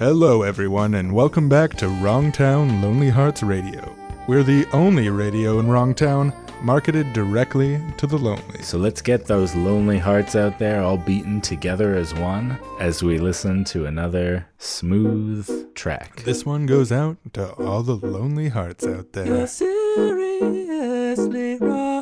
[0.00, 3.94] Hello, everyone, and welcome back to Wrongtown Lonely Hearts Radio.
[4.26, 8.62] We're the only radio in Wrongtown marketed directly to the lonely.
[8.62, 13.18] So let's get those lonely hearts out there all beaten together as one as we
[13.18, 16.22] listen to another smooth track.
[16.24, 19.26] This one goes out to all the lonely hearts out there.
[19.26, 20.78] You're seriously
[21.56, 21.99] wrong.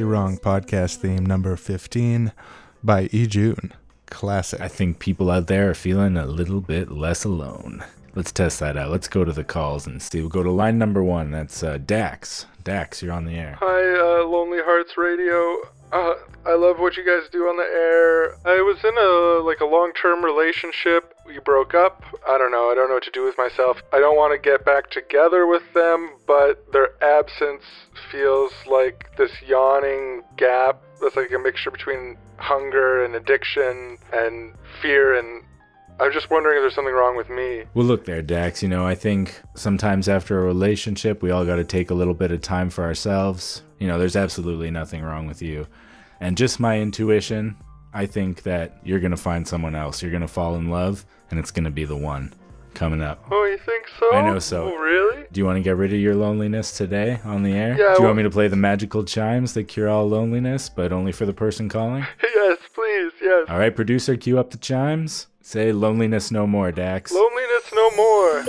[0.00, 2.32] Wrong podcast theme number 15
[2.82, 3.26] by E.
[3.26, 3.74] June.
[4.06, 4.58] Classic.
[4.58, 7.84] I think people out there are feeling a little bit less alone.
[8.14, 8.90] Let's test that out.
[8.90, 10.20] Let's go to the calls and see.
[10.20, 11.30] We'll go to line number one.
[11.30, 12.46] That's uh, Dax.
[12.64, 13.58] Dax, you're on the air.
[13.60, 15.56] Hi, uh, Lonely Hearts Radio.
[15.92, 16.14] Uh,
[16.46, 18.34] I love what you guys do on the air.
[18.46, 21.14] I was in a like a long-term relationship.
[21.26, 22.02] We broke up.
[22.26, 22.70] I don't know.
[22.70, 23.82] I don't know what to do with myself.
[23.92, 27.64] I don't want to get back together with them, but their absence
[28.10, 30.82] feels like this yawning gap.
[31.00, 35.44] That's like a mixture between hunger and addiction and fear and
[36.02, 37.62] I'm just wondering if there's something wrong with me.
[37.74, 38.62] Well, look there, Dax.
[38.62, 42.14] You know, I think sometimes after a relationship, we all got to take a little
[42.14, 43.62] bit of time for ourselves.
[43.78, 45.66] You know, there's absolutely nothing wrong with you.
[46.20, 47.56] And just my intuition,
[47.94, 50.02] I think that you're going to find someone else.
[50.02, 52.32] You're going to fall in love, and it's going to be the one
[52.74, 53.24] coming up.
[53.30, 54.12] Oh, you think so?
[54.14, 54.72] I know so.
[54.72, 55.24] Oh, really?
[55.30, 57.70] Do you want to get rid of your loneliness today on the air?
[57.70, 60.68] Yeah, Do you well- want me to play the magical chimes that cure all loneliness,
[60.68, 62.04] but only for the person calling?
[62.22, 63.12] yes, please.
[63.20, 63.46] Yes.
[63.48, 65.26] All right, producer, cue up the chimes.
[65.52, 67.12] Say loneliness no more, Dax.
[67.12, 68.42] Loneliness no more.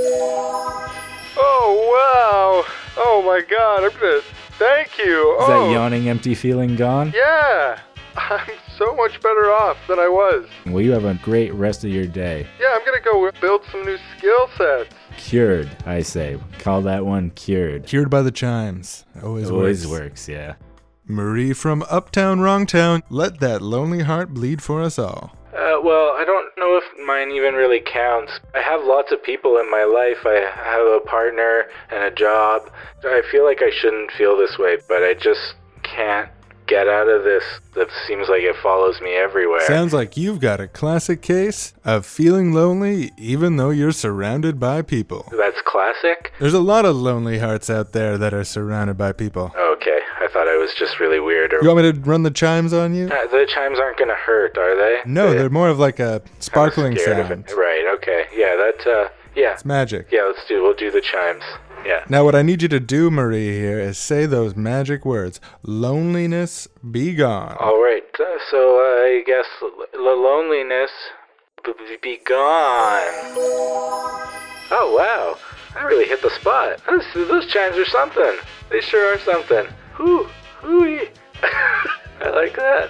[1.36, 2.74] Oh wow!
[2.96, 3.84] Oh my God!
[3.84, 4.22] I'm gonna
[4.58, 5.36] thank you.
[5.42, 7.12] Is oh that yawning, empty feeling gone?
[7.14, 7.82] yeah,
[8.16, 8.48] I'm
[8.78, 10.48] so much better off than I was.
[10.66, 12.48] Well, you have a great rest of your day.
[12.58, 14.96] Yeah, I'm gonna go build some new skill sets.
[15.18, 16.40] Cured, I say.
[16.60, 17.86] Call that one cured.
[17.86, 19.04] Cured by the chimes.
[19.22, 20.02] Always, Always works.
[20.04, 20.54] works, yeah.
[21.06, 23.02] Marie from Uptown Wrongtown.
[23.10, 25.36] Let that lonely heart bleed for us all.
[25.54, 28.40] Uh, well, I don't know if mine even really counts.
[28.56, 30.26] I have lots of people in my life.
[30.26, 32.72] I have a partner and a job.
[33.04, 35.54] I feel like I shouldn't feel this way, but I just
[35.84, 36.30] can't
[36.68, 37.44] get out of this.
[37.76, 39.62] That seems like it follows me everywhere.
[39.68, 44.82] Sounds like you've got a classic case of feeling lonely even though you're surrounded by
[44.82, 45.32] people.
[45.38, 46.32] That's classic?
[46.40, 49.54] There's a lot of lonely hearts out there that are surrounded by people.
[49.58, 50.00] Okay,
[50.34, 51.54] thought I was just really weird.
[51.54, 53.06] Or You want me to run the chimes on you?
[53.08, 55.00] Uh, the chimes aren't gonna hurt, are they?
[55.06, 57.46] No, They- they're more of like a sparkling sound.
[57.56, 57.86] Right.
[57.96, 58.26] Okay.
[58.36, 58.56] Yeah.
[58.56, 58.88] That.
[58.88, 59.10] Uh.
[59.36, 59.54] Yeah.
[59.54, 60.08] It's magic.
[60.12, 60.24] Yeah.
[60.24, 60.62] Let's do.
[60.64, 61.44] We'll do the chimes.
[61.86, 62.04] Yeah.
[62.08, 66.68] Now, what I need you to do, Marie, here is say those magic words loneliness
[66.92, 67.58] be gone.
[67.60, 68.04] All right.
[68.20, 69.88] Uh, so uh, I guess l-
[70.22, 70.92] loneliness
[72.02, 73.04] be gone.
[74.76, 75.38] Oh wow!
[75.80, 76.80] I really hit the spot.
[76.88, 78.38] Those, those chimes are something.
[78.70, 79.66] They sure are something.
[79.94, 80.24] Hoo
[80.62, 81.10] hooey.
[82.22, 82.90] I like that.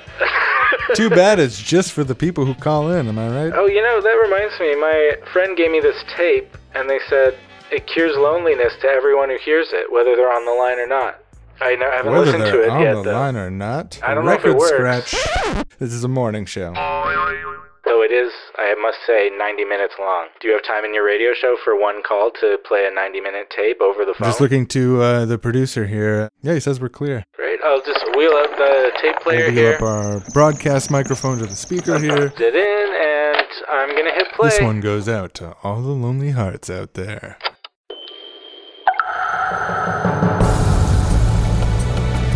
[0.95, 3.53] Too bad it's just for the people who call in, am I right?
[3.55, 4.75] Oh, you know that reminds me.
[4.75, 7.35] My friend gave me this tape, and they said
[7.71, 11.19] it cures loneliness to everyone who hears it, whether they're on the line or not.
[11.61, 13.11] I, know, I haven't Whether listened to it on yet, the though.
[13.13, 13.99] line or not.
[14.03, 15.11] I don't know if it Record works.
[15.11, 15.67] scratch.
[15.79, 16.73] This is a morning show.
[17.93, 20.25] Though it is, I must say, 90 minutes long.
[20.41, 23.21] Do you have time in your radio show for one call to play a 90
[23.21, 24.27] minute tape over the phone?
[24.29, 26.27] Just looking to uh, the producer here.
[26.41, 27.23] Yeah, he says we're clear.
[27.35, 27.59] Great.
[27.63, 29.75] I'll just wheel up the tape player We'll here.
[29.75, 32.31] up our broadcast microphone to the speaker here.
[32.31, 34.49] Put it in, and I'm going to hit play.
[34.49, 37.37] This one goes out to all the lonely hearts out there.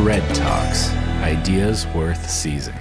[0.05, 0.91] Red Talks.
[1.23, 2.75] Ideas worth seizing.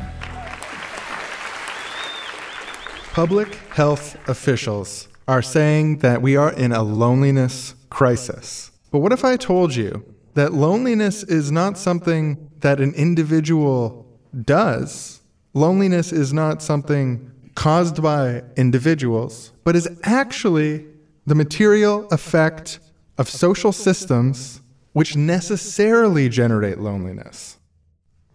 [3.16, 8.72] Public health officials are saying that we are in a loneliness crisis.
[8.90, 10.04] But what if I told you
[10.34, 14.06] that loneliness is not something that an individual
[14.42, 15.22] does?
[15.54, 20.84] Loneliness is not something caused by individuals, but is actually
[21.24, 22.80] the material effect
[23.16, 24.60] of social systems
[24.92, 27.56] which necessarily generate loneliness.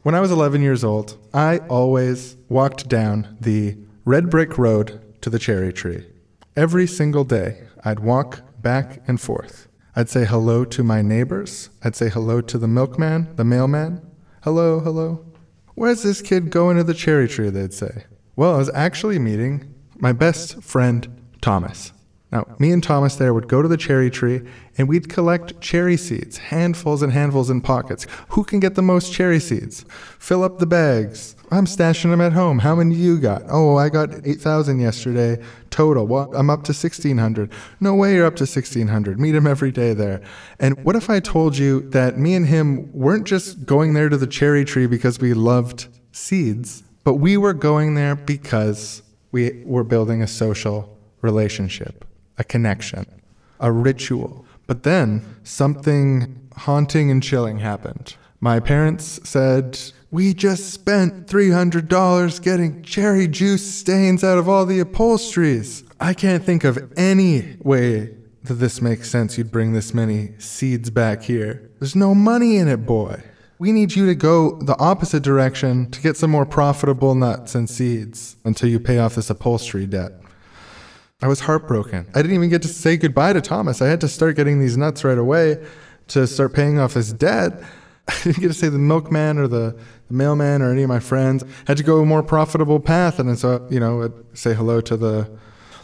[0.02, 5.30] When I was 11 years old, I always walked down the red brick road to
[5.30, 6.08] the cherry tree.
[6.56, 9.68] Every single day, I'd walk back and forth.
[9.96, 11.70] I'd say hello to my neighbors.
[11.84, 14.02] I'd say hello to the milkman, the mailman.
[14.44, 15.26] Hello, hello.
[15.76, 17.50] Where's this kid going to the cherry tree?
[17.50, 18.06] They'd say.
[18.36, 21.94] Well, I was actually meeting my best friend, Thomas.
[22.32, 24.42] Now, me and Thomas there would go to the cherry tree
[24.78, 28.08] and we'd collect cherry seeds, handfuls and handfuls in pockets.
[28.30, 29.84] Who can get the most cherry seeds?
[30.18, 31.36] Fill up the bags.
[31.52, 32.60] I'm stashing them at home.
[32.60, 33.44] How many you got?
[33.50, 36.08] Oh, I got 8,000 yesterday total.
[36.08, 37.52] Well, I'm up to 1,600.
[37.82, 39.20] No way you're up to 1,600.
[39.20, 40.22] Meet him every day there.
[40.60, 44.16] And what if I told you that me and him weren't just going there to
[44.16, 49.02] the cherry tree because we loved seeds, but we were going there because
[49.34, 52.06] we were building a social relationship,
[52.42, 53.06] a connection,
[53.60, 54.46] a ritual.
[54.68, 58.16] But then something haunting and chilling happened.
[58.40, 59.80] My parents said,
[60.10, 65.84] We just spent $300 getting cherry juice stains out of all the upholsteries.
[66.00, 69.38] I can't think of any way that this makes sense.
[69.38, 71.70] You'd bring this many seeds back here.
[71.80, 73.22] There's no money in it, boy.
[73.60, 77.70] We need you to go the opposite direction to get some more profitable nuts and
[77.70, 80.14] seeds until you pay off this upholstery debt.
[81.22, 82.08] I was heartbroken.
[82.16, 83.82] I didn't even get to say goodbye to Thomas.
[83.82, 85.64] I had to start getting these nuts right away
[86.10, 87.62] to start paying off his debt.
[88.08, 89.78] I didn't get to say the milkman or the,
[90.12, 91.44] mailman or any of my friends.
[91.44, 93.20] I had to go a more profitable path.
[93.20, 95.30] And so, you know, I'd say hello to the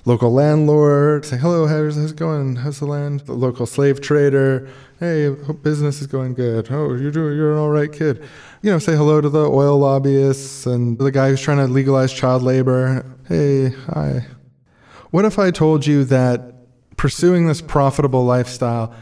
[0.05, 2.57] local landlord, say, hello, how's, how's it going?
[2.57, 3.21] How's the land?
[3.21, 4.69] The local slave trader.
[4.99, 6.71] Hey, hope business is going good.
[6.71, 8.23] Oh, you're doing, you're an all right kid.
[8.61, 12.13] You know, say hello to the oil lobbyists and the guy who's trying to legalize
[12.13, 13.05] child labor.
[13.27, 14.25] Hey, hi.
[15.11, 16.53] What if I told you that
[16.97, 18.93] pursuing this profitable lifestyle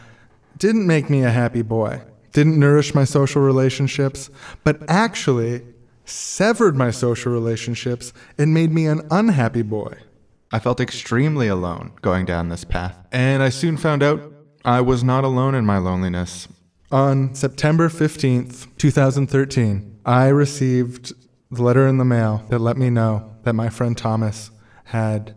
[0.58, 4.30] didn't make me a happy boy, didn't nourish my social relationships,
[4.64, 5.64] but actually
[6.06, 9.98] severed my social relationships and made me an unhappy boy?
[10.52, 14.32] I felt extremely alone going down this path, and I soon found out
[14.64, 16.48] I was not alone in my loneliness.
[16.92, 21.14] On September 15th, 2013, I received
[21.50, 24.52] the letter in the mail that let me know that my friend Thomas
[24.86, 25.36] had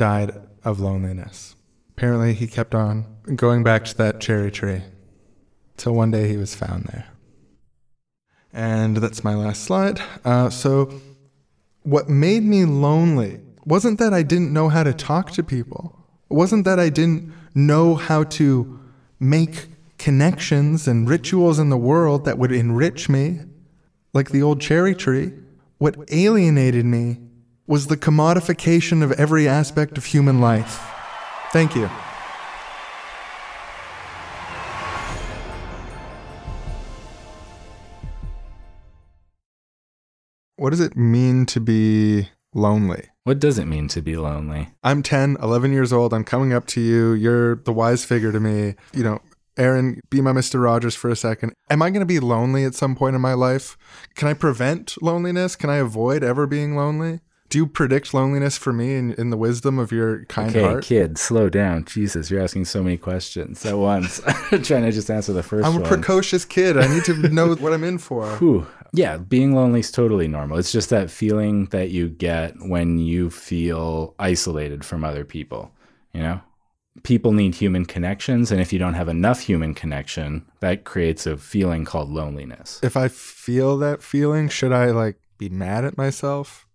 [0.00, 0.32] died
[0.64, 1.56] of loneliness.
[1.90, 3.04] Apparently, he kept on
[3.36, 4.80] going back to that cherry tree
[5.76, 7.06] till one day he was found there.
[8.50, 10.00] And that's my last slide.
[10.24, 10.90] Uh, so,
[11.82, 15.94] what made me lonely wasn't that I didn't know how to talk to people,
[16.30, 18.80] it wasn't that I didn't know how to
[19.18, 19.66] make
[19.98, 23.40] connections and rituals in the world that would enrich me,
[24.14, 25.34] like the old cherry tree.
[25.76, 27.18] What alienated me
[27.70, 30.82] was the commodification of every aspect of human life.
[31.52, 31.88] Thank you.
[40.56, 43.06] What does it mean to be lonely?
[43.22, 44.70] What does it mean to be lonely?
[44.82, 46.12] I'm 10, 11 years old.
[46.12, 47.12] I'm coming up to you.
[47.12, 48.74] You're the wise figure to me.
[48.92, 49.20] You know,
[49.56, 50.60] Aaron, be my Mr.
[50.60, 51.52] Rogers for a second.
[51.70, 53.78] Am I going to be lonely at some point in my life?
[54.16, 55.54] Can I prevent loneliness?
[55.54, 57.20] Can I avoid ever being lonely?
[57.50, 60.84] Do you predict loneliness for me in, in the wisdom of your kind Okay, heart?
[60.84, 61.84] kid, slow down.
[61.84, 64.20] Jesus, you're asking so many questions at once.
[64.52, 65.88] I'm trying to just answer the 1st I'm a one.
[65.88, 66.78] precocious kid.
[66.78, 68.26] I need to know what I'm in for.
[68.36, 68.66] Whew.
[68.92, 70.58] Yeah, being lonely is totally normal.
[70.58, 75.72] It's just that feeling that you get when you feel isolated from other people,
[76.12, 76.40] you know?
[77.04, 81.36] People need human connections, and if you don't have enough human connection, that creates a
[81.36, 82.78] feeling called loneliness.
[82.82, 86.66] If I feel that feeling, should I like be mad at myself?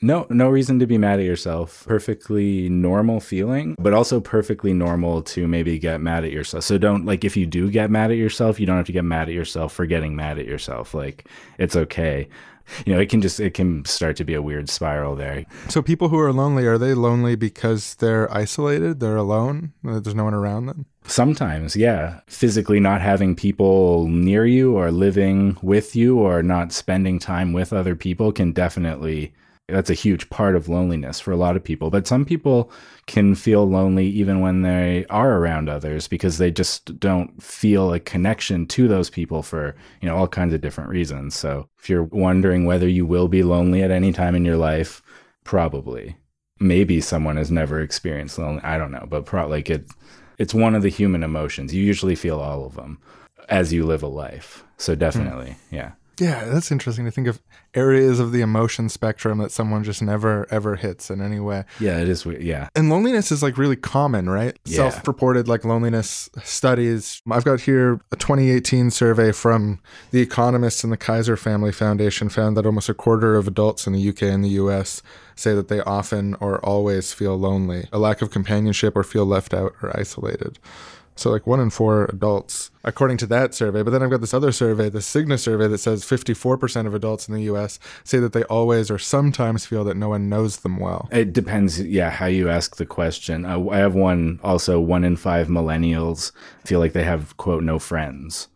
[0.00, 1.84] No, no reason to be mad at yourself.
[1.86, 6.64] Perfectly normal feeling, but also perfectly normal to maybe get mad at yourself.
[6.64, 9.04] So don't like if you do get mad at yourself, you don't have to get
[9.04, 10.94] mad at yourself for getting mad at yourself.
[10.94, 11.28] Like
[11.58, 12.28] it's okay.
[12.84, 15.46] You know, it can just it can start to be a weird spiral there.
[15.68, 19.00] So people who are lonely, are they lonely because they're isolated?
[19.00, 19.72] They're alone?
[19.86, 20.86] Uh, there's no one around them?
[21.04, 22.20] Sometimes, yeah.
[22.26, 27.72] Physically not having people near you or living with you or not spending time with
[27.72, 29.32] other people can definitely
[29.68, 31.90] that's a huge part of loneliness for a lot of people.
[31.90, 32.70] But some people
[33.06, 38.00] can feel lonely even when they are around others because they just don't feel a
[38.00, 41.34] connection to those people for, you know, all kinds of different reasons.
[41.34, 45.02] So if you're wondering whether you will be lonely at any time in your life,
[45.44, 46.16] probably.
[46.60, 48.62] Maybe someone has never experienced lonely.
[48.62, 49.86] I don't know, but pro- like it
[50.38, 51.74] it's one of the human emotions.
[51.74, 52.98] You usually feel all of them
[53.48, 54.64] as you live a life.
[54.76, 55.00] So hmm.
[55.00, 55.92] definitely, yeah.
[56.18, 57.40] Yeah, that's interesting to think of
[57.74, 61.64] areas of the emotion spectrum that someone just never ever hits in any way.
[61.78, 62.26] Yeah, it is.
[62.26, 62.68] Yeah.
[62.74, 64.58] And loneliness is like really common, right?
[64.64, 64.90] Yeah.
[64.90, 67.22] Self-reported like loneliness studies.
[67.30, 72.56] I've got here a 2018 survey from The Economist and the Kaiser Family Foundation found
[72.56, 75.02] that almost a quarter of adults in the UK and the US
[75.36, 79.54] say that they often or always feel lonely, a lack of companionship or feel left
[79.54, 80.58] out or isolated.
[81.18, 83.82] So like one in four adults, according to that survey.
[83.82, 87.28] But then I've got this other survey, the Cigna survey, that says 54% of adults
[87.28, 87.80] in the U.S.
[88.04, 91.08] say that they always or sometimes feel that no one knows them well.
[91.10, 93.44] It depends, yeah, how you ask the question.
[93.44, 96.30] Uh, I have one also one in five millennials
[96.64, 98.46] feel like they have, quote, no friends.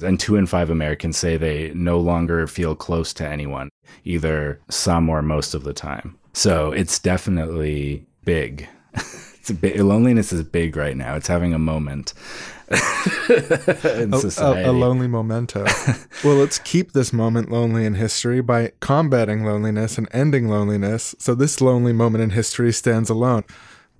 [0.00, 3.70] And two in five Americans say they no longer feel close to anyone,
[4.04, 6.16] either some or most of the time.
[6.34, 8.68] So it's definitely big.
[9.50, 11.14] it's big, loneliness is big right now.
[11.14, 12.12] It's having a moment
[12.70, 14.60] in A- society.
[14.62, 15.64] A, a lonely memento.
[16.24, 21.14] well, let's keep this moment lonely in history by combating loneliness and ending loneliness.
[21.18, 23.44] So this lonely moment in history stands alone.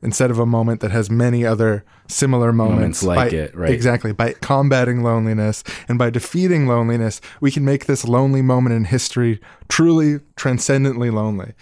[0.03, 3.71] Instead of a moment that has many other similar moments, Moments like by- it, right.
[3.71, 4.13] Exactly.
[4.13, 9.41] By combating loneliness and by defeating loneliness, we can make this lonely moment in history
[9.69, 11.55] truly transcendently lonely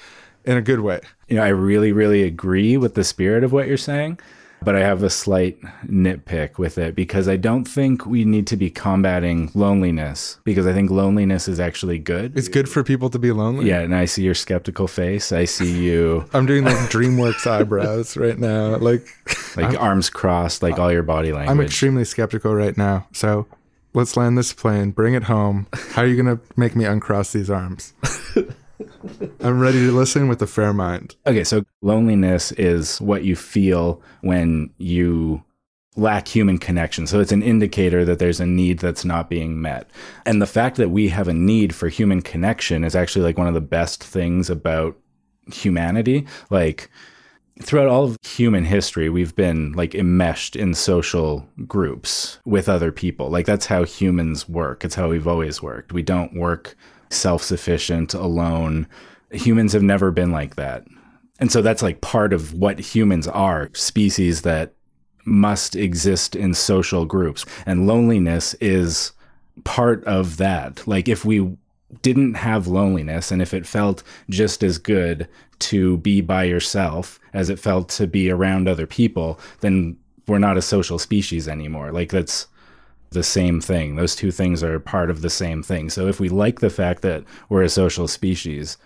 [0.44, 1.00] in a good way.
[1.28, 4.19] You know, I really, really agree with the spirit of what you're saying,
[4.62, 8.57] but I have a slight nitpick with it because I don't think we need to
[8.57, 12.37] be combating loneliness because I think loneliness is actually good.
[12.37, 13.69] It's good for people to be lonely.
[13.69, 15.33] yeah, and I see your skeptical face.
[15.33, 18.76] I see you I'm doing like DreamWorks eyebrows right now.
[18.76, 19.07] Like
[19.57, 21.50] like arms crossed, like all your body language.
[21.50, 23.07] I'm extremely skeptical right now.
[23.12, 23.47] So
[23.93, 25.66] let's land this plane, bring it home.
[25.93, 27.93] How are you going to make me uncross these arms?
[29.40, 31.16] I'm ready to listen with a fair mind.
[31.26, 35.43] Okay, so loneliness is what you feel when you
[35.97, 37.07] lack human connection.
[37.07, 39.88] So it's an indicator that there's a need that's not being met.
[40.26, 43.47] And the fact that we have a need for human connection is actually like one
[43.47, 44.97] of the best things about
[45.52, 46.26] humanity.
[46.50, 46.90] Like
[47.62, 53.31] throughout all of human history, we've been like enmeshed in social groups with other people.
[53.31, 54.85] Like that's how humans work.
[54.85, 55.93] It's how we've always worked.
[55.93, 56.76] We don't work
[57.11, 58.87] self sufficient alone.
[59.30, 60.84] Humans have never been like that.
[61.40, 64.75] And so that's like part of what humans are species that
[65.25, 67.44] must exist in social groups.
[67.66, 69.12] And loneliness is
[69.64, 70.87] part of that.
[70.87, 71.56] Like if we
[72.02, 75.28] didn't have loneliness and if it felt just as good
[75.61, 79.96] to be by yourself as it felt to be around other people, then
[80.26, 81.92] we're not a social species anymore.
[81.92, 82.46] Like that's
[83.14, 83.97] the same thing.
[83.97, 85.88] Those two things are part of the same thing.
[85.88, 88.76] So if we like the fact that we're a social species,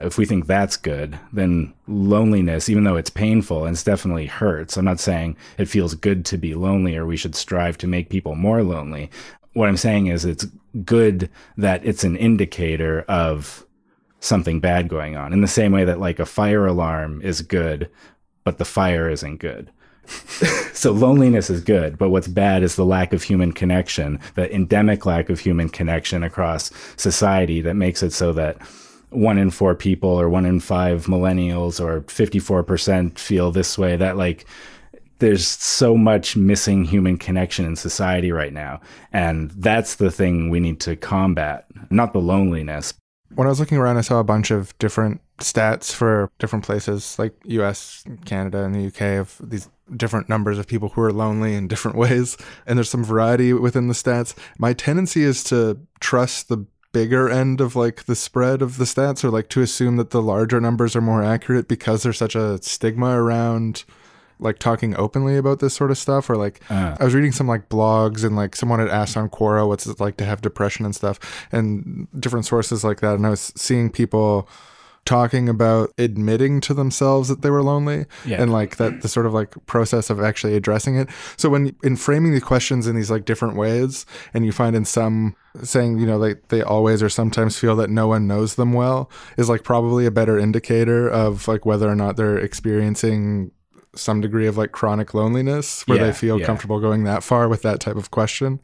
[0.00, 4.76] if we think that's good, then loneliness, even though it's painful and it's definitely hurts,
[4.76, 8.10] I'm not saying it feels good to be lonely or we should strive to make
[8.10, 9.10] people more lonely.
[9.54, 10.46] What I'm saying is it's
[10.84, 13.64] good that it's an indicator of
[14.20, 17.90] something bad going on in the same way that like a fire alarm is good,
[18.44, 19.70] but the fire isn't good.
[20.72, 25.06] so loneliness is good, but what's bad is the lack of human connection, the endemic
[25.06, 28.60] lack of human connection across society that makes it so that
[29.10, 34.16] one in four people or one in five millennials or 54% feel this way that
[34.16, 34.46] like
[35.18, 38.80] there's so much missing human connection in society right now.
[39.12, 42.94] And that's the thing we need to combat not the loneliness.
[43.34, 47.18] When I was looking around, I saw a bunch of different stats for different places
[47.18, 51.54] like US, Canada, and the UK of these different numbers of people who are lonely
[51.54, 52.36] in different ways.
[52.66, 54.34] And there's some variety within the stats.
[54.58, 59.22] My tendency is to trust the bigger end of like the spread of the stats
[59.22, 62.60] or like to assume that the larger numbers are more accurate because there's such a
[62.62, 63.84] stigma around
[64.38, 66.96] like talking openly about this sort of stuff or like Uh.
[66.98, 70.00] I was reading some like blogs and like someone had asked on Quora what's it
[70.00, 71.18] like to have depression and stuff
[71.52, 74.48] and different sources like that and I was seeing people
[75.06, 78.42] talking about admitting to themselves that they were lonely Yeah.
[78.42, 81.96] and like that the sort of like process of actually addressing it so when in
[81.96, 86.04] framing the questions in these like different ways and you find in some saying you
[86.06, 89.62] know like they always or sometimes feel that no one knows them well is like
[89.64, 93.50] probably a better indicator of like whether or not they're experiencing
[93.98, 96.46] some degree of like chronic loneliness where Yeah, they feel yeah.
[96.46, 98.60] comfortable going that far with that type of question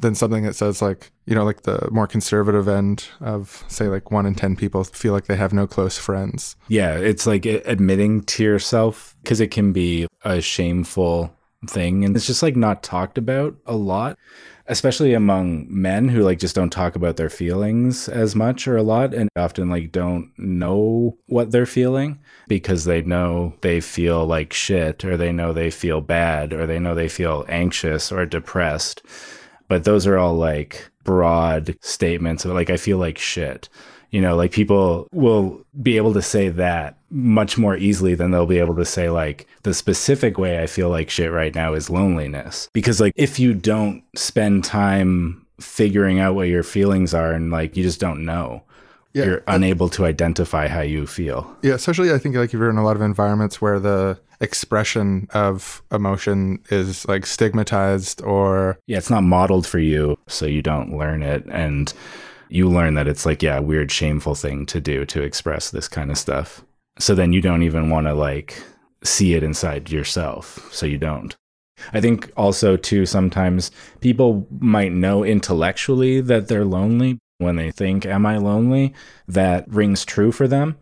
[0.00, 4.10] than something that says like you know like the more conservative end of say like
[4.10, 8.22] one in 10 people feel like they have no close friends Yeah, it's like admitting
[8.24, 11.34] to yourself because it can be a shameful
[11.66, 14.18] thing and it's just like not talked about a lot,
[14.66, 18.82] especially among men who like just don't talk about their feelings as much or a
[18.82, 22.18] lot and often like don't know what they're feeling
[22.48, 26.78] because they know they feel like shit or they know they feel bad or they
[26.78, 29.02] know they feel anxious or depressed.
[29.68, 33.68] But those are all like broad statements of like I feel like shit.
[34.10, 38.44] You know, like people will be able to say that much more easily than they'll
[38.44, 41.88] be able to say like the specific way I feel like shit right now is
[41.88, 42.68] loneliness.
[42.72, 47.76] Because like if you don't spend time figuring out what your feelings are and like
[47.76, 48.62] you just don't know,
[49.12, 49.24] Yeah.
[49.26, 51.56] you're unable to identify how you feel.
[51.62, 55.28] Yeah, especially I think like if you're in a lot of environments where the expression
[55.32, 60.98] of emotion is like stigmatized or Yeah, it's not modeled for you, so you don't
[60.98, 61.44] learn it.
[61.48, 61.94] And
[62.48, 65.86] you learn that it's like, yeah, a weird, shameful thing to do to express this
[65.88, 66.64] kind of stuff.
[66.98, 68.62] So then you don't even want to like
[69.02, 70.68] see it inside yourself.
[70.72, 71.34] So you don't.
[71.92, 73.70] I think also, too, sometimes
[74.00, 78.94] people might know intellectually that they're lonely when they think, Am I lonely?
[79.28, 80.76] That rings true for them.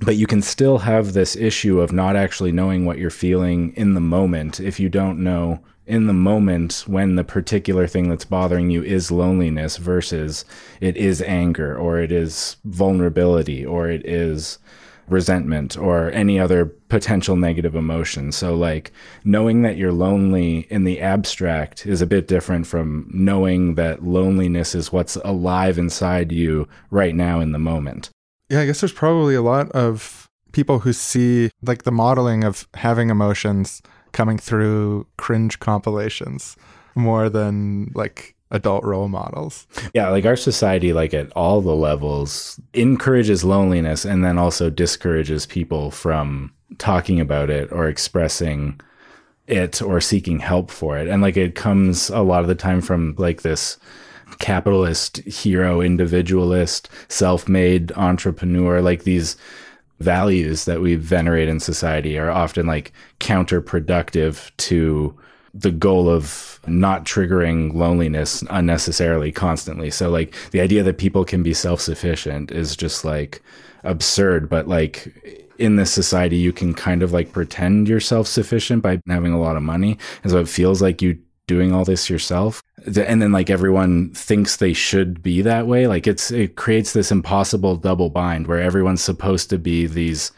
[0.00, 3.94] But you can still have this issue of not actually knowing what you're feeling in
[3.94, 8.70] the moment if you don't know in the moment when the particular thing that's bothering
[8.70, 10.44] you is loneliness versus
[10.80, 14.58] it is anger or it is vulnerability or it is
[15.08, 18.32] resentment or any other potential negative emotion.
[18.32, 18.92] So, like,
[19.24, 24.74] knowing that you're lonely in the abstract is a bit different from knowing that loneliness
[24.74, 28.10] is what's alive inside you right now in the moment.
[28.48, 32.68] Yeah, I guess there's probably a lot of people who see like the modeling of
[32.74, 33.82] having emotions
[34.12, 36.56] coming through cringe compilations
[36.94, 39.66] more than like adult role models.
[39.94, 45.46] Yeah, like our society, like at all the levels, encourages loneliness and then also discourages
[45.46, 48.80] people from talking about it or expressing
[49.46, 51.08] it or seeking help for it.
[51.08, 53.78] And like it comes a lot of the time from like this
[54.38, 59.36] capitalist hero individualist self-made entrepreneur like these
[60.00, 65.16] values that we venerate in society are often like counterproductive to
[65.52, 69.90] the goal of not triggering loneliness unnecessarily constantly.
[69.90, 73.42] So like the idea that people can be self-sufficient is just like
[73.82, 79.00] absurd, but like in this society you can kind of like pretend you're self-sufficient by
[79.08, 79.98] having a lot of money.
[80.22, 82.62] And so it feels like you doing all this yourself.
[82.86, 85.86] And then like everyone thinks they should be that way.
[85.86, 90.32] Like it's it creates this impossible double bind where everyone's supposed to be these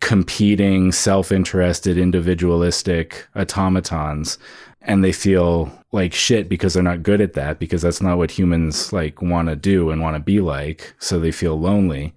[0.00, 4.38] competing, self-interested, individualistic automatons
[4.84, 8.30] and they feel like shit because they're not good at that because that's not what
[8.30, 12.14] humans like want to do and want to be like so they feel lonely.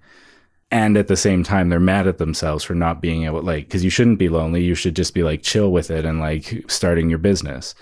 [0.70, 3.84] And at the same time they're mad at themselves for not being able like because
[3.84, 7.08] you shouldn't be lonely you should just be like chill with it and like starting
[7.08, 7.74] your business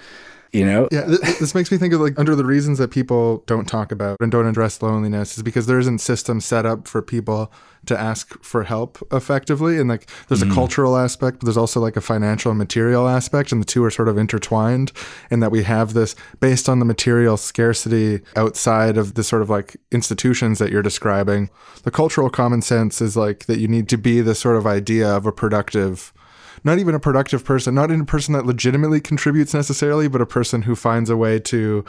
[0.55, 3.43] you know Yeah, th- this makes me think of like under the reasons that people
[3.47, 7.03] don't talk about and don't address loneliness is because there isn't systems set up for
[7.03, 7.53] people
[7.87, 9.79] to ask for help effectively.
[9.79, 10.55] And like there's a mm.
[10.55, 13.91] cultural aspect, but there's also like a financial and material aspect, and the two are
[13.91, 14.93] sort of intertwined.
[15.31, 19.51] And that we have this based on the material scarcity outside of the sort of
[19.51, 21.51] like institutions that you're describing.
[21.83, 25.09] The cultural common sense is like that you need to be the sort of idea
[25.09, 26.13] of a productive
[26.65, 30.27] not even a productive person, not even a person that legitimately contributes necessarily, but a
[30.27, 31.85] person who finds a way to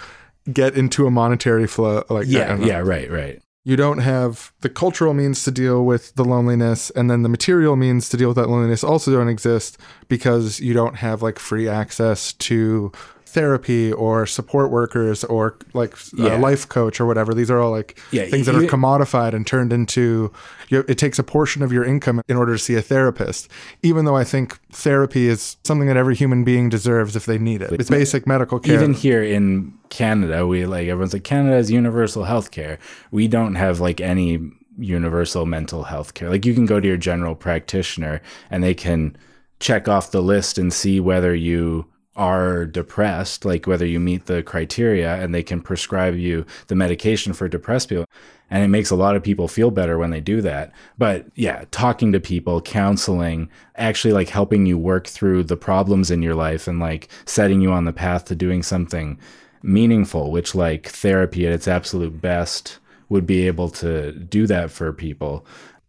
[0.52, 2.04] get into a monetary flow.
[2.10, 6.24] Like yeah yeah right right you don't have the cultural means to deal with the
[6.24, 10.60] loneliness, and then the material means to deal with that loneliness also don't exist because
[10.60, 12.92] you don't have like free access to
[13.36, 16.36] therapy or support workers or like Yeah.
[16.36, 17.34] a life coach or whatever.
[17.34, 20.32] These are all like Yeah, things that are commodified and turned into.
[20.70, 23.42] You it takes a portion of your income in order to see a therapist.
[23.84, 27.62] Even though I think therapy is something that every human being deserves if they need
[27.62, 27.72] it.
[27.74, 28.74] It's basic medical care.
[28.76, 32.80] even here in Canada, we like everyone's like Canada has universal health care.
[33.12, 34.40] We don't have like any
[34.78, 36.30] universal mental health care.
[36.30, 39.16] Like you can go to your general practitioner and they can
[39.60, 41.86] check off the list and see whether you
[42.16, 47.34] are depressed, like whether you meet the criteria, and they can prescribe you the medication
[47.34, 48.06] for depressed people.
[48.50, 50.72] And it makes a lot of people feel better when they do that.
[50.98, 56.22] But yeah, talking to people, counseling, actually like helping you work through the problems in
[56.22, 59.20] your life and like setting you on the path to doing something
[59.64, 62.78] meaningful, which like therapy at its absolute best
[63.10, 65.46] would be able to do that for people.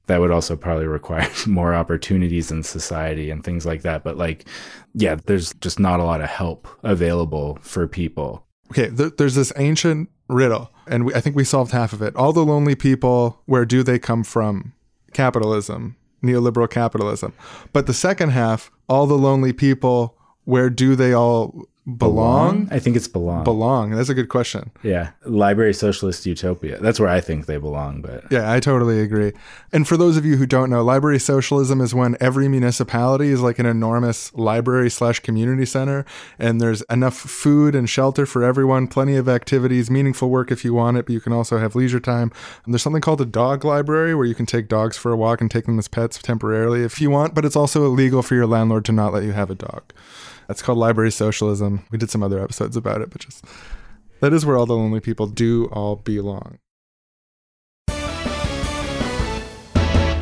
[0.07, 4.05] That would also probably require more opportunities in society and things like that.
[4.05, 4.49] But like,
[4.95, 8.47] yeah, there's just not a lot of help available for people.
[8.71, 12.17] Okay, th- there's this ancient riddle, and we, I think we solved half of it.
[12.17, 14.73] All the lonely people, where do they come from?
[15.13, 17.33] Capitalism, neoliberal capitalism.
[17.73, 22.69] But the second half, all the lonely people, where do they all belong?
[22.71, 23.45] I think it's belong.
[23.45, 23.91] Belong.
[23.91, 24.71] That's a good question.
[24.83, 25.11] yeah.
[25.25, 26.79] Library socialist utopia.
[26.81, 28.03] That's where I think they belong.
[28.03, 29.33] But Yeah, I totally agree.
[29.73, 33.41] And for those of you who don't know, library socialism is when every municipality is
[33.41, 36.05] like an enormous library slash community center,
[36.39, 40.75] and there's enough food and shelter for everyone, plenty of activities, meaningful work if you
[40.75, 42.33] want it, but you can also have leisure time.
[42.65, 45.41] And there's something called a dog library where you can take dogs for a walk
[45.41, 48.47] and take them as pets temporarily if you want, but it's also illegal for your
[48.47, 49.93] landlord to not let you have a dog.
[50.49, 51.85] That's called library socialism.
[51.91, 53.45] We did some other episodes about it, but just
[54.21, 56.59] that is where all the lonely people do all belong.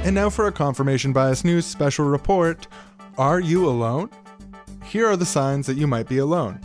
[0.04, 2.66] And now for a confirmation bias news special report.
[3.16, 4.10] Are you alone?
[4.84, 6.60] Here are the signs that you might be alone.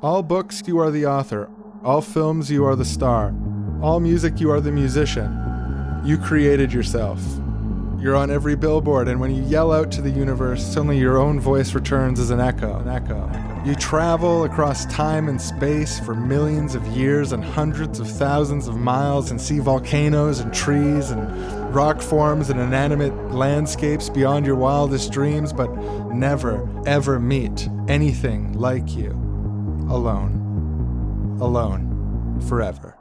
[0.00, 1.50] All books, you are the author.
[1.84, 3.34] All films, you are the star.
[3.82, 5.30] All music, you are the musician.
[6.04, 7.20] You created yourself.
[8.00, 11.40] You're on every billboard, and when you yell out to the universe, suddenly your own
[11.40, 12.78] voice returns as an echo.
[12.78, 13.28] An echo.
[13.64, 18.76] You travel across time and space for millions of years and hundreds of thousands of
[18.76, 25.10] miles and see volcanoes and trees and rock forms and inanimate landscapes beyond your wildest
[25.10, 25.68] dreams, but
[26.12, 29.10] never, ever meet anything like you.
[29.90, 31.38] Alone.
[31.40, 32.40] Alone.
[32.48, 32.97] Forever.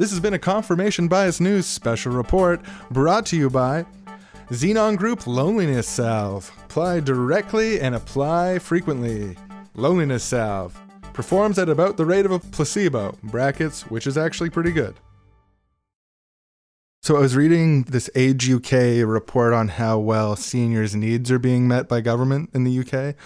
[0.00, 3.84] This has been a Confirmation Bias News special report brought to you by
[4.48, 6.50] Xenon Group Loneliness Salve.
[6.64, 9.36] Apply directly and apply frequently.
[9.74, 10.74] Loneliness Salve
[11.12, 14.94] performs at about the rate of a placebo, brackets, which is actually pretty good.
[17.02, 21.68] So I was reading this Age UK report on how well seniors' needs are being
[21.68, 23.16] met by government in the UK.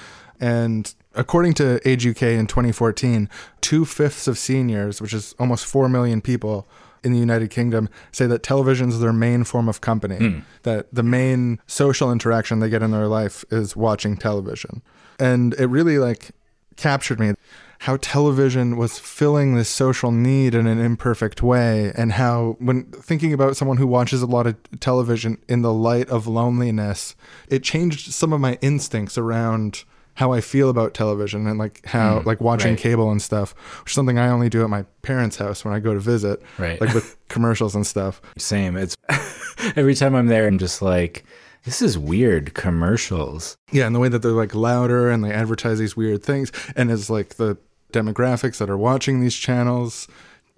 [0.40, 3.28] And according to Age UK in 2014,
[3.60, 6.66] two fifths of seniors, which is almost 4 million people
[7.02, 10.38] in the United Kingdom, say that television is their main form of company, hmm.
[10.62, 14.82] that the main social interaction they get in their life is watching television.
[15.18, 16.30] And it really like
[16.76, 17.34] captured me
[17.80, 23.32] how television was filling this social need in an imperfect way and how when thinking
[23.32, 27.14] about someone who watches a lot of television in the light of loneliness
[27.48, 32.20] it changed some of my instincts around how I feel about television and like how
[32.20, 32.78] mm, like watching right.
[32.78, 35.80] cable and stuff which is something I only do at my parents house when I
[35.80, 36.80] go to visit Right.
[36.80, 38.76] like with commercials and stuff Same.
[38.76, 38.96] It's
[39.76, 41.24] every time I'm there, I'm just like,
[41.64, 43.56] this is weird commercials.
[43.72, 46.90] Yeah, and the way that they're like louder and they advertise these weird things, and
[46.90, 47.56] it's like the
[47.92, 50.08] demographics that are watching these channels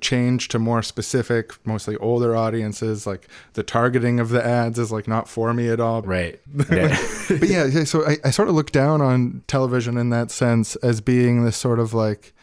[0.01, 5.09] change to more specific, mostly older audiences, like the targeting of the ads is like
[5.09, 6.03] not for me at all.
[6.03, 6.41] Right.
[6.71, 6.99] Yeah.
[7.29, 11.01] But yeah, so I, I sort of look down on television in that sense as
[11.01, 12.35] being this sort of like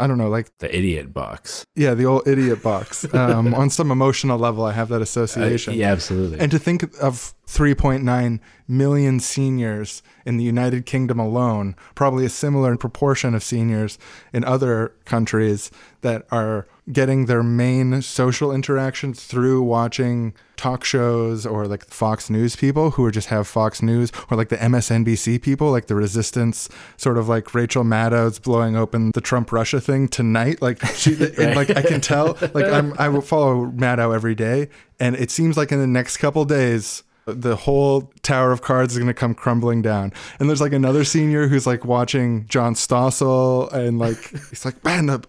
[0.00, 1.64] I don't know, like the idiot box.
[1.74, 3.04] yeah, the old idiot box.
[3.14, 5.74] Um, on some emotional level, I have that Uh, association.
[5.74, 6.38] yeah, absolutely.
[6.38, 12.76] And to think of 3.9 million seniors in the United Kingdom alone, probably a similar
[12.76, 13.98] proportion of seniors
[14.34, 15.70] in other countries
[16.02, 22.54] that are getting their main social interactions through watching talk shows or like Fox News
[22.54, 26.68] people who are just have Fox News or like the MSNBC people, like the resistance,
[26.98, 30.60] sort of like Rachel Maddow's blowing open the Trump Russia thing tonight.
[30.60, 34.68] Like she, and like I can tell, like I'm, I will follow Maddow every day.
[35.00, 38.98] And it seems like in the next couple days, the whole tower of cards is
[38.98, 40.12] going to come crumbling down.
[40.38, 44.18] And there's like another senior who's like watching John Stossel and like,
[44.50, 45.24] he's like, man, the,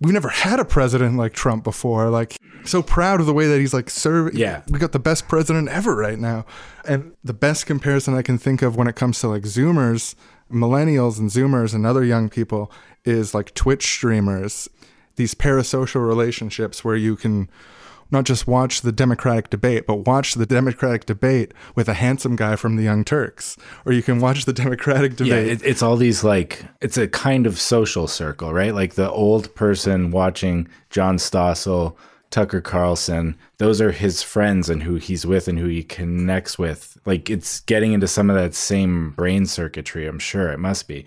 [0.00, 2.10] we've never had a president like Trump before.
[2.10, 4.36] Like, so proud of the way that he's like serving.
[4.36, 4.62] Yeah.
[4.68, 6.44] We got the best president ever right now.
[6.84, 10.14] And the best comparison I can think of when it comes to like Zoomers,
[10.50, 12.70] millennials and Zoomers and other young people
[13.04, 14.68] is like Twitch streamers,
[15.16, 17.48] these parasocial relationships where you can
[18.10, 22.56] not just watch the Democratic debate, but watch the Democratic debate with a handsome guy
[22.56, 23.56] from the Young Turks.
[23.84, 25.48] Or you can watch the Democratic yeah, debate.
[25.48, 28.74] it, it's all these like it's a kind of social circle, right?
[28.74, 31.96] Like the old person watching John Stossel,
[32.30, 36.98] Tucker Carlson, those are his friends and who he's with and who he connects with.
[37.06, 41.04] Like it's getting into some of that same brain circuitry, I'm sure it must be.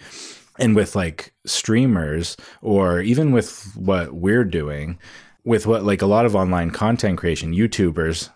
[0.60, 5.00] And with like streamers or even with what we're doing,
[5.44, 8.30] with what like a lot of online content creation, YouTubers,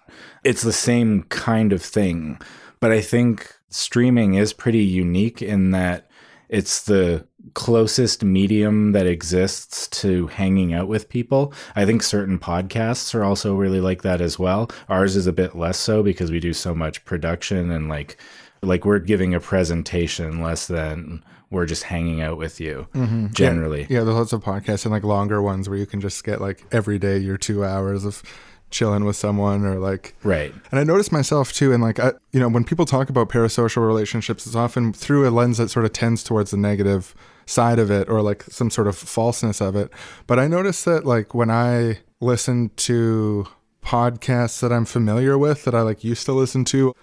[0.43, 2.39] it's the same kind of thing.
[2.79, 6.09] But I think streaming is pretty unique in that
[6.49, 11.53] it's the closest medium that exists to hanging out with people.
[11.75, 14.69] I think certain podcasts are also really like that as well.
[14.89, 18.17] Ours is a bit less so because we do so much production and like
[18.61, 23.27] like we're giving a presentation less than we're just hanging out with you mm-hmm.
[23.33, 23.87] generally.
[23.89, 26.65] yeah, there's lots of podcasts and like longer ones where you can just get like
[26.71, 28.23] every day your two hours of
[28.71, 30.53] chilling with someone or like Right.
[30.71, 33.85] And I noticed myself too, and like, I, you know, when people talk about parasocial
[33.85, 37.91] relationships, it's often through a lens that sort of tends towards the negative side of
[37.91, 39.91] it or like some sort of falseness of it.
[40.27, 43.47] But I noticed that like when I listen to
[43.83, 46.93] podcasts that I'm familiar with that I like used to listen to,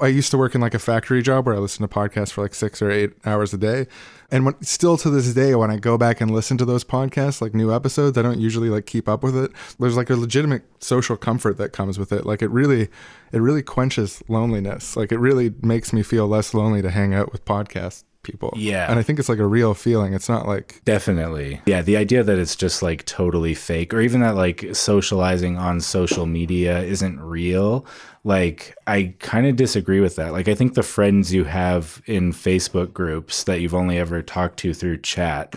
[0.00, 2.42] I used to work in like a factory job where I listened to podcasts for
[2.42, 3.86] like six or eight hours a day.
[4.30, 7.40] And when, still to this day, when I go back and listen to those podcasts,
[7.40, 9.52] like new episodes, I don't usually like keep up with it.
[9.78, 12.26] There's like a legitimate social comfort that comes with it.
[12.26, 12.88] Like it really,
[13.32, 14.96] it really quenches loneliness.
[14.96, 18.04] Like it really makes me feel less lonely to hang out with podcasts.
[18.24, 18.52] People.
[18.56, 18.90] Yeah.
[18.90, 20.14] And I think it's like a real feeling.
[20.14, 21.60] It's not like Definitely.
[21.66, 25.80] Yeah, the idea that it's just like totally fake or even that like socializing on
[25.80, 27.86] social media isn't real,
[28.24, 30.32] like I kind of disagree with that.
[30.32, 34.58] Like I think the friends you have in Facebook groups that you've only ever talked
[34.60, 35.54] to through chat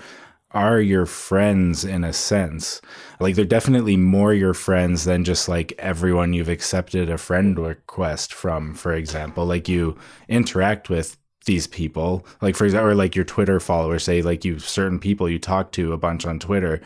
[0.51, 2.81] are your friends in a sense.
[3.19, 8.33] Like they're definitely more your friends than just like everyone you've accepted a friend request
[8.33, 9.45] from, for example.
[9.45, 14.45] Like you interact with these people, like for example, like your Twitter followers say, like
[14.45, 16.79] you certain people you talk to a bunch on Twitter.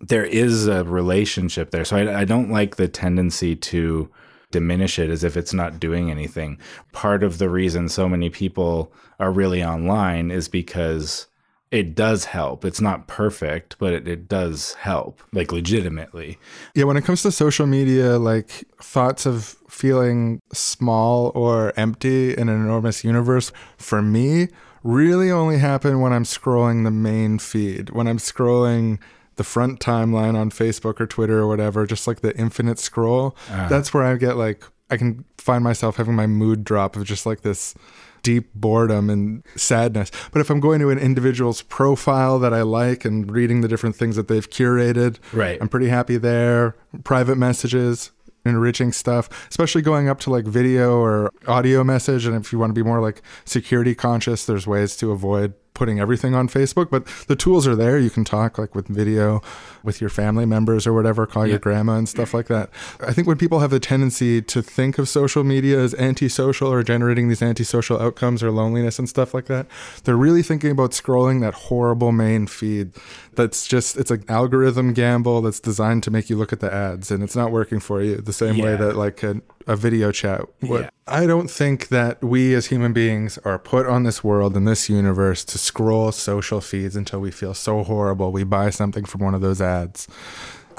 [0.00, 1.84] There is a relationship there.
[1.84, 4.08] So I, I don't like the tendency to
[4.50, 6.58] diminish it as if it's not doing anything.
[6.92, 11.26] Part of the reason so many people are really online is because
[11.70, 12.64] it does help.
[12.64, 16.38] It's not perfect, but it, it does help, like legitimately.
[16.74, 22.48] Yeah, when it comes to social media, like thoughts of feeling small or empty in
[22.48, 24.48] an enormous universe, for me,
[24.82, 27.90] really only happen when I'm scrolling the main feed.
[27.90, 28.98] When I'm scrolling
[29.36, 33.66] the front timeline on Facebook or Twitter or whatever, just like the infinite scroll, ah.
[33.68, 37.26] that's where I get like, I can find myself having my mood drop of just
[37.26, 37.74] like this
[38.22, 40.10] deep boredom and sadness.
[40.32, 43.96] But if I'm going to an individual's profile that I like and reading the different
[43.96, 45.58] things that they've curated, Right.
[45.60, 46.74] I'm pretty happy there.
[47.04, 48.10] Private messages,
[48.44, 52.26] enriching stuff, especially going up to like video or audio message.
[52.26, 56.00] And if you want to be more like security conscious, there's ways to avoid putting
[56.00, 57.98] everything on Facebook, but the tools are there.
[57.98, 59.40] You can talk like with video
[59.82, 62.68] with your family members or whatever, call your grandma and stuff like that.
[63.00, 66.82] I think when people have the tendency to think of social media as antisocial or
[66.82, 69.66] generating these antisocial outcomes or loneliness and stuff like that,
[70.04, 72.92] they're really thinking about scrolling that horrible main feed
[73.38, 77.12] that's just it's an algorithm gamble that's designed to make you look at the ads
[77.12, 80.40] and it's not working for you the same way that like a, a video chat
[80.62, 80.82] would.
[80.82, 80.90] Yeah.
[81.06, 84.88] I don't think that we as human beings are put on this world in this
[84.88, 89.34] universe to scroll social feeds until we feel so horrible we buy something from one
[89.34, 90.08] of those ads.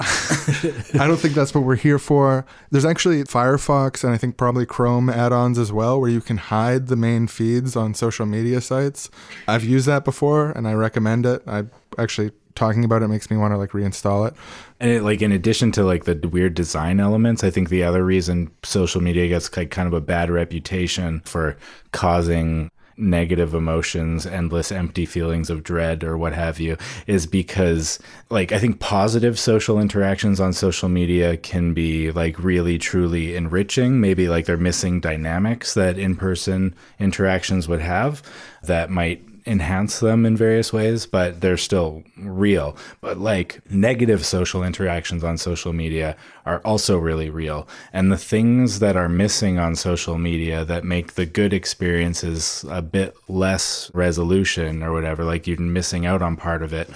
[0.00, 2.46] I don't think that's what we're here for.
[2.70, 6.88] There's actually Firefox and I think probably Chrome add-ons as well where you can hide
[6.88, 9.10] the main feeds on social media sites.
[9.46, 11.42] I've used that before and I recommend it.
[11.46, 11.64] I
[11.98, 14.34] actually talking about it makes me want to like reinstall it.
[14.78, 18.04] And it, like in addition to like the weird design elements, I think the other
[18.04, 21.56] reason social media gets like kind of a bad reputation for
[21.92, 28.52] causing negative emotions, endless empty feelings of dread or what have you is because like
[28.52, 34.00] I think positive social interactions on social media can be like really truly enriching.
[34.00, 38.22] Maybe like they're missing dynamics that in-person interactions would have
[38.62, 42.76] that might enhance them in various ways, but they're still real.
[43.00, 47.68] But like negative social interactions on social media are also really real.
[47.92, 52.82] And the things that are missing on social media that make the good experiences a
[52.82, 56.90] bit less resolution or whatever, like you're missing out on part of it.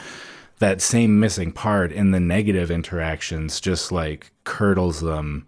[0.58, 5.46] That same missing part in the negative interactions just like curdles them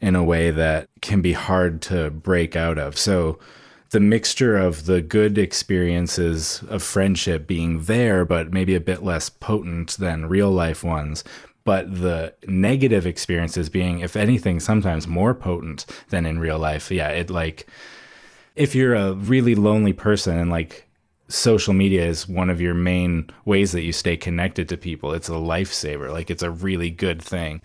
[0.00, 2.98] in a way that can be hard to break out of.
[2.98, 3.38] So
[3.92, 9.28] the mixture of the good experiences of friendship being there, but maybe a bit less
[9.28, 11.22] potent than real life ones,
[11.64, 16.90] but the negative experiences being, if anything, sometimes more potent than in real life.
[16.90, 17.66] Yeah, it like,
[18.56, 20.88] if you're a really lonely person and like
[21.28, 25.28] social media is one of your main ways that you stay connected to people, it's
[25.28, 26.10] a lifesaver.
[26.10, 27.60] Like, it's a really good thing.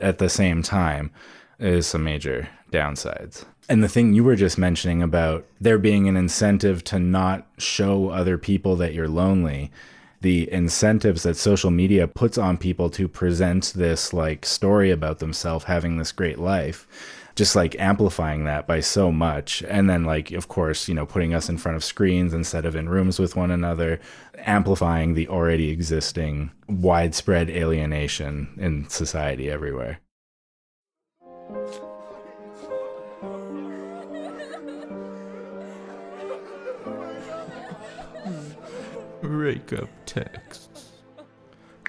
[0.00, 1.10] At the same time,
[1.58, 3.44] there's some major downsides.
[3.68, 8.08] And the thing you were just mentioning about there being an incentive to not show
[8.08, 9.70] other people that you're lonely,
[10.20, 15.64] the incentives that social media puts on people to present this like story about themselves
[15.64, 16.86] having this great life,
[17.34, 19.62] just like amplifying that by so much.
[19.68, 22.76] And then, like, of course, you know, putting us in front of screens instead of
[22.76, 24.00] in rooms with one another,
[24.38, 30.00] amplifying the already existing widespread alienation in society everywhere.
[39.22, 40.90] Breakup texts.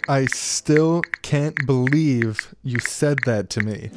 [0.07, 3.89] I still can't believe you said that to me.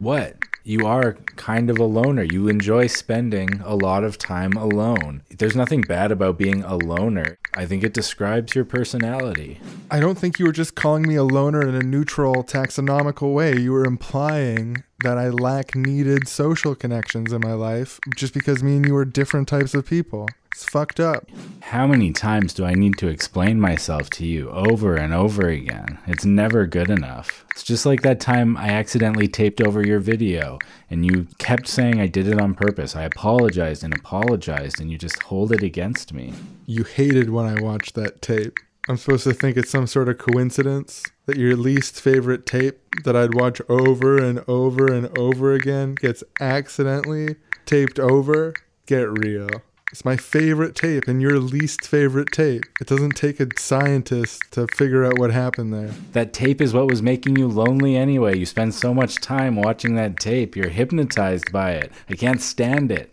[0.00, 0.36] What?
[0.64, 2.24] You are kind of a loner.
[2.24, 5.22] You enjoy spending a lot of time alone.
[5.30, 7.38] There's nothing bad about being a loner.
[7.54, 9.60] I think it describes your personality.
[9.90, 13.58] I don't think you were just calling me a loner in a neutral taxonomical way.
[13.58, 18.76] You were implying that I lack needed social connections in my life just because me
[18.76, 20.28] and you are different types of people.
[20.52, 21.28] It's fucked up.
[21.60, 25.98] How many times do I need to explain myself to you over and over again?
[26.06, 27.46] It's never good enough.
[27.52, 30.58] It's just like that time I accidentally taped over your video
[30.90, 32.96] and you kept saying I did it on purpose.
[32.96, 36.34] I apologized and apologized and you just hold it against me.
[36.70, 38.56] You hated when I watched that tape.
[38.88, 43.16] I'm supposed to think it's some sort of coincidence that your least favorite tape that
[43.16, 47.34] I'd watch over and over and over again gets accidentally
[47.66, 48.54] taped over.
[48.86, 49.48] Get real.
[49.90, 52.62] It's my favorite tape and your least favorite tape.
[52.80, 55.90] It doesn't take a scientist to figure out what happened there.
[56.12, 58.38] That tape is what was making you lonely anyway.
[58.38, 60.54] You spend so much time watching that tape.
[60.54, 61.90] You're hypnotized by it.
[62.08, 63.12] I can't stand it.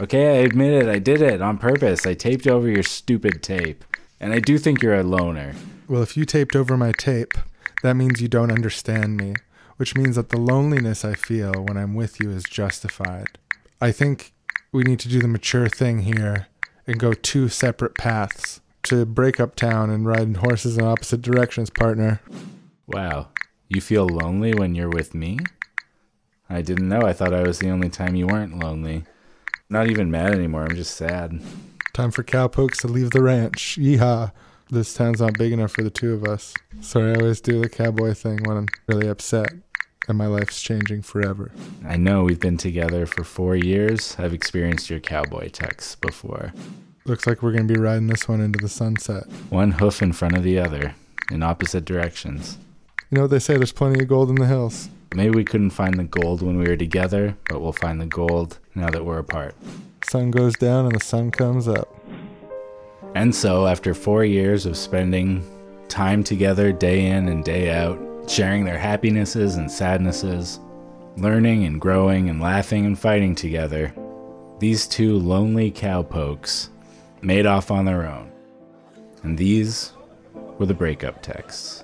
[0.00, 0.88] Okay, I admit it.
[0.88, 2.04] I did it on purpose.
[2.04, 3.84] I taped over your stupid tape.
[4.20, 5.54] And I do think you're a loner.
[5.88, 7.34] Well, if you taped over my tape,
[7.82, 9.34] that means you don't understand me,
[9.76, 13.38] which means that the loneliness I feel when I'm with you is justified.
[13.80, 14.32] I think
[14.72, 16.48] we need to do the mature thing here
[16.86, 21.70] and go two separate paths to break up town and ride horses in opposite directions,
[21.70, 22.20] partner.
[22.86, 23.28] Wow.
[23.68, 25.38] You feel lonely when you're with me?
[26.50, 27.02] I didn't know.
[27.02, 29.04] I thought I was the only time you weren't lonely.
[29.70, 30.64] Not even mad anymore.
[30.64, 31.40] I'm just sad.
[31.92, 33.78] Time for cowpokes to leave the ranch.
[33.80, 34.32] Yeehaw.
[34.70, 36.54] This town's not big enough for the two of us.
[36.80, 39.52] Sorry, I always do the cowboy thing when I'm really upset
[40.08, 41.52] and my life's changing forever.
[41.86, 44.16] I know we've been together for four years.
[44.18, 46.52] I've experienced your cowboy texts before.
[47.06, 49.24] Looks like we're going to be riding this one into the sunset.
[49.50, 50.94] One hoof in front of the other,
[51.30, 52.58] in opposite directions.
[53.10, 54.88] You know what they say, there's plenty of gold in the hills.
[55.12, 58.58] Maybe we couldn't find the gold when we were together, but we'll find the gold
[58.74, 59.54] now that we're apart.
[60.04, 61.88] Sun goes down and the sun comes up.
[63.14, 65.44] And so, after four years of spending
[65.88, 70.58] time together day in and day out, sharing their happinesses and sadnesses,
[71.16, 73.94] learning and growing and laughing and fighting together,
[74.58, 76.70] these two lonely cowpokes
[77.22, 78.30] made off on their own.
[79.22, 79.92] And these
[80.58, 81.83] were the breakup texts.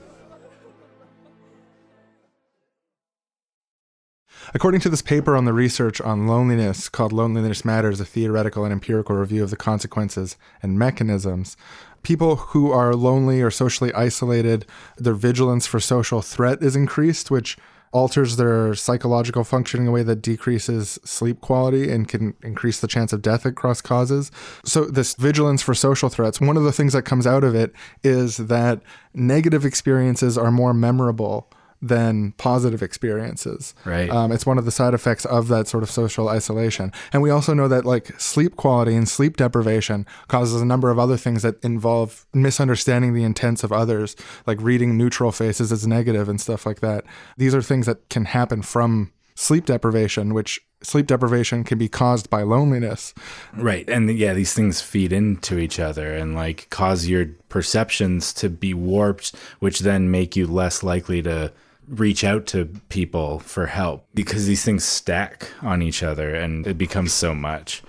[4.52, 8.72] According to this paper on the research on loneliness called Loneliness Matters, a theoretical and
[8.72, 11.56] empirical review of the consequences and mechanisms,
[12.02, 17.56] people who are lonely or socially isolated, their vigilance for social threat is increased, which
[17.92, 22.88] alters their psychological functioning in a way that decreases sleep quality and can increase the
[22.88, 24.32] chance of death across causes.
[24.64, 27.72] So, this vigilance for social threats, one of the things that comes out of it
[28.02, 28.80] is that
[29.14, 31.48] negative experiences are more memorable
[31.82, 33.74] than positive experiences.
[33.84, 34.10] Right.
[34.10, 36.92] Um, it's one of the side effects of that sort of social isolation.
[37.12, 40.98] And we also know that like sleep quality and sleep deprivation causes a number of
[40.98, 44.14] other things that involve misunderstanding the intents of others,
[44.46, 47.04] like reading neutral faces as negative and stuff like that.
[47.38, 52.28] These are things that can happen from sleep deprivation, which sleep deprivation can be caused
[52.28, 53.14] by loneliness.
[53.54, 53.88] Right.
[53.88, 58.74] And yeah, these things feed into each other and like cause your perceptions to be
[58.74, 61.52] warped, which then make you less likely to
[61.90, 66.78] reach out to people for help because these things stack on each other and it
[66.78, 67.82] becomes so much.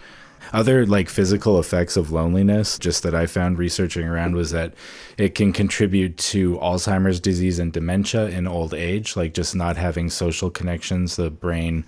[0.53, 4.73] Other like physical effects of loneliness, just that I found researching around, was that
[5.17, 10.09] it can contribute to Alzheimer's disease and dementia in old age, like just not having
[10.09, 11.15] social connections.
[11.15, 11.85] The brain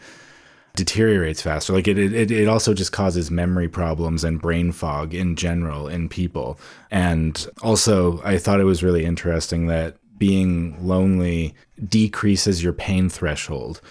[0.75, 1.73] deteriorates faster.
[1.73, 6.07] Like it, it, it also just causes memory problems and brain fog in general in
[6.07, 6.57] people.
[6.89, 11.55] And also, I thought it was really interesting that being lonely
[11.87, 13.81] decreases your pain threshold.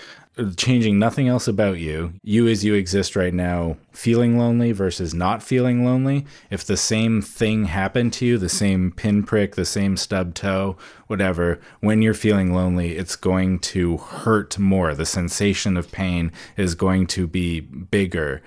[0.56, 5.42] Changing nothing else about you, you as you exist right now, feeling lonely versus not
[5.42, 6.24] feeling lonely.
[6.50, 11.60] If the same thing happened to you, the same pinprick, the same stub toe, whatever,
[11.80, 14.94] when you're feeling lonely, it's going to hurt more.
[14.94, 18.42] The sensation of pain is going to be bigger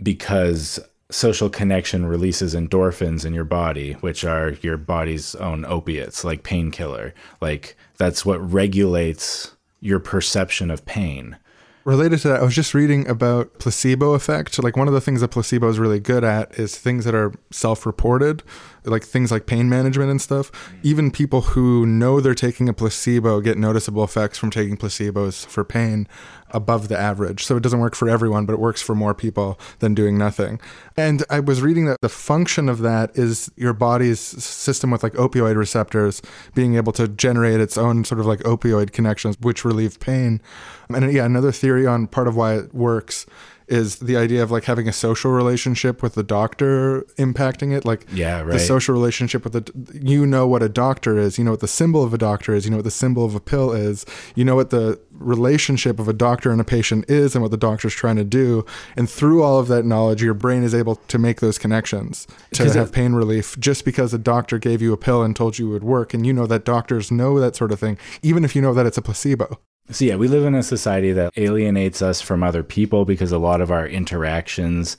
[0.00, 0.78] because
[1.10, 7.14] social connection releases endorphins in your body, which are your body's own opiates, like painkiller.
[7.40, 11.38] Like that's what regulates your perception of pain.
[11.84, 14.60] Related to that, I was just reading about placebo effect.
[14.60, 17.32] Like one of the things that placebo is really good at is things that are
[17.52, 18.42] self-reported,
[18.86, 20.50] like things like pain management and stuff.
[20.52, 20.78] Mm.
[20.82, 25.64] Even people who know they're taking a placebo get noticeable effects from taking placebos for
[25.64, 26.06] pain
[26.50, 27.44] above the average.
[27.44, 30.60] So it doesn't work for everyone, but it works for more people than doing nothing.
[30.96, 35.14] And I was reading that the function of that is your body's system with like
[35.14, 36.22] opioid receptors
[36.54, 40.40] being able to generate its own sort of like opioid connections, which relieve pain.
[40.88, 43.26] And yeah, another theory on part of why it works
[43.68, 47.84] is the idea of like having a social relationship with the doctor impacting it.
[47.84, 51.50] Like Yeah, the social relationship with the you know what a doctor is, you know
[51.52, 53.72] what the symbol of a doctor is, you know what the symbol of a pill
[53.72, 57.50] is, you know what the relationship of a doctor and a patient is and what
[57.50, 58.64] the doctor's trying to do.
[58.96, 62.64] And through all of that knowledge, your brain is able to make those connections to
[62.64, 65.70] have it- pain relief just because a doctor gave you a pill and told you
[65.70, 66.14] it would work.
[66.14, 68.86] And you know that doctors know that sort of thing, even if you know that
[68.86, 69.58] it's a placebo.
[69.90, 73.38] So yeah, we live in a society that alienates us from other people because a
[73.38, 74.96] lot of our interactions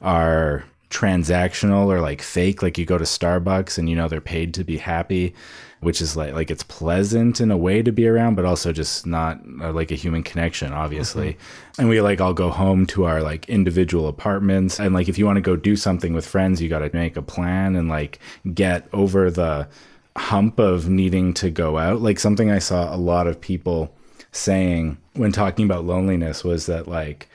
[0.00, 2.62] are transactional or like fake.
[2.62, 5.32] Like you go to Starbucks and you know they're paid to be happy,
[5.80, 9.06] which is like like it's pleasant in a way to be around, but also just
[9.06, 11.36] not uh, like a human connection, obviously.
[11.78, 15.26] And we like all go home to our like individual apartments, and like if you
[15.26, 18.18] want to go do something with friends, you got to make a plan and like
[18.54, 19.68] get over the
[20.16, 22.00] hump of needing to go out.
[22.00, 23.95] Like something I saw a lot of people
[24.36, 27.28] saying when talking about loneliness was that like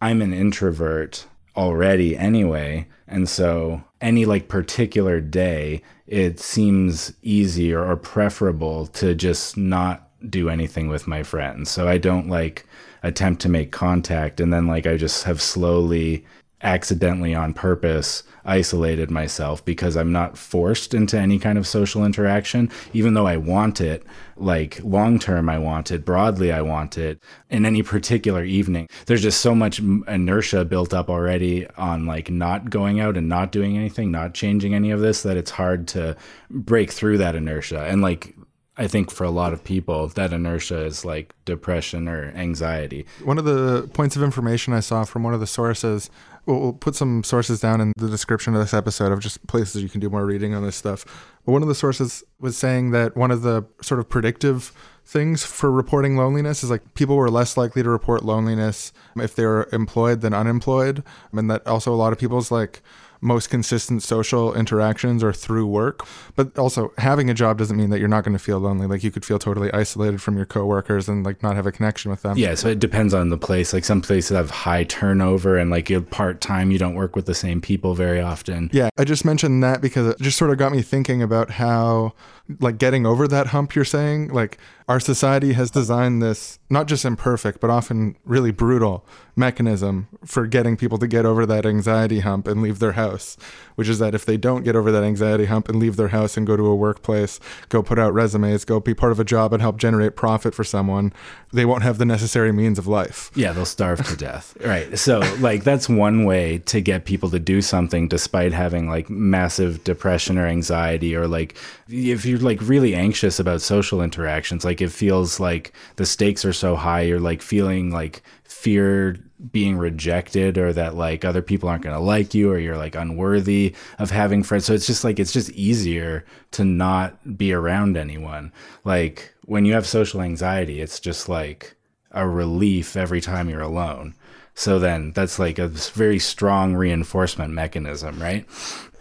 [0.00, 1.26] I'm an introvert
[1.56, 9.56] already anyway, and so any like particular day it seems easier or preferable to just
[9.56, 11.70] not do anything with my friends.
[11.70, 12.64] So I don't like
[13.02, 16.24] attempt to make contact and then like I just have slowly
[16.62, 22.70] accidentally on purpose isolated myself because I'm not forced into any kind of social interaction,
[22.92, 24.04] even though I want it.
[24.36, 26.04] Like long term, I want it.
[26.04, 27.22] Broadly, I want it.
[27.50, 32.70] In any particular evening, there's just so much inertia built up already on like not
[32.70, 36.16] going out and not doing anything, not changing any of this, that it's hard to
[36.50, 37.84] break through that inertia.
[37.84, 38.34] And like,
[38.78, 43.06] I think for a lot of people, that inertia is like depression or anxiety.
[43.24, 46.10] One of the points of information I saw from one of the sources,
[46.46, 49.82] we'll, we'll put some sources down in the description of this episode of just places
[49.82, 51.04] you can do more reading on this stuff.
[51.44, 54.72] But one of the sources was saying that one of the sort of predictive
[55.04, 59.44] things for reporting loneliness is like people were less likely to report loneliness if they
[59.44, 61.04] were employed than unemployed.
[61.32, 62.82] And that also a lot of people's like
[63.26, 66.06] most consistent social interactions are through work.
[66.36, 68.86] But also having a job doesn't mean that you're not going to feel lonely.
[68.86, 72.10] Like you could feel totally isolated from your coworkers and like not have a connection
[72.10, 72.38] with them.
[72.38, 73.72] Yeah, so it depends on the place.
[73.72, 77.26] Like some places have high turnover and like you're part time, you don't work with
[77.26, 78.70] the same people very often.
[78.72, 82.14] Yeah, I just mentioned that because it just sort of got me thinking about how,
[82.60, 87.04] like, getting over that hump you're saying, like, our society has designed this not just
[87.04, 92.48] imperfect, but often really brutal mechanism for getting people to get over that anxiety hump
[92.48, 93.36] and leave their house,
[93.74, 96.36] which is that if they don't get over that anxiety hump and leave their house
[96.36, 97.38] and go to a workplace,
[97.68, 100.64] go put out resumes, go be part of a job and help generate profit for
[100.64, 101.12] someone,
[101.52, 103.30] they won't have the necessary means of life.
[103.34, 104.56] Yeah, they'll starve to death.
[104.66, 104.98] Right.
[104.98, 109.84] So, like, that's one way to get people to do something despite having like massive
[109.84, 111.56] depression or anxiety, or like
[111.88, 116.52] if you're like really anxious about social interactions, like it feels like the stakes are
[116.52, 119.16] so high, you're like feeling like fear
[119.52, 122.94] being rejected or that like other people aren't going to like you or you're like
[122.94, 124.64] unworthy of having friends.
[124.64, 128.52] So it's just like it's just easier to not be around anyone.
[128.84, 131.75] Like when you have social anxiety, it's just like
[132.16, 134.14] a relief every time you're alone.
[134.54, 138.46] So then that's like a very strong reinforcement mechanism, right?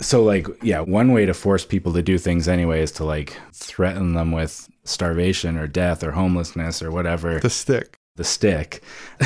[0.02, 3.38] So like yeah, one way to force people to do things anyway is to like
[3.54, 7.98] threaten them with starvation or death or homelessness or whatever The stick.
[8.18, 8.84] the stick.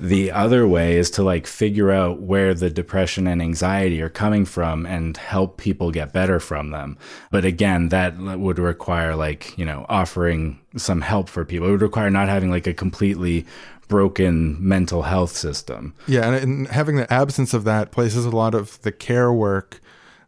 [0.00, 4.44] the other way is to like figure out where the depression and anxiety are coming
[4.44, 6.96] from and help people get better from them.
[7.30, 11.68] But again, that would require like, you know, offering some help for people.
[11.68, 13.44] It would require not having like a completely
[13.88, 15.94] broken mental health system.
[16.06, 19.80] Yeah, and, and having the absence of that places a lot of the care work,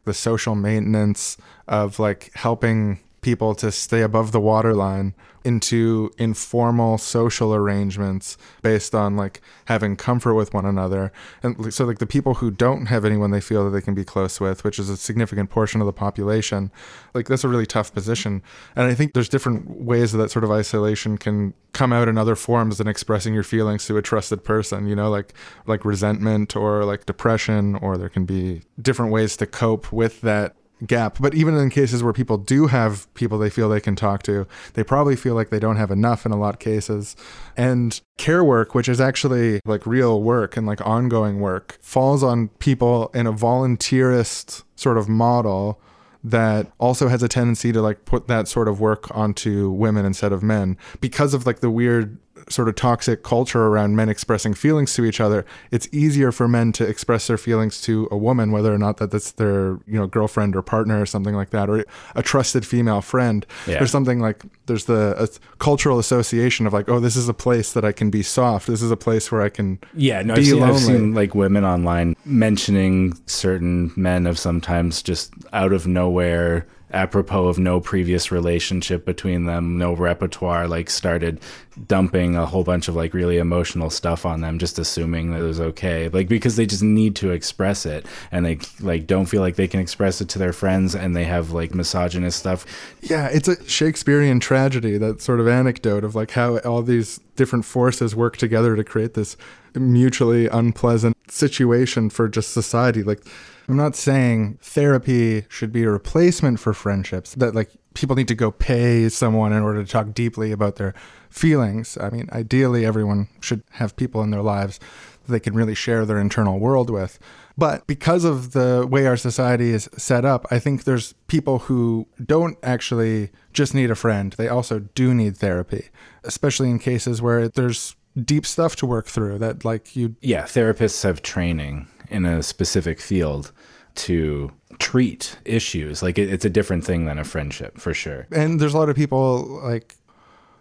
[0.04, 1.36] the social maintenance
[1.68, 5.14] of like helping people to stay above the waterline
[5.44, 11.12] into informal social arrangements based on like having comfort with one another.
[11.42, 14.04] And so like the people who don't have anyone they feel that they can be
[14.04, 16.70] close with, which is a significant portion of the population,
[17.14, 18.42] like that's a really tough position.
[18.76, 22.18] And I think there's different ways that, that sort of isolation can come out in
[22.18, 25.32] other forms than expressing your feelings to a trusted person, you know, like
[25.66, 30.56] like resentment or like depression or there can be different ways to cope with that
[30.86, 31.18] gap.
[31.20, 34.46] But even in cases where people do have people they feel they can talk to,
[34.74, 37.16] they probably feel like they don't have enough in a lot of cases.
[37.56, 42.48] And care work, which is actually like real work and like ongoing work, falls on
[42.58, 45.80] people in a volunteerist sort of model
[46.22, 50.32] that also has a tendency to like put that sort of work onto women instead
[50.32, 52.18] of men because of like the weird
[52.48, 56.72] sort of toxic culture around men expressing feelings to each other, it's easier for men
[56.72, 60.06] to express their feelings to a woman, whether or not that that's their you know
[60.06, 61.84] girlfriend or partner or something like that, or
[62.14, 63.46] a trusted female friend.
[63.66, 63.78] Yeah.
[63.78, 65.28] There's something like there's the a
[65.58, 68.66] cultural association of like, oh, this is a place that I can be soft.
[68.66, 71.34] This is a place where I can Yeah, no, be I've seen, I've seen like
[71.34, 78.30] women online mentioning certain men of sometimes just out of nowhere, apropos of no previous
[78.30, 81.40] relationship between them, no repertoire, like started
[81.86, 85.44] dumping a whole bunch of like really emotional stuff on them, just assuming that it
[85.44, 89.40] was okay, like because they just need to express it and they like don't feel
[89.40, 92.66] like they can express it to their friends, and they have like misogynist stuff.
[93.02, 97.64] Yeah, it's a Shakespearean tragedy, that sort of anecdote of like how all these different
[97.64, 99.36] forces work together to create this
[99.74, 103.02] mutually unpleasant situation for just society.
[103.02, 103.24] Like,
[103.70, 108.34] I'm not saying therapy should be a replacement for friendships, that like people need to
[108.34, 110.92] go pay someone in order to talk deeply about their
[111.28, 111.96] feelings.
[111.96, 114.80] I mean, ideally, everyone should have people in their lives
[115.24, 117.20] that they can really share their internal world with.
[117.56, 122.08] But because of the way our society is set up, I think there's people who
[122.26, 124.32] don't actually just need a friend.
[124.32, 125.90] They also do need therapy,
[126.24, 131.04] especially in cases where there's deep stuff to work through that, like, you yeah, therapists
[131.04, 133.52] have training in a specific field
[133.96, 136.02] to treat issues.
[136.02, 138.26] Like it, it's a different thing than a friendship for sure.
[138.30, 139.96] and there's a lot of people like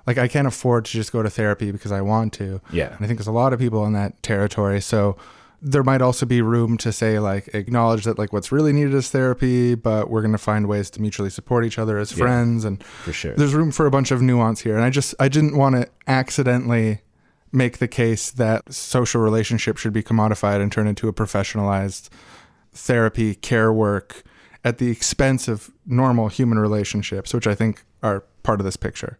[0.07, 2.61] like I can't afford to just go to therapy because I want to.
[2.71, 2.87] Yeah.
[2.95, 4.81] And I think there's a lot of people in that territory.
[4.81, 5.17] So
[5.61, 9.09] there might also be room to say like acknowledge that like what's really needed is
[9.09, 12.81] therapy, but we're going to find ways to mutually support each other as friends and
[12.83, 13.33] For sure.
[13.35, 14.75] there's room for a bunch of nuance here.
[14.75, 17.01] And I just I didn't want to accidentally
[17.51, 22.09] make the case that social relationships should be commodified and turned into a professionalized
[22.73, 24.23] therapy care work
[24.63, 29.17] at the expense of normal human relationships, which I think are part of this picture.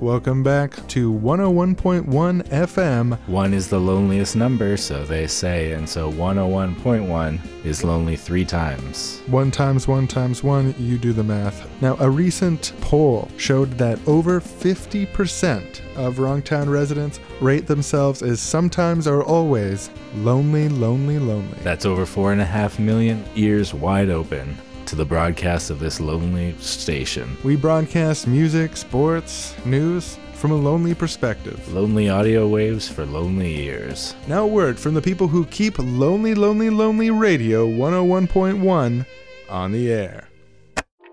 [0.00, 3.18] Welcome back to 101.1 FM.
[3.26, 9.20] One is the loneliest number, so they say, and so 101.1 is lonely three times.
[9.26, 11.68] One times one times one, you do the math.
[11.82, 19.08] Now, a recent poll showed that over 50% of Wrongtown residents rate themselves as sometimes
[19.08, 21.58] or always lonely, lonely, lonely.
[21.64, 24.56] That's over four and a half million ears wide open
[24.88, 27.36] to the broadcast of this lonely station.
[27.44, 31.70] We broadcast music, sports, news from a lonely perspective.
[31.74, 34.14] Lonely audio waves for lonely ears.
[34.28, 39.04] Now, a word from the people who keep Lonely, Lonely, Lonely Radio 101.1
[39.50, 40.28] on the air.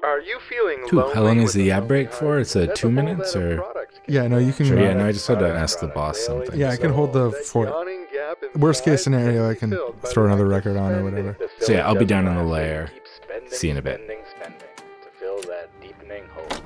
[0.04, 2.40] Are you feeling Ooh, lonely how long is the a ad break for?
[2.40, 3.62] It's a two whole minutes, or-
[4.08, 4.68] Yeah, no, you can.
[4.68, 6.58] Sure, yeah, no, I just had to ask the boss something.
[6.58, 7.70] Yeah, I can hold the That fort.
[7.70, 11.36] yawning gap in Worst case scenario, I can throw another record on or whatever.
[11.60, 12.52] So yeah, I'll be down in the gap.
[12.52, 12.90] lair.
[13.40, 13.96] Keep spending, See you in a bit.
[14.04, 14.60] spending, spending
[15.04, 16.64] to fill that deepening hole.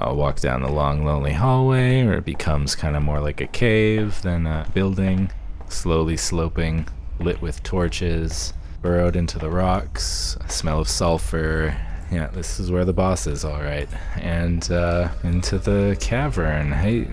[0.00, 3.46] I'll walk down the long, lonely hallway where it becomes kind of more like a
[3.46, 5.30] cave than a building,
[5.68, 6.88] slowly sloping,
[7.20, 11.76] lit with torches, burrowed into the rocks, smell of sulfur.
[12.10, 13.88] Yeah, this is where the boss is, all right.
[14.16, 16.70] And uh, into the cavern.
[16.72, 17.08] Hey,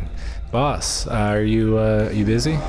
[0.52, 2.58] boss, uh, are you uh, you busy?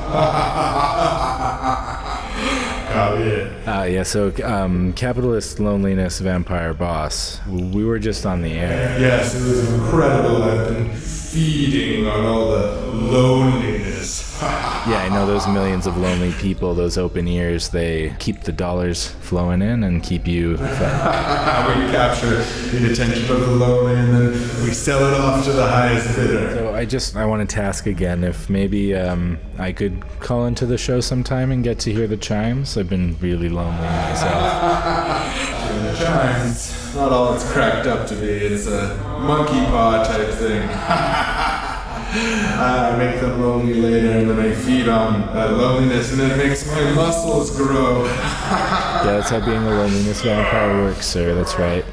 [2.92, 7.40] Uh, yeah, so um, capitalist loneliness vampire boss.
[7.48, 8.98] We were just on the air.
[9.00, 10.42] Yes, it was incredible.
[10.42, 14.30] I've been feeding on all the loneliness.
[14.82, 19.06] Yeah, I know those millions of lonely people, those open ears, they keep the dollars
[19.20, 21.68] flowing in and keep you fed.
[21.86, 22.42] we capture
[22.76, 24.32] the attention of the lonely and then
[24.64, 26.61] we sell it off to the highest bidder.
[26.72, 30.64] So I just I want to task again if maybe um, I could call into
[30.64, 32.78] the show sometime and get to hear the chimes.
[32.78, 35.48] I've been really lonely myself.
[35.72, 38.26] The chimes, not all it's cracked up to be.
[38.26, 40.62] It's a monkey paw type thing.
[42.58, 46.66] I make them lonely later and then I feed on uh, loneliness and it makes
[46.66, 48.04] my muscles grow.
[49.02, 51.34] Yeah, that's how being a loneliness vampire works, sir.
[51.34, 51.84] That's right.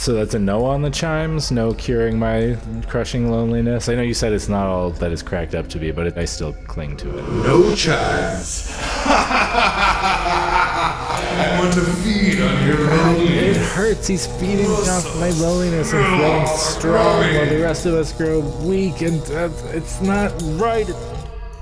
[0.00, 2.56] So that's a no on the chimes, no curing my
[2.88, 3.90] crushing loneliness.
[3.90, 6.16] I know you said it's not all that it's cracked up to be, but it,
[6.16, 7.22] I still cling to it.
[7.44, 8.70] No chimes.
[9.04, 13.58] I want to feed on your loneliness.
[13.58, 14.06] It hurts.
[14.06, 19.02] He's feeding off my loneliness and growing strong while the rest of us grow weak,
[19.02, 20.90] and uh, it's not right.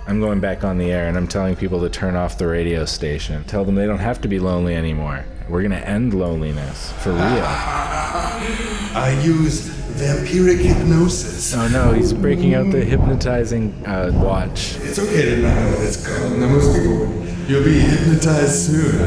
[0.06, 2.84] I'm going back on the air and I'm telling people to turn off the radio
[2.84, 3.42] station.
[3.44, 5.24] Tell them they don't have to be lonely anymore.
[5.48, 7.22] We're gonna end loneliness for real.
[7.24, 9.68] I use
[9.98, 11.54] vampiric hypnosis.
[11.54, 14.76] Oh no, he's breaking out the hypnotizing uh, watch.
[14.80, 16.38] It's okay to not know what it's called.
[16.38, 17.48] Now, most people would.
[17.48, 18.98] You'll be hypnotized soon.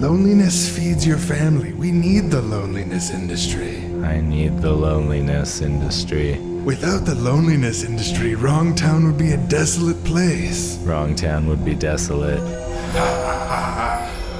[0.00, 1.74] Loneliness feeds your family.
[1.74, 3.84] We need the loneliness industry.
[4.02, 6.38] I need the loneliness industry.
[6.64, 10.76] Without the loneliness industry, Wrong Town would be a desolate place.
[10.78, 12.38] Wrong town would be desolate.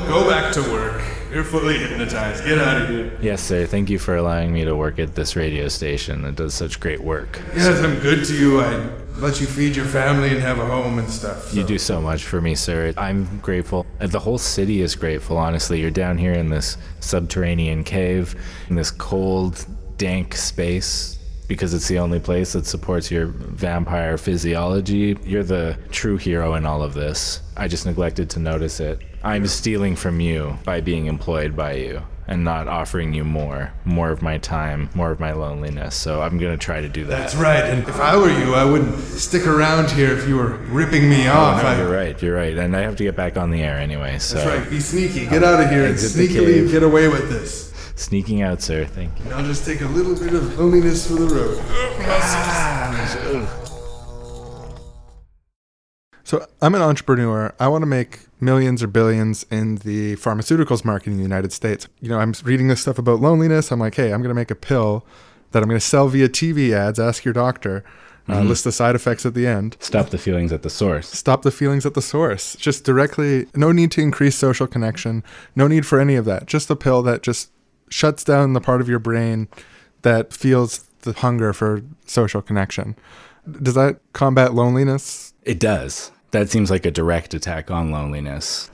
[0.06, 1.02] Go back to work.
[1.32, 2.44] You're fully hypnotized.
[2.44, 3.18] Get out of here.
[3.20, 3.66] Yes, sir.
[3.66, 7.00] Thank you for allowing me to work at this radio station that does such great
[7.00, 7.40] work.
[7.56, 8.60] Yes, I'm good to you.
[8.60, 11.52] I let you feed your family and have a home and stuff.
[11.52, 12.94] You do so much for me, sir.
[12.96, 13.84] I'm grateful.
[14.00, 15.80] Uh, the whole city is grateful, honestly.
[15.80, 18.36] You're down here in this subterranean cave,
[18.68, 19.66] in this cold,
[19.96, 21.18] dank space,
[21.52, 25.18] because it's the only place that supports your vampire physiology.
[25.22, 27.42] You're the true hero in all of this.
[27.58, 29.02] I just neglected to notice it.
[29.22, 34.08] I'm stealing from you by being employed by you and not offering you more, more
[34.10, 35.94] of my time, more of my loneliness.
[35.94, 37.18] So I'm going to try to do that.
[37.18, 37.62] That's right.
[37.64, 41.28] And if I were you, I wouldn't stick around here if you were ripping me
[41.28, 41.62] off.
[41.62, 42.22] Oh, No, you're right.
[42.22, 42.56] You're right.
[42.56, 44.18] And I have to get back on the air anyway.
[44.20, 44.70] So That's right.
[44.70, 45.26] Be sneaky.
[45.26, 47.71] Get out of here and sneakily get away with this.
[47.94, 48.84] Sneaking out, sir.
[48.84, 49.24] Thank you.
[49.26, 51.58] And I'll just take a little bit of loneliness for the road.
[56.24, 57.54] So I'm an entrepreneur.
[57.60, 61.88] I want to make millions or billions in the pharmaceuticals market in the United States.
[62.00, 63.70] You know, I'm reading this stuff about loneliness.
[63.70, 65.04] I'm like, hey, I'm going to make a pill
[65.50, 66.98] that I'm going to sell via TV ads.
[66.98, 67.84] Ask your doctor.
[68.28, 69.76] Uh, List the side effects at the end.
[69.80, 71.08] Stop the feelings at the source.
[71.08, 72.54] Stop the feelings at the source.
[72.56, 75.24] Just directly, no need to increase social connection.
[75.56, 76.46] No need for any of that.
[76.46, 77.50] Just a pill that just
[77.92, 79.48] shuts down the part of your brain
[80.02, 82.96] that feels the hunger for social connection.
[83.60, 85.34] Does that combat loneliness?
[85.42, 86.12] It does.
[86.30, 88.70] That seems like a direct attack on loneliness.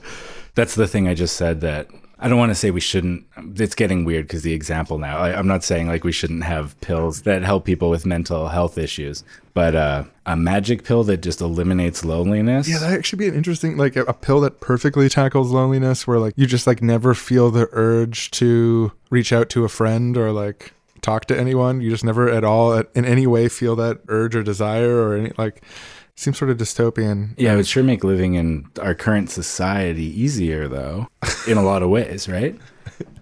[0.55, 1.89] That's the thing I just said that
[2.21, 3.25] I don't want to say we shouldn't.
[3.57, 5.19] It's getting weird because the example now.
[5.19, 8.77] I, I'm not saying like we shouldn't have pills that help people with mental health
[8.77, 9.23] issues,
[9.55, 12.69] but uh, a magic pill that just eliminates loneliness.
[12.69, 16.35] Yeah, that actually be an interesting, like a pill that perfectly tackles loneliness, where like
[16.37, 20.73] you just like never feel the urge to reach out to a friend or like
[21.03, 21.81] talk to anyone.
[21.81, 25.33] You just never at all, in any way, feel that urge or desire or any
[25.39, 25.63] like.
[26.19, 27.35] Seems sort of dystopian.
[27.37, 31.07] Yeah, it would sure make living in our current society easier, though,
[31.47, 32.59] in a lot of ways, right?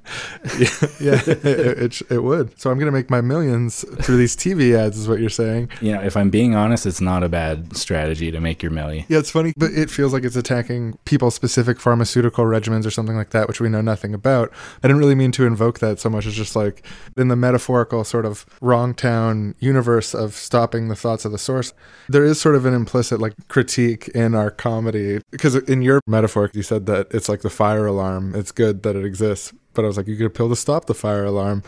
[1.01, 2.59] yeah, it, it, it would.
[2.61, 5.71] So I'm gonna make my millions through these TV ads, is what you're saying.
[5.81, 9.05] Know, if I'm being honest, it's not a bad strategy to make your milli.
[9.09, 13.31] Yeah, it's funny, but it feels like it's attacking people-specific pharmaceutical regimens or something like
[13.31, 14.53] that, which we know nothing about.
[14.83, 16.85] I didn't really mean to invoke that so much It's just like
[17.17, 21.73] in the metaphorical sort of wrong town universe of stopping the thoughts of the source.
[22.09, 26.51] There is sort of an implicit like critique in our comedy because in your metaphor
[26.53, 28.35] you said that it's like the fire alarm.
[28.35, 30.87] It's good that it exists, but I was like, you get a pill to stop
[30.87, 31.63] the fire alarm.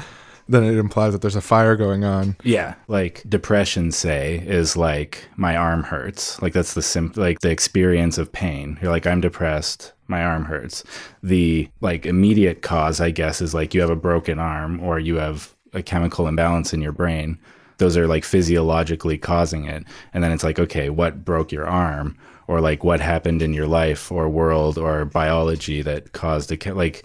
[0.49, 2.37] Then it implies that there's a fire going on.
[2.43, 6.41] Yeah, like depression, say, is like my arm hurts.
[6.41, 8.79] Like that's the sim- like the experience of pain.
[8.81, 10.85] You're like I'm depressed, my arm hurts.
[11.23, 15.17] The like immediate cause, I guess, is like you have a broken arm or you
[15.17, 17.39] have a chemical imbalance in your brain.
[17.77, 19.85] Those are like physiologically causing it.
[20.15, 22.17] And then it's like, okay, what broke your arm?
[22.47, 27.05] Or like what happened in your life or world or biology that caused a like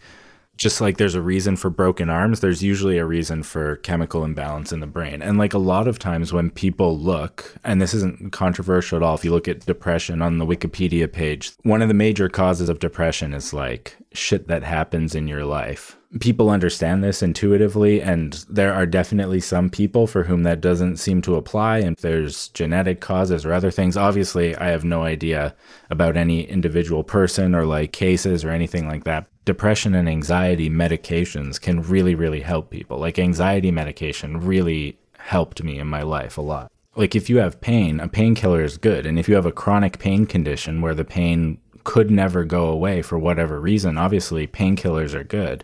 [0.57, 4.71] just like there's a reason for broken arms, there's usually a reason for chemical imbalance
[4.71, 5.21] in the brain.
[5.21, 9.15] And like a lot of times when people look, and this isn't controversial at all,
[9.15, 12.79] if you look at depression on the Wikipedia page, one of the major causes of
[12.79, 15.97] depression is like shit that happens in your life.
[16.19, 21.21] People understand this intuitively, and there are definitely some people for whom that doesn't seem
[21.23, 21.79] to apply.
[21.79, 23.97] And there's genetic causes or other things.
[23.97, 25.55] Obviously, I have no idea
[25.89, 31.59] about any individual person or like cases or anything like that depression and anxiety medications
[31.59, 32.97] can really, really help people.
[32.97, 36.71] Like anxiety medication really helped me in my life a lot.
[36.95, 39.05] Like if you have pain, a painkiller is good.
[39.05, 43.01] And if you have a chronic pain condition where the pain could never go away
[43.01, 45.63] for whatever reason, obviously painkillers are good.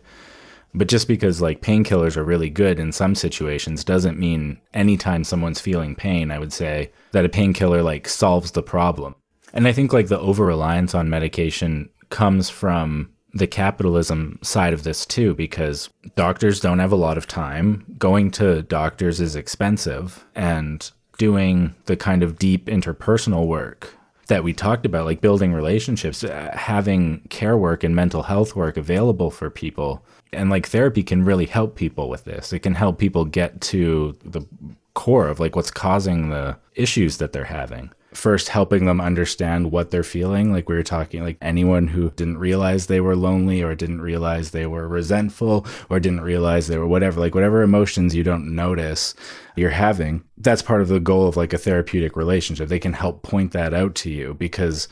[0.73, 5.59] But just because like painkillers are really good in some situations doesn't mean anytime someone's
[5.59, 9.15] feeling pain, I would say that a painkiller like solves the problem.
[9.53, 14.83] And I think like the over reliance on medication comes from the capitalism side of
[14.83, 17.85] this too, because doctors don't have a lot of time.
[17.97, 23.95] Going to doctors is expensive, and doing the kind of deep interpersonal work
[24.29, 28.77] that we talked about, like building relationships, uh, having care work and mental health work
[28.77, 30.03] available for people.
[30.31, 32.53] And like therapy can really help people with this.
[32.53, 34.45] It can help people get to the
[34.93, 39.91] core of like what's causing the issues that they're having first helping them understand what
[39.91, 43.75] they're feeling like we were talking like anyone who didn't realize they were lonely or
[43.75, 48.23] didn't realize they were resentful or didn't realize they were whatever like whatever emotions you
[48.23, 49.13] don't notice
[49.55, 53.21] you're having that's part of the goal of like a therapeutic relationship they can help
[53.21, 54.87] point that out to you because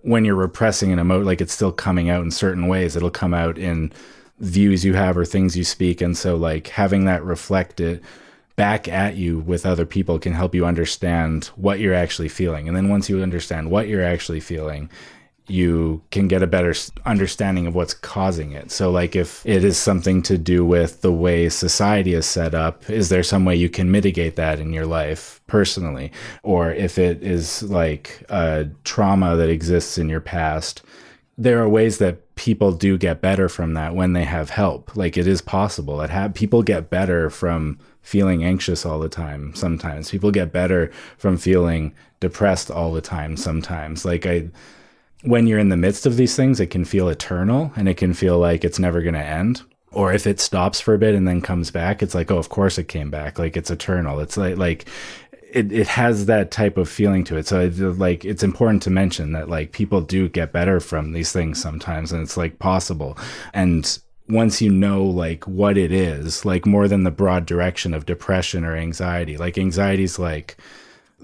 [0.00, 3.34] when you're repressing an emotion like it's still coming out in certain ways it'll come
[3.34, 3.92] out in
[4.42, 6.00] views you have or things you speak.
[6.00, 8.02] And so, like, having that reflected
[8.56, 12.68] back at you with other people can help you understand what you're actually feeling.
[12.68, 14.90] And then once you understand what you're actually feeling,
[15.48, 16.74] you can get a better
[17.04, 18.70] understanding of what's causing it.
[18.70, 22.88] So, like, if it is something to do with the way society is set up,
[22.88, 26.12] is there some way you can mitigate that in your life personally?
[26.42, 30.82] Or if it is like a trauma that exists in your past,
[31.36, 34.96] there are ways that people do get better from that when they have help.
[34.96, 39.54] Like, it is possible that have people get better from feeling anxious all the time
[39.54, 44.48] sometimes people get better from feeling depressed all the time sometimes like i
[45.22, 48.12] when you're in the midst of these things, it can feel eternal and it can
[48.12, 49.62] feel like it's never going to end.
[49.92, 52.48] Or if it stops for a bit and then comes back, it's like, oh, of
[52.48, 53.38] course it came back.
[53.38, 54.20] Like it's eternal.
[54.20, 54.88] It's like, like,
[55.52, 57.46] it, it has that type of feeling to it.
[57.46, 61.60] So like, it's important to mention that like people do get better from these things
[61.60, 63.18] sometimes and it's like possible.
[63.52, 63.98] And
[64.32, 68.64] once you know like what it is, like more than the broad direction of depression
[68.64, 70.56] or anxiety, like anxiety's like,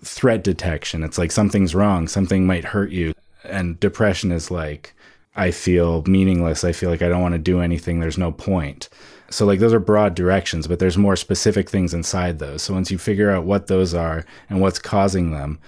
[0.03, 1.03] threat detection.
[1.03, 3.15] It's like something's wrong, something might hurt you.
[3.45, 4.95] And depression is like,
[5.37, 6.65] I feel meaningless.
[6.65, 8.01] I feel like I don't want to do anything.
[8.01, 8.89] There's no point.
[9.31, 12.63] So, like, those are broad directions, but there's more specific things inside those.
[12.63, 15.59] So, once you figure out what those are and what's causing them,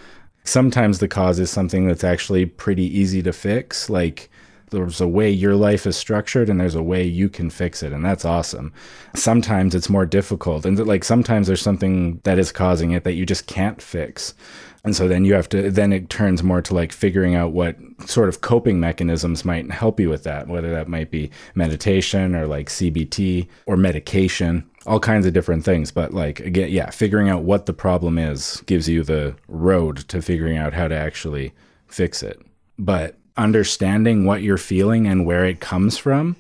[0.44, 3.88] sometimes the cause is something that's actually pretty easy to fix.
[3.88, 4.30] Like,
[4.70, 7.92] there's a way your life is structured and there's a way you can fix it
[7.92, 8.72] and that's awesome.
[9.14, 13.26] Sometimes it's more difficult and like sometimes there's something that is causing it that you
[13.26, 14.34] just can't fix.
[14.82, 17.76] And so then you have to then it turns more to like figuring out what
[18.06, 22.46] sort of coping mechanisms might help you with that whether that might be meditation or
[22.46, 25.90] like cbt or medication all kinds of different things.
[25.90, 30.22] But like again yeah figuring out what the problem is gives you the road to
[30.22, 31.52] figuring out how to actually
[31.86, 32.40] fix it.
[32.78, 36.36] But understanding what you're feeling and where it comes from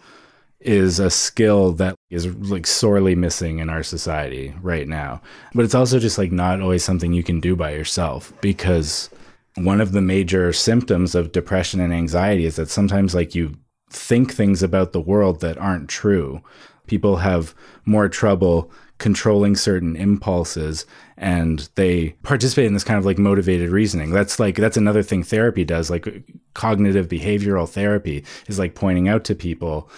[0.60, 5.22] is a skill that is like sorely missing in our society right now.
[5.54, 9.08] But it's also just like not always something you can do by yourself because
[9.56, 13.56] one of the major symptoms of depression and anxiety is that sometimes like you
[13.88, 16.42] think things about the world that aren't true.
[16.86, 17.54] People have
[17.86, 20.84] more trouble controlling certain impulses
[21.20, 24.10] and they participate in this kind of like motivated reasoning.
[24.10, 26.08] That's like that's another thing therapy does like
[26.54, 29.88] cognitive behavioral therapy is like pointing out to people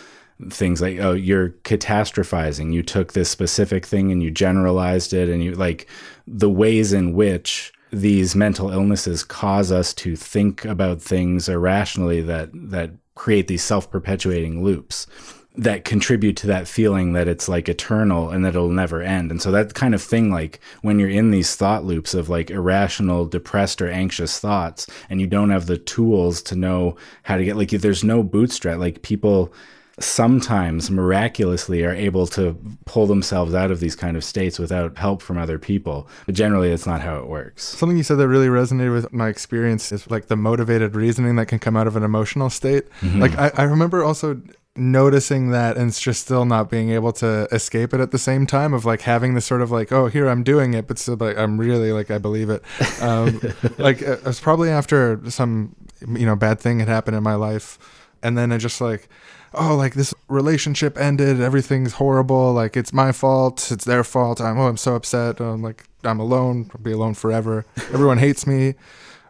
[0.50, 2.72] things like oh you're catastrophizing.
[2.72, 5.86] You took this specific thing and you generalized it and you like
[6.26, 12.50] the ways in which these mental illnesses cause us to think about things irrationally that
[12.52, 15.06] that create these self-perpetuating loops
[15.54, 19.30] that contribute to that feeling that it's like eternal and that it'll never end.
[19.30, 22.50] And so that kind of thing, like when you're in these thought loops of like
[22.50, 27.44] irrational, depressed, or anxious thoughts, and you don't have the tools to know how to
[27.44, 28.78] get like, if there's no bootstrap.
[28.78, 29.52] Like people
[30.00, 35.20] sometimes miraculously are able to pull themselves out of these kind of states without help
[35.20, 36.08] from other people.
[36.24, 37.62] But generally, that's not how it works.
[37.62, 41.46] Something you said that really resonated with my experience is like the motivated reasoning that
[41.46, 42.88] can come out of an emotional state.
[43.02, 43.20] Mm-hmm.
[43.20, 44.40] Like I, I remember also
[44.74, 48.72] noticing that and just still not being able to escape it at the same time
[48.72, 51.36] of like having this sort of like oh here i'm doing it but still like
[51.36, 52.62] i'm really like i believe it.
[53.02, 53.40] Um,
[53.78, 55.76] like it was probably after some
[56.08, 57.78] you know bad thing had happened in my life.
[58.22, 59.08] And then i just like
[59.52, 61.40] oh like this relationship ended.
[61.40, 62.54] Everything's horrible.
[62.54, 63.70] Like it's my fault.
[63.70, 64.40] It's their fault.
[64.40, 65.40] I'm oh i'm so upset.
[65.40, 66.70] I'm like i'm alone.
[66.74, 67.66] I'll be alone forever.
[67.92, 68.74] Everyone hates me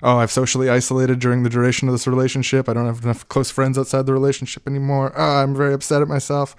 [0.02, 3.50] oh i've socially isolated during the duration of this relationship i don't have enough close
[3.50, 6.54] friends outside the relationship anymore oh, i'm very upset at myself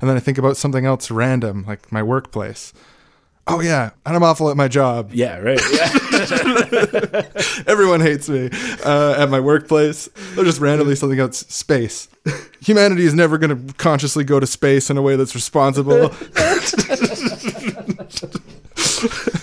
[0.00, 2.72] and then i think about something else random like my workplace
[3.46, 5.60] oh yeah and i'm awful at my job Yeah, right.
[5.72, 5.92] Yeah.
[7.66, 8.50] Everyone hates me
[8.84, 10.08] uh, at my workplace.
[10.36, 11.38] Or just randomly something else.
[11.48, 12.08] Space.
[12.60, 16.10] Humanity is never going to consciously go to space in a way that's responsible.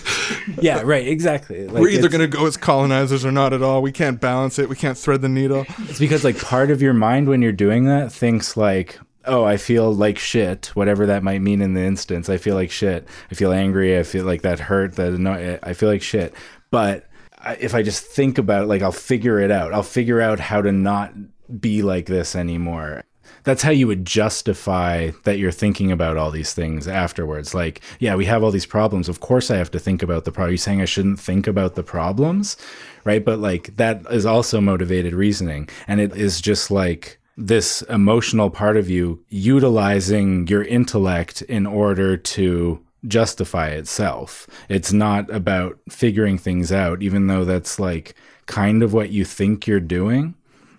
[0.66, 1.06] yeah, right.
[1.06, 1.66] Exactly.
[1.66, 3.82] Like, We're either going to go as colonizers or not at all.
[3.82, 4.68] We can't balance it.
[4.68, 5.64] We can't thread the needle.
[5.88, 9.56] It's because like part of your mind when you're doing that thinks like, oh, I
[9.56, 12.28] feel like shit, whatever that might mean in the instance.
[12.28, 13.06] I feel like shit.
[13.30, 13.98] I feel angry.
[13.98, 14.94] I feel like that hurt.
[14.96, 16.34] That annoy- I feel like shit.
[16.70, 17.08] But
[17.38, 19.72] I, if I just think about it, like I'll figure it out.
[19.72, 21.12] I'll figure out how to not
[21.60, 23.04] be like this anymore.
[23.46, 27.54] That's how you would justify that you're thinking about all these things afterwards.
[27.54, 29.08] Like, yeah, we have all these problems.
[29.08, 30.50] Of course, I have to think about the problem.
[30.50, 32.56] You're saying I shouldn't think about the problems,
[33.04, 33.24] right?
[33.24, 38.76] But like that is also motivated reasoning, and it is just like this emotional part
[38.76, 44.48] of you utilizing your intellect in order to justify itself.
[44.68, 48.16] It's not about figuring things out, even though that's like
[48.46, 50.34] kind of what you think you're doing.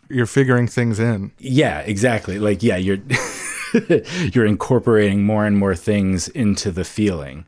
[0.09, 1.31] You're figuring things in.
[1.39, 2.39] Yeah, exactly.
[2.39, 2.99] Like, yeah, you're
[4.33, 7.45] you're incorporating more and more things into the feeling.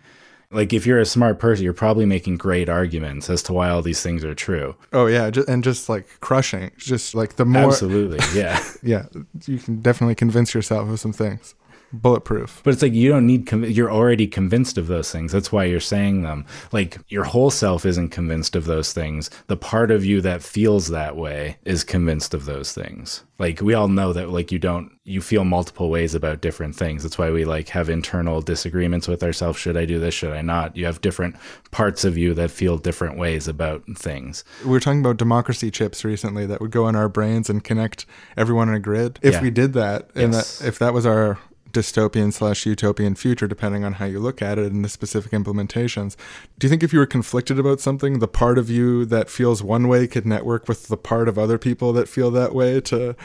[0.51, 3.83] Like if you're a smart person, you're probably making great arguments as to why all
[3.83, 4.75] these things are true.
[4.91, 8.63] Oh yeah, and just like crushing, just like the more Absolutely, yeah.
[8.83, 9.05] yeah,
[9.45, 11.53] you can definitely convince yourself of some things.
[11.91, 12.61] Bulletproof.
[12.63, 13.47] But it's like you don't need.
[13.47, 15.31] Con- you're already convinced of those things.
[15.31, 16.45] That's why you're saying them.
[16.71, 19.29] Like your whole self isn't convinced of those things.
[19.47, 23.23] The part of you that feels that way is convinced of those things.
[23.39, 24.29] Like we all know that.
[24.29, 24.91] Like you don't.
[25.03, 27.01] You feel multiple ways about different things.
[27.01, 29.57] That's why we like have internal disagreements with ourselves.
[29.57, 30.13] Should I do this?
[30.13, 30.77] Should I not?
[30.77, 31.35] You have different
[31.71, 34.43] parts of you that feel different ways about things.
[34.63, 38.05] We were talking about democracy chips recently that would go in our brains and connect
[38.37, 39.17] everyone in a grid.
[39.23, 39.41] If Yeah.
[39.41, 40.59] we did that, and Yes.
[40.59, 41.39] that, if that was our
[41.71, 46.15] dystopian slash utopian future, depending on how you look at it and the specific implementations,
[46.57, 49.61] do you think if you were conflicted about something, the part of you that feels
[49.63, 53.15] one way could network with the part of other people that feel that way to?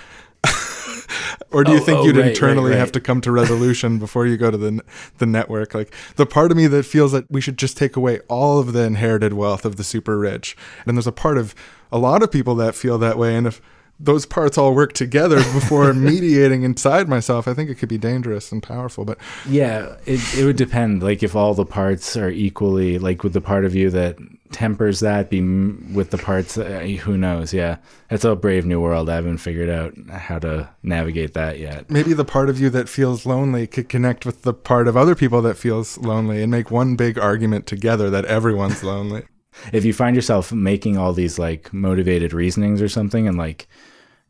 [1.51, 3.99] or do you Oh, think oh, you'd right, right, internally have to come to resolution
[4.05, 4.83] before you go to the
[5.19, 5.75] the network?
[5.75, 8.73] Like the part of me that feels that we should just take away all of
[8.73, 11.55] the inherited wealth of the super rich, and there's a part of
[11.91, 13.61] a lot of people that feel that way, and if
[14.01, 18.53] those parts all work together before mediating inside myself, I think it could be dangerous
[18.53, 19.05] and powerful.
[19.05, 19.19] But
[19.49, 21.03] Yeah, it, it would depend.
[21.03, 24.17] Like if all the parts are equally, like with the part of you that
[24.53, 27.53] tempers that, be with the parts, uh, who knows?
[27.53, 27.77] Yeah,
[28.11, 29.09] it's a brave new world.
[29.09, 31.91] I haven't figured out how to navigate that yet.
[31.91, 35.15] maybe the part of you that feels lonely could connect with the part of other
[35.15, 39.25] people that feels lonely and make one big argument together that everyone's lonely.
[39.73, 43.69] If you find yourself making all these like motivated reasonings or something, and like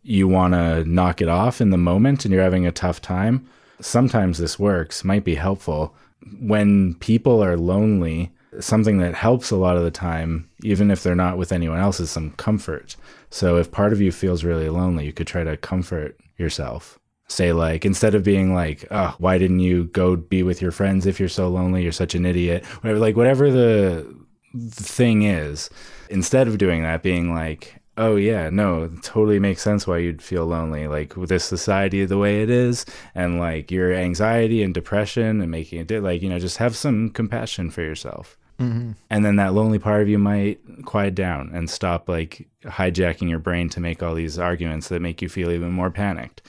[0.02, 3.48] you want to knock it off in the moment, and you're having a tough time,
[3.80, 5.04] sometimes this works.
[5.04, 5.94] Might be helpful
[6.40, 8.30] when people are lonely.
[8.60, 11.98] Something that helps a lot of the time, even if they're not with anyone else,
[11.98, 12.94] is some comfort.
[13.30, 16.98] So if part of you feels really lonely, you could try to comfort yourself.
[17.26, 21.06] Say like instead of being like, "Oh, why didn't you go be with your friends
[21.06, 21.82] if you're so lonely?
[21.82, 24.06] You're such an idiot." Whatever, like whatever the
[24.54, 25.68] the thing is,
[26.08, 30.22] instead of doing that, being like, oh yeah, no, it totally makes sense why you'd
[30.22, 30.86] feel lonely.
[30.86, 35.50] Like with this society the way it is, and like your anxiety and depression and
[35.50, 38.36] making it like you know just have some compassion for yourself.
[38.60, 38.92] Mm-hmm.
[39.10, 43.40] And then that lonely part of you might quiet down and stop like hijacking your
[43.40, 46.42] brain to make all these arguments that make you feel even more panicked.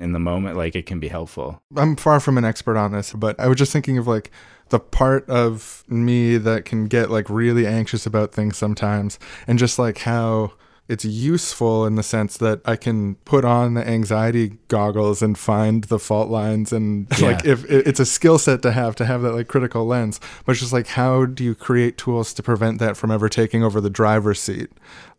[0.00, 1.62] In the moment, like it can be helpful.
[1.76, 4.30] I'm far from an expert on this, but I was just thinking of like
[4.70, 9.78] the part of me that can get like really anxious about things sometimes and just
[9.78, 10.52] like how
[10.86, 15.84] it's useful in the sense that I can put on the anxiety goggles and find
[15.84, 17.28] the fault lines and Yeah.
[17.28, 20.52] like if it's a skill set to have to have that like critical lens but
[20.52, 23.80] it's just like how do you create tools to prevent that from ever taking over
[23.80, 24.70] the driver's seat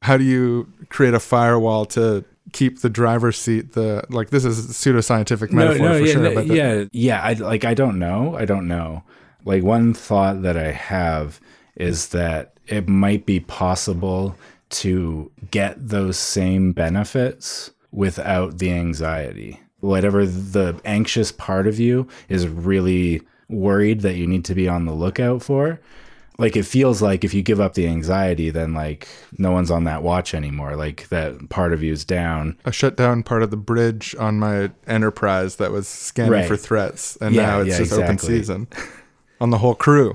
[0.03, 2.23] how do you create a firewall to
[2.56, 6.34] keep the driver's seat the like this is a pseudoscientific metaphor for yeah, sure no,
[6.34, 7.22] but the- yeah, yeah.
[7.22, 7.66] I like.
[7.66, 8.36] I don't know.
[8.38, 9.03] I don't know.
[9.43, 11.41] Like one thought that I have
[11.76, 14.38] is that it might be possible
[14.70, 19.60] to get those same benefits without the anxiety.
[19.82, 24.86] Whatever the anxious part of you is really worried that you need to be on
[24.86, 25.82] the lookout for.
[26.38, 29.08] Like it feels like if you give up the anxiety, then like
[29.38, 30.76] no one's on that watch anymore.
[30.76, 32.58] Like that part of you is down.
[32.66, 36.48] I shut down part of the bridge on my enterprise that was scanning Right.
[36.48, 38.68] for threats, and Yeah, now it's yeah, just open season
[39.40, 40.14] on the whole crew,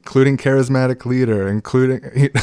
[0.00, 2.00] including charismatic leader, including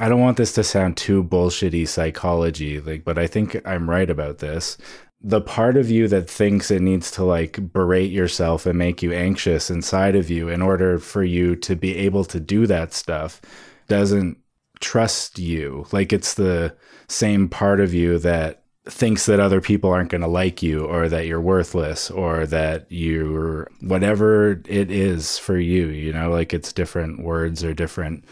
[0.00, 4.08] I don't want this to sound too bullshitty psychology, like, but I think I'm right
[4.08, 4.78] about this.
[5.22, 9.12] The part of you that thinks it needs to like berate yourself and make you
[9.12, 13.40] anxious inside of you in order for you to be able to do that stuff
[13.86, 14.38] doesn't
[14.80, 15.86] trust you.
[15.92, 16.74] Like it's the
[17.08, 21.08] same part of you that thinks that other people aren't going to like you or
[21.08, 26.72] that you're worthless or that you're whatever it is for you, you know, like it's
[26.72, 28.24] different words or different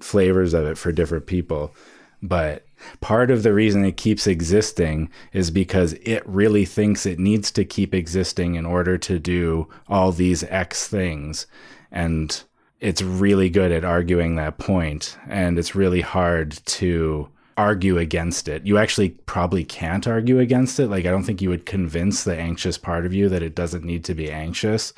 [0.00, 1.74] flavors of it for different people.
[2.22, 2.66] But
[3.00, 7.64] part of the reason it keeps existing is because it really thinks it needs to
[7.64, 11.46] keep existing in order to do all these X things.
[11.90, 12.42] And
[12.80, 18.64] it's really good at arguing that point, And it's really hard to argue against it.
[18.64, 20.86] You actually probably can't argue against it.
[20.86, 23.84] Like, I don't think you would convince the anxious part of you that it doesn't
[23.84, 24.92] need to be anxious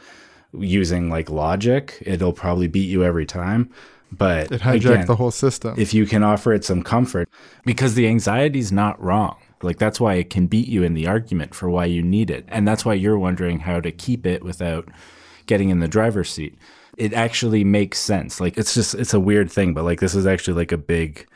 [0.52, 2.02] using like logic.
[2.02, 3.70] It'll probably beat you every time.
[4.12, 5.74] But it hijacked again, the whole system.
[5.78, 7.28] if you can offer it some comfort,
[7.64, 9.36] Because the anxiety's not wrong.
[9.62, 12.44] Like that's why it can beat you in the argument for why you need it.
[12.48, 14.88] And that's why you're wondering how to keep it without
[15.46, 16.56] getting in the driver's seat.
[16.96, 18.40] It actually makes sense.
[18.40, 21.26] Like it's just it's a weird thing, but like this is actually like a big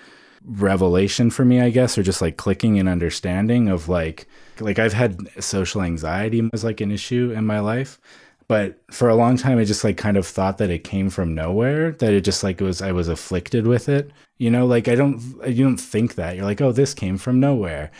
[0.46, 4.26] revelation for me, I guess, or just like clicking and understanding of like
[4.60, 7.98] like I've had social anxiety as like an issue in my life.
[8.46, 11.34] But for a long time I just like kind of thought that it came from
[11.34, 14.10] nowhere, that it just like it was I was afflicted with it.
[14.38, 16.36] You know, like I don't you don't think that.
[16.36, 17.90] You're like, "Oh, this came from nowhere."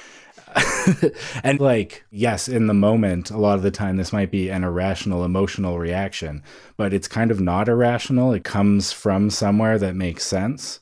[1.42, 4.64] and like, yes, in the moment, a lot of the time, this might be an
[4.64, 6.42] irrational emotional reaction,
[6.76, 8.32] but it's kind of not irrational.
[8.32, 10.80] It comes from somewhere that makes sense.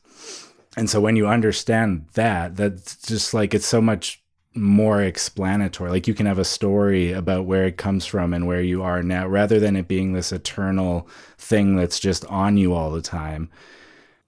[0.77, 4.22] And so when you understand that, that's just like it's so much
[4.55, 5.91] more explanatory.
[5.91, 9.03] Like you can have a story about where it comes from and where you are
[9.03, 13.51] now, rather than it being this eternal thing that's just on you all the time.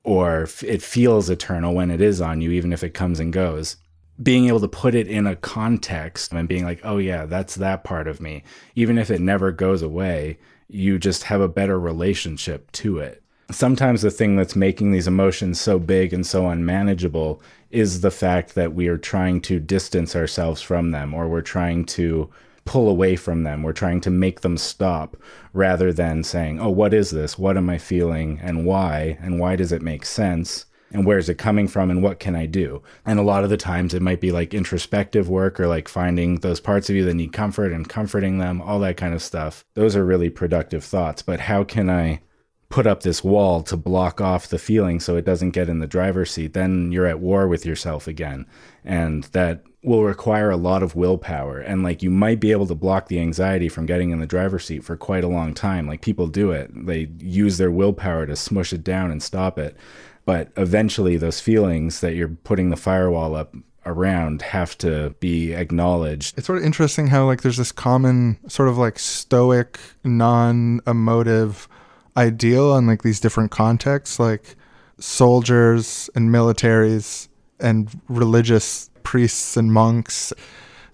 [0.03, 3.77] Or it feels eternal when it is on you, even if it comes and goes
[4.23, 7.85] being able to put it in a context and being like, oh, yeah, that's that
[7.85, 8.43] part of me.
[8.75, 13.23] Even if it never goes away, you just have a better relationship to it.
[13.51, 17.43] Sometimes the thing that's making these emotions so big and so unmanageable
[17.75, 21.85] is the fact that we are trying to distance ourselves from them or we're trying
[21.85, 22.31] to
[22.65, 23.63] pull away from them.
[23.63, 25.17] We're trying to make them stop
[25.53, 27.39] rather than saying, oh, what is this?
[27.39, 28.39] What am I feeling?
[28.43, 29.19] And why?
[29.21, 30.67] And why does it make sense?
[30.95, 32.81] and where is it coming from and what can I do?
[33.05, 36.37] And a lot of the times it might be like introspective work or like finding
[36.37, 39.65] those parts of you that need comfort and comforting them, all that kind of stuff.
[39.75, 41.21] Those are really productive thoughts.
[41.21, 42.21] But how can I
[42.69, 45.87] put up this wall to block off the feeling so it doesn't get in the
[45.87, 46.53] driver's seat?
[46.53, 48.47] Then you're at war with yourself again.
[48.85, 52.75] And that will require a lot of willpower and like you might be able to
[52.75, 56.01] block the anxiety from getting in the driver's seat for quite a long time like
[56.01, 59.77] people do it they use their willpower to smush it down and stop it
[60.25, 63.55] but eventually those feelings that you're putting the firewall up
[63.87, 68.69] around have to be acknowledged It's sort of interesting how like there's this common sort
[68.69, 71.69] of like stoic, non-emotive
[72.17, 74.57] ideal on like these different contexts, like
[74.99, 77.29] soldiers and militaries
[77.61, 80.33] and religious priests and monks.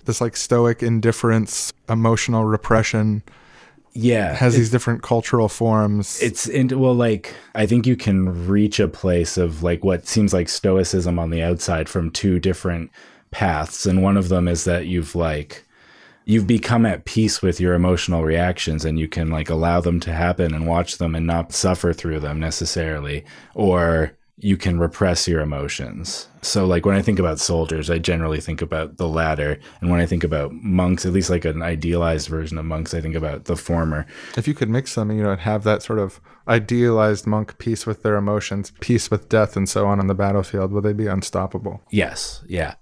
[0.04, 3.22] This like stoic indifference, emotional repression
[3.92, 6.22] yeah has these different cultural forms.
[6.22, 10.32] it's in, well like i think you can reach a place of like what seems
[10.32, 12.90] like stoicism on the outside from two different
[13.32, 15.64] paths and one of them is that you've like
[16.24, 20.12] you've become at peace with your emotional reactions and you can like allow them to
[20.12, 25.40] happen and watch them and not suffer through them necessarily or you can repress your
[25.40, 29.90] emotions so like when i think about soldiers i generally think about the latter and
[29.90, 33.14] when i think about monks at least like an idealized version of monks i think
[33.14, 34.06] about the former
[34.36, 37.86] if you could mix them, you know, and have that sort of idealized monk peace
[37.86, 41.06] with their emotions, peace with death, and so on on the battlefield, would they be
[41.06, 41.82] unstoppable?
[41.90, 42.74] Yes, yeah.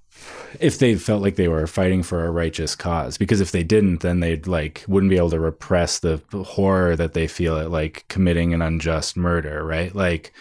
[0.61, 4.01] If they felt like they were fighting for a righteous cause, because if they didn't,
[4.01, 8.05] then they'd like wouldn't be able to repress the horror that they feel at like
[8.09, 9.95] committing an unjust murder, right?
[9.95, 10.33] Like,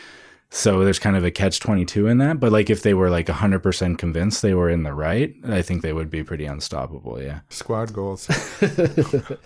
[0.49, 2.39] so there's kind of a catch twenty two in that.
[2.39, 5.61] But like, if they were like hundred percent convinced they were in the right, I
[5.61, 7.21] think they would be pretty unstoppable.
[7.21, 7.41] Yeah.
[7.49, 8.29] Squad goals.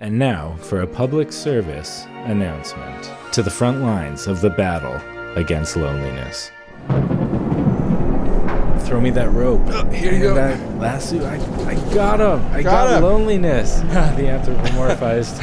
[0.00, 5.00] And now for a public service announcement to the front lines of the battle
[5.36, 6.50] against loneliness.
[8.84, 9.62] Throw me that rope.
[9.66, 10.34] Oh, here you go.
[10.34, 11.24] That lasso.
[11.24, 11.36] I,
[11.68, 12.44] I got him.
[12.52, 13.02] I Got got, him.
[13.02, 13.80] loneliness.
[13.96, 15.40] Ah, the anthropomorphized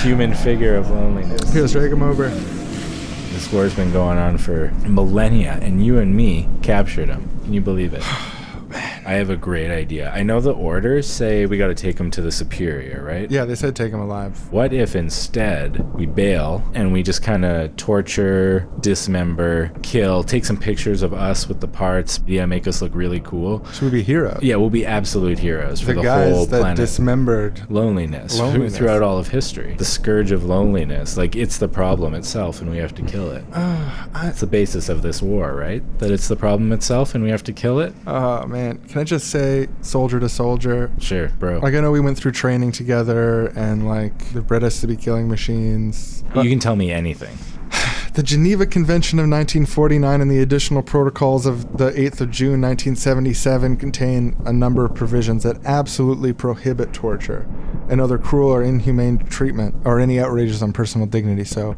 [0.02, 1.52] human figure of loneliness.
[1.52, 2.28] Here's drag him over.
[2.28, 7.28] This war's been going on for millennia, and you and me captured him.
[7.44, 8.02] Can you believe it?
[9.06, 10.10] I have a great idea.
[10.12, 13.30] I know the orders say we got to take him to the superior, right?
[13.30, 14.36] Yeah, they said take him alive.
[14.52, 20.56] What if instead we bail and we just kind of torture, dismember, kill, take some
[20.56, 23.64] pictures of us with the parts, yeah, make us look really cool?
[23.72, 24.40] Should we be heroes?
[24.42, 26.76] Yeah, we'll be absolute heroes for the the, guys whole that planet.
[26.76, 27.70] dismembered.
[27.70, 28.76] loneliness, Loneliness.
[28.76, 29.74] throughout all of history.
[29.76, 33.44] The scourge of loneliness, like it's the problem itself and we have to kill it.
[33.54, 35.82] Ah, That's the basis of this war, right?
[36.00, 37.94] That it's the problem itself and we have to kill it?
[38.06, 40.90] Oh man, can I just say, soldier to soldier?
[40.98, 41.58] Sure, bro.
[41.58, 44.96] Like I know we went through training together, and like they bred us to be
[44.96, 46.24] killing machines.
[46.34, 47.36] You can tell me anything.
[48.14, 53.76] the Geneva Convention of 1949 and the additional protocols of the 8th of June 1977
[53.76, 57.46] contain a number of provisions that absolutely prohibit torture
[57.90, 61.44] and other cruel or inhumane treatment or any outrages on personal dignity.
[61.44, 61.76] So.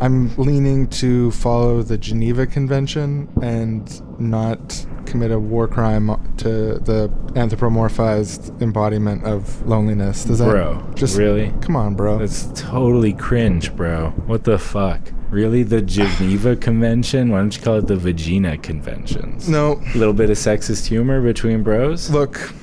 [0.00, 7.08] I'm leaning to follow the Geneva Convention and not commit a war crime to the
[7.34, 10.24] anthropomorphized embodiment of loneliness.
[10.24, 11.52] Does that Bro, just really?
[11.62, 12.18] Come on, bro.
[12.18, 14.10] That's totally cringe, bro.
[14.26, 15.00] What the fuck?
[15.30, 15.62] Really?
[15.62, 17.30] The Geneva Convention?
[17.30, 19.48] Why don't you call it the Vagina Conventions?
[19.48, 22.10] no, A little bit of sexist humor between bros?
[22.10, 22.54] look.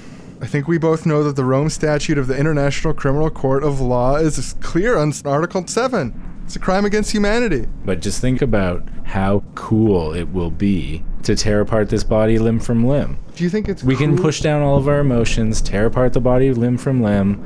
[0.41, 3.79] I think we both know that the Rome Statute of the International Criminal Court of
[3.79, 6.24] Law is clear on Article 7.
[6.45, 7.67] It's a crime against humanity.
[7.83, 12.59] But just think about how cool it will be to tear apart this body limb
[12.59, 13.17] from limb.
[13.35, 16.21] Do you think it's We can push down all of our emotions, tear apart the
[16.21, 17.43] body limb from limb,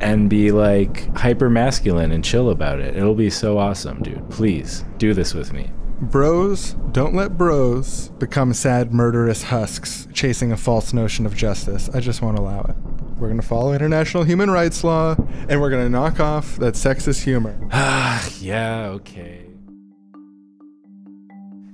[0.00, 2.94] and be like hyper masculine and chill about it.
[2.94, 4.28] It'll be so awesome, dude.
[4.28, 5.70] Please do this with me.
[5.98, 11.88] Bros, don't let bros become sad, murderous husks chasing a false notion of justice.
[11.94, 12.76] I just won't allow it.
[13.18, 15.16] We're going to follow international human rights law
[15.48, 17.58] and we're going to knock off that sexist humor.
[18.40, 19.46] yeah, okay.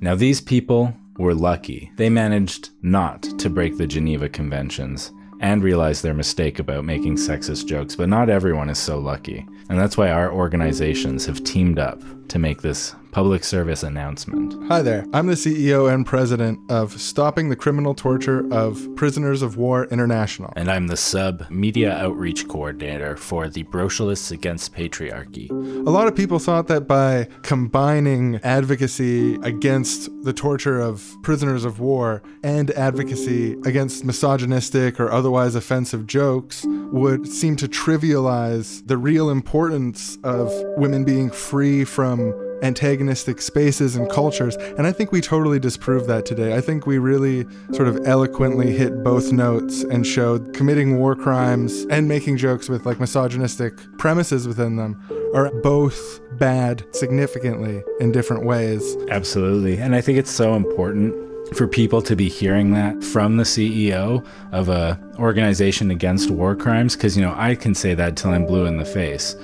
[0.00, 1.90] Now, these people were lucky.
[1.96, 7.66] They managed not to break the Geneva Conventions and realize their mistake about making sexist
[7.66, 9.44] jokes, but not everyone is so lucky.
[9.72, 14.54] And that's why our organizations have teamed up to make this public service announcement.
[14.68, 15.04] Hi there.
[15.12, 20.50] I'm the CEO and president of Stopping the Criminal Torture of Prisoners of War International.
[20.56, 25.50] And I'm the sub media outreach coordinator for the Brocialists Against Patriarchy.
[25.50, 31.80] A lot of people thought that by combining advocacy against the torture of prisoners of
[31.80, 39.28] war and advocacy against misogynistic or otherwise offensive jokes would seem to trivialize the real
[39.28, 42.32] importance of women being free from
[42.62, 44.56] antagonistic spaces and cultures.
[44.78, 46.56] And I think we totally disproved that today.
[46.56, 51.84] I think we really sort of eloquently hit both notes and showed committing war crimes
[51.90, 55.00] and making jokes with like misogynistic premises within them
[55.34, 58.96] are both bad significantly in different ways.
[59.08, 59.78] Absolutely.
[59.78, 64.24] And I think it's so important for people to be hearing that from the CEO
[64.52, 68.46] of a organization against war crimes because you know I can say that till I'm
[68.46, 69.36] blue in the face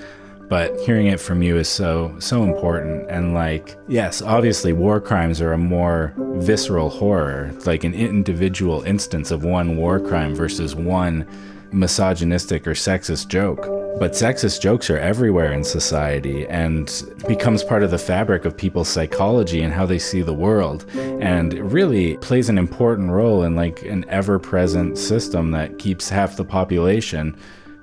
[0.49, 3.09] but hearing it from you is so so important.
[3.11, 9.31] And like yes obviously war crimes are a more visceral horror like an individual instance
[9.31, 11.27] of one war crime versus one
[11.73, 13.67] misogynistic or sexist joke
[13.99, 18.89] but sexist jokes are everywhere in society and becomes part of the fabric of people's
[18.89, 23.83] psychology and how they see the world and really plays an important role in like
[23.83, 27.37] an ever-present system that keeps half the population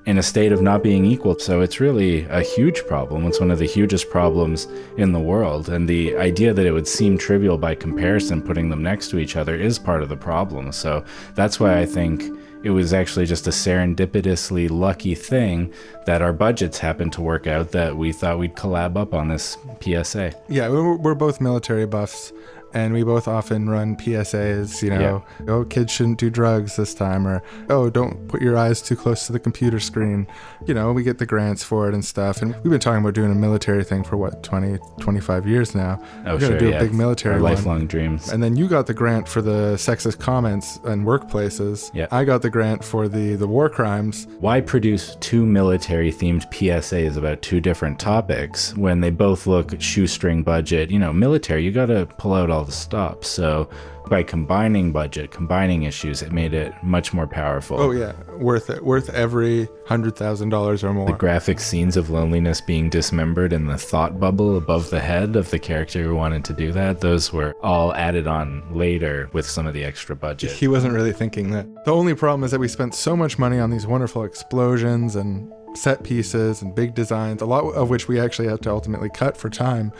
[0.06, 1.36] in a state of not being equal.
[1.38, 3.26] So it's really a huge problem.
[3.26, 5.68] It's one of the hugest problems in the world.
[5.68, 9.36] And the idea that it would seem trivial by comparison, putting them next to each
[9.36, 10.70] other, is part of the problem.
[10.70, 11.04] So
[11.34, 12.22] that's why I think
[12.66, 15.72] it was actually just a serendipitously lucky thing
[16.04, 19.56] that our budgets happened to work out that we thought we'd collab up on this
[19.80, 20.32] PSA.
[20.48, 22.32] Yeah, we're, we're both military buffs.
[22.74, 27.26] And we both often run PSAs, you know, oh, kids shouldn't do drugs this time,
[27.26, 30.26] or oh, don't put your eyes too close to the computer screen.
[30.66, 32.42] You know, we get the grants for it and stuff.
[32.42, 35.98] And we've been talking about doing a military thing for what, 20, 25 years now.
[36.26, 36.76] Oh, We're gonna sure, do yeah.
[36.76, 37.54] a big military Our one.
[37.54, 38.30] lifelong dreams.
[38.30, 41.90] And then you got the grant for the sexist comments and workplaces.
[41.94, 42.08] Yeah.
[42.10, 44.26] I got the grant for the the war crimes.
[44.40, 50.42] Why produce two military themed PSAs about two different topics when they both look shoestring
[50.42, 50.90] budget?
[50.90, 53.28] You know, military, you got to pull out all the stops.
[53.28, 53.68] So
[54.08, 57.80] by combining budget, combining issues, it made it much more powerful.
[57.80, 58.84] Oh yeah, worth it.
[58.84, 61.06] Worth every hundred thousand dollars or more.
[61.06, 65.50] The graphic scenes of loneliness being dismembered in the thought bubble above the head of
[65.50, 69.66] the character who wanted to do that, those were all added on later with some
[69.66, 70.52] of the extra budget.
[70.52, 71.66] He wasn't really thinking that.
[71.84, 75.52] The only problem is that we spent so much money on these wonderful explosions and
[75.76, 79.36] set pieces and big designs, a lot of which we actually had to ultimately cut
[79.36, 79.92] for time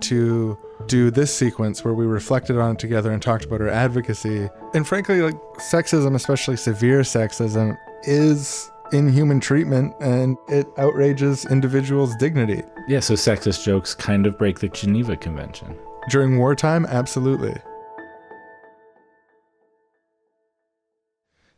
[0.00, 0.56] to
[0.86, 4.48] do this sequence where we reflected on it together and talked about our advocacy.
[4.74, 12.62] And frankly, like sexism, especially severe sexism, is inhuman treatment and it outrages individuals' dignity.
[12.86, 15.76] Yeah, so sexist jokes kind of break the Geneva Convention.
[16.10, 17.54] During wartime, absolutely.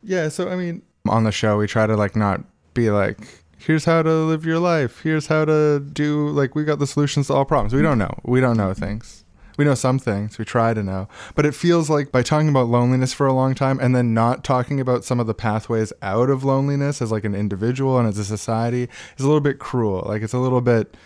[0.02, 2.44] Yeah, so I mean, on the show, we try to like not
[2.74, 5.00] be like, here's how to live your life.
[5.00, 7.74] Here's how to do like we got the solutions to all problems.
[7.74, 8.16] We don't know.
[8.22, 9.24] We don't know things.
[9.58, 10.38] We know some things.
[10.38, 11.08] We try to know.
[11.34, 14.44] But it feels like by talking about loneliness for a long time and then not
[14.44, 18.18] talking about some of the pathways out of loneliness as like an individual and as
[18.18, 18.84] a society
[19.16, 20.04] is a little bit cruel.
[20.06, 20.96] Like it's a little bit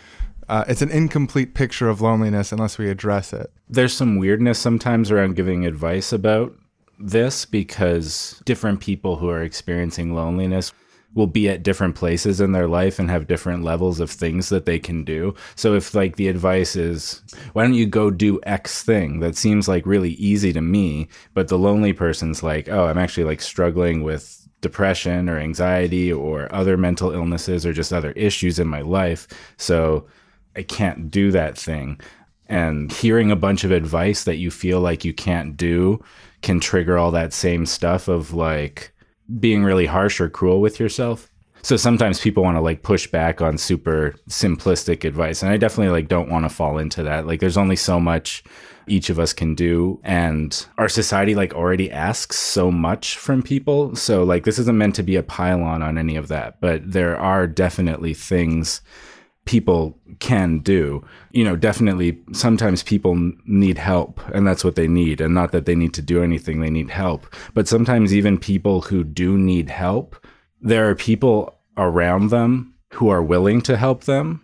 [0.47, 3.51] uh, it's an incomplete picture of loneliness unless we address it.
[3.69, 6.53] There's some weirdness sometimes around giving advice about
[6.99, 10.73] this because different people who are experiencing loneliness
[11.13, 14.65] will be at different places in their life and have different levels of things that
[14.65, 15.33] they can do.
[15.55, 17.21] So if like the advice is
[17.53, 21.47] why don't you go do X thing that seems like really easy to me, but
[21.47, 26.77] the lonely person's like, "Oh, I'm actually like struggling with depression or anxiety or other
[26.77, 29.27] mental illnesses or just other issues in my life."
[29.57, 30.07] So
[30.55, 31.99] I can't do that thing.
[32.47, 36.03] And hearing a bunch of advice that you feel like you can't do
[36.41, 38.93] can trigger all that same stuff of like
[39.39, 41.29] being really harsh or cruel with yourself.
[41.63, 45.43] So sometimes people want to like push back on super simplistic advice.
[45.43, 47.27] And I definitely like don't want to fall into that.
[47.27, 48.43] Like there's only so much
[48.87, 53.95] each of us can do and our society like already asks so much from people
[53.95, 57.15] so like this isn't meant to be a pylon on any of that but there
[57.15, 58.81] are definitely things
[59.51, 61.03] people can do.
[61.31, 63.13] You know definitely sometimes people
[63.45, 66.61] need help and that's what they need and not that they need to do anything
[66.61, 67.21] they need help.
[67.53, 70.15] But sometimes even people who do need help
[70.61, 74.41] there are people around them who are willing to help them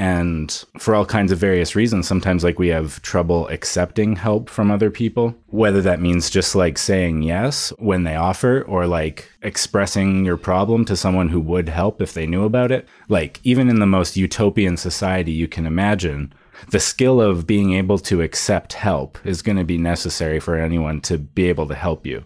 [0.00, 4.70] and for all kinds of various reasons sometimes like we have trouble accepting help from
[4.70, 10.24] other people whether that means just like saying yes when they offer or like expressing
[10.24, 12.86] your problem to someone who would help if they knew about it.
[13.08, 16.32] Like even in the most utopian society you can imagine
[16.70, 21.00] the skill of being able to accept help is going to be necessary for anyone
[21.02, 22.24] to be able to help you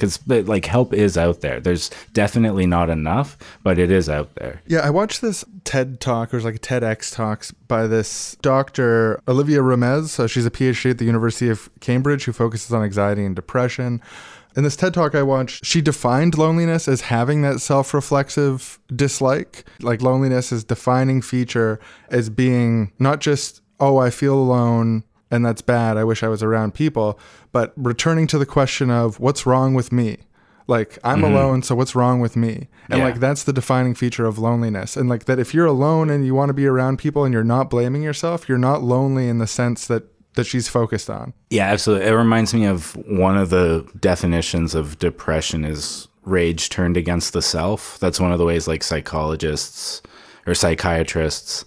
[0.00, 4.62] because like help is out there there's definitely not enough but it is out there
[4.66, 8.36] Yeah, I watched this TED talk, or it was like a TEDx talks by this
[8.42, 10.08] doctor, Olivia Remes.
[10.08, 14.00] So she's a PhD at the University of Cambridge who focuses on anxiety and depression.
[14.56, 19.64] In this TED talk I watched, she defined loneliness as having that self reflexive dislike.
[19.80, 21.78] Like loneliness is defining feature
[22.10, 25.96] as being not just, oh, I feel alone and that's bad.
[25.96, 27.18] I wish I was around people,
[27.52, 30.18] but returning to the question of what's wrong with me?
[30.66, 31.34] Like I'm mm-hmm.
[31.34, 32.68] alone, so what's wrong with me?
[32.88, 33.04] And Yeah.
[33.04, 34.96] like that's the defining feature of loneliness.
[34.96, 37.42] And like that if you're alone and you want to be around people and you're
[37.42, 40.04] not blaming yourself, you're not lonely in the sense that
[40.34, 41.32] that she's focused on.
[41.50, 42.06] Yeah, absolutely.
[42.06, 47.42] It reminds me of one of the definitions of depression is rage turned against the
[47.42, 47.98] self.
[47.98, 50.02] That's one of the ways like psychologists
[50.46, 51.64] or psychiatrists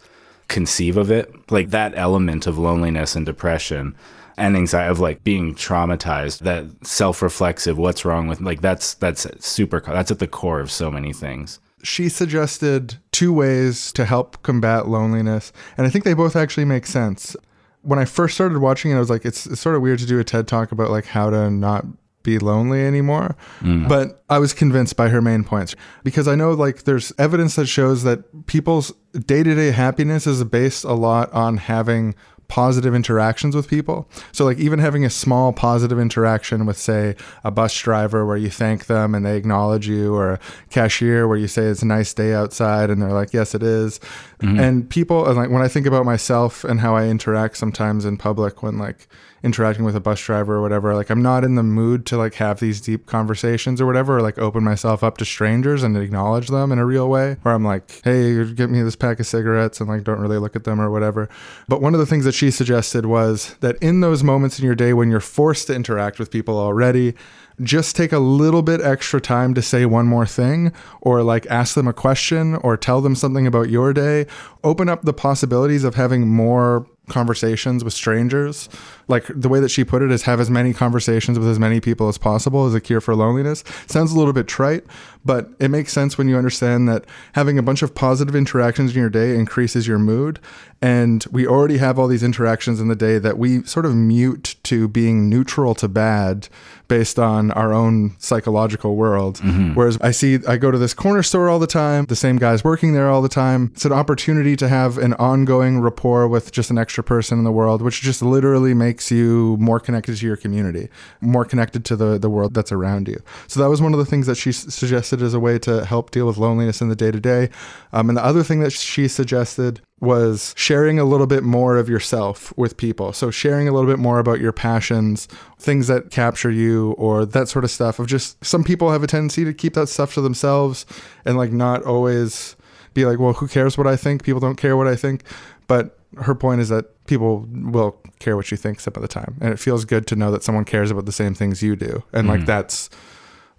[0.48, 1.34] conceive of it.
[1.52, 3.96] Like that element of loneliness and depression
[4.38, 9.80] and anxiety of like being traumatized, that self-reflexive, what's wrong with like that's that's super
[9.80, 11.60] that's at the core of so many things.
[11.84, 16.86] She suggested two ways to help combat loneliness, and I think they both actually make
[16.86, 17.36] sense.
[17.82, 20.06] When I first started watching it, I was like, it's, it's sort of weird to
[20.06, 21.86] do a TED talk about like how to not
[22.24, 23.36] be lonely anymore.
[23.60, 23.88] Mm.
[23.88, 27.68] But I was convinced by her main points because I know like there's evidence that
[27.68, 32.16] shows that people's day to day happiness is based a lot on having
[32.54, 34.08] positive interactions with people.
[34.32, 38.52] So like even having a small positive interaction with say a bus driver where you
[38.52, 40.40] thank them and they acknowledge you or a
[40.70, 44.00] cashier where you say it's a nice day outside and they're like yes it is.
[44.40, 44.60] Mm-hmm.
[44.60, 48.18] And people and like when I think about myself and how I interact sometimes in
[48.18, 49.08] public when like
[49.44, 52.36] interacting with a bus driver or whatever like i'm not in the mood to like
[52.36, 56.48] have these deep conversations or whatever or like open myself up to strangers and acknowledge
[56.48, 59.82] them in a real way where i'm like hey get me this pack of cigarettes
[59.82, 61.28] and like don't really look at them or whatever
[61.68, 64.76] but one of the things that she suggested was that in those moments in your
[64.76, 67.14] day when you're forced to interact with people already
[67.62, 70.72] just take a little bit extra time to say one more thing
[71.02, 74.26] or like ask them a question or tell them something about your day
[74.64, 78.70] open up the possibilities of having more conversations with strangers.
[79.08, 81.80] Like the way that she put it is have as many conversations with as many
[81.80, 83.64] people as possible as a cure for loneliness.
[83.88, 84.86] Sounds a little bit trite,
[85.26, 89.00] but it makes sense when you understand that having a bunch of positive interactions in
[89.00, 90.40] your day increases your mood.
[90.82, 94.56] And we already have all these interactions in the day that we sort of mute
[94.64, 96.50] to being neutral to bad
[96.90, 99.38] based on our own psychological world.
[99.38, 99.74] Mm-hmm.
[99.74, 102.64] Whereas I see, I go to this corner store all the time, the same guy's
[102.64, 103.72] working there all the time.
[103.74, 107.52] It's an opportunity to have an ongoing rapport with just an extra person in the
[107.52, 110.90] world, which just literally makes you more connected to your community,
[111.22, 113.22] more connected to the, the world that's around you.
[113.48, 115.86] So that was one of the things that she s- suggested as a way to
[115.86, 117.50] help deal with loneliness in the day to day.
[117.92, 122.56] And the other thing that she suggested was sharing a little bit more of yourself
[122.58, 123.14] with people.
[123.14, 127.48] So sharing a little bit more about your passions, things that capture you or that
[127.48, 130.22] sort of stuff of just some people have a tendency to keep that stuff to
[130.22, 130.86] themselves
[131.24, 132.58] and like not always
[132.94, 134.24] be like, well, who cares what I think?
[134.24, 135.24] People don't care what I think.
[135.68, 139.36] But her point is that people will care what you think some of the time.
[139.42, 142.04] And it feels good to know that someone cares about the same things you do.
[142.14, 142.90] And like that's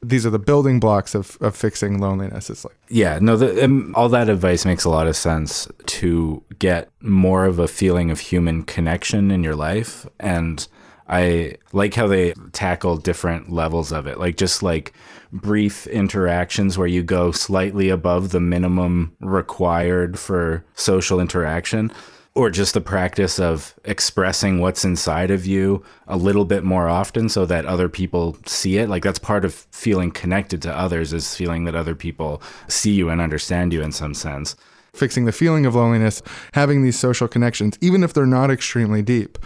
[0.02, 2.50] these are the building blocks of, of fixing loneliness.
[2.50, 6.42] It's like Yeah, no, the, um, all that advice makes a lot of sense to
[6.58, 10.06] get more of a feeling of human connection in your life.
[10.20, 10.66] And
[11.08, 14.92] I like how they tackle different levels of it, like just like
[15.32, 21.92] brief interactions where you go slightly above the minimum required for social interaction.
[22.36, 27.28] Or just the practice of expressing what's inside of you a little bit more often
[27.28, 28.88] so that other people see it.
[28.88, 33.08] Like that's part of feeling connected to others is feeling that other people see you
[33.08, 34.56] and understand you in some sense.
[34.94, 39.38] fixing the feeling of loneliness, having these social connections, even if they're not extremely deep.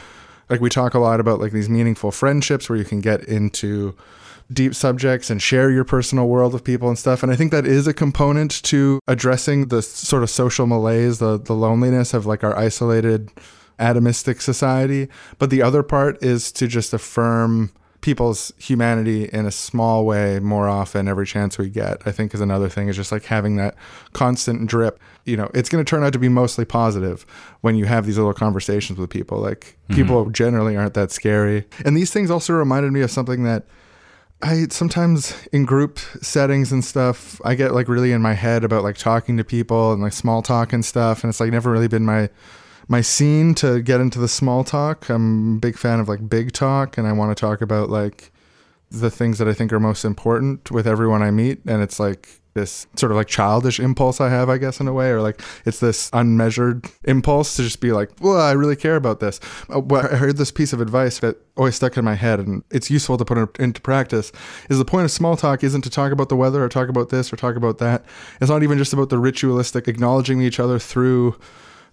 [0.48, 3.94] Like we talk a lot about like these meaningful friendships where you can get into
[4.52, 7.22] deep subjects and share your personal world with people and stuff.
[7.22, 11.38] And I think that is a component to addressing the sort of social malaise, the
[11.38, 13.30] the loneliness of like our isolated
[13.78, 15.08] atomistic society.
[15.38, 20.68] But the other part is to just affirm people's humanity in a small way more
[20.68, 23.74] often every chance we get i think is another thing is just like having that
[24.12, 27.26] constant drip you know it's going to turn out to be mostly positive
[27.62, 29.94] when you have these little conversations with people like mm-hmm.
[29.94, 33.64] people generally aren't that scary and these things also reminded me of something that
[34.40, 38.84] I sometimes in group settings and stuff, I get like really in my head about
[38.84, 41.88] like talking to people and like small talk and stuff, and it's like never really
[41.88, 42.30] been my
[42.86, 45.08] my scene to get into the small talk.
[45.08, 48.32] I'm a big fan of like big talk, and I want to talk about like
[48.90, 52.40] the things that I think are most important with everyone I meet, and it's like
[52.58, 55.40] this sort of like childish impulse I have, I guess, in a way, or like
[55.64, 59.40] it's this unmeasured impulse to just be like, well, I really care about this.
[59.68, 62.90] Uh, I heard this piece of advice that always stuck in my head, and it's
[62.90, 64.32] useful to put it into practice.
[64.68, 67.08] Is the point of small talk isn't to talk about the weather or talk about
[67.08, 68.04] this or talk about that.
[68.40, 71.38] It's not even just about the ritualistic acknowledging each other through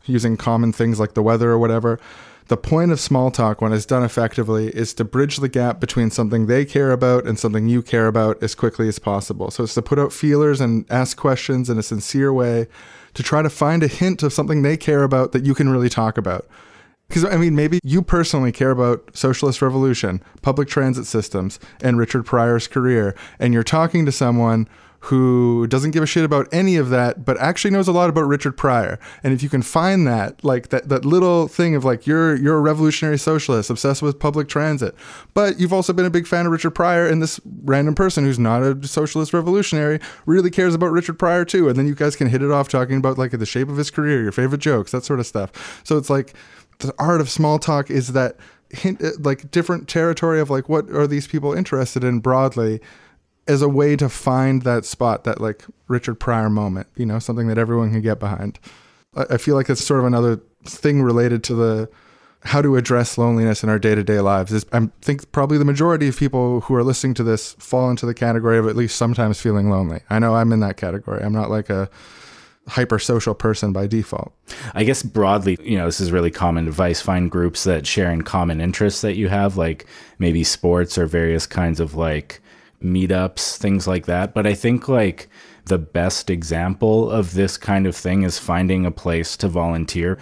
[0.05, 1.99] using common things like the weather or whatever.
[2.47, 6.11] The point of small talk, when it's done effectively, is to bridge the gap between
[6.11, 9.49] something they care about and something you care about as quickly as possible.
[9.49, 12.67] So it's to put out feelers and ask questions in a sincere way
[13.15, 15.89] to try to find a hint of something they care about that you can really
[15.89, 16.45] talk about.
[17.07, 22.25] Because, I mean, maybe you personally care about socialist revolution, public transit systems, and Richard
[22.25, 24.67] Pryor's career, and you're talking to someone
[25.01, 28.23] who doesn't give a shit about any of that, but actually knows a lot about
[28.23, 28.99] Richard Pryor.
[29.23, 32.57] And if you can find that, like that, that little thing of like you're you're
[32.57, 34.95] a revolutionary socialist obsessed with public transit,
[35.33, 38.39] but you've also been a big fan of Richard Pryor, and this random person who's
[38.39, 41.69] not a socialist revolutionary really cares about Richard Pryor too.
[41.69, 43.91] And then you guys can hit it off talking about like the shape of his
[43.91, 45.81] career, your favorite jokes, that sort of stuff.
[45.83, 46.33] So it's like
[46.79, 48.37] the art of small talk is that
[48.69, 52.81] hint uh, like different territory of like what are these people interested in broadly
[53.47, 57.47] as a way to find that spot, that like Richard Pryor moment, you know, something
[57.47, 58.59] that everyone can get behind.
[59.15, 61.89] I, feel like it's sort of another thing related to the
[62.43, 66.17] how to address loneliness in our day-to-day lives is i think probably the majority of
[66.17, 69.69] people who are listening to this fall into the category of at least sometimes feeling
[69.69, 71.89] lonely i know i'm in that category i'm not like a
[72.67, 74.33] hyper-social person by default
[74.73, 77.01] I guess broadly, you know, this is really common advice.
[77.01, 79.85] Find groups that share in common interests that you have, like
[80.19, 82.41] maybe sports or various kinds of like
[82.83, 84.33] meetups, things like that.
[84.33, 85.29] But I think like
[85.65, 90.17] the best example of this kind of thing is finding a place to volunteer,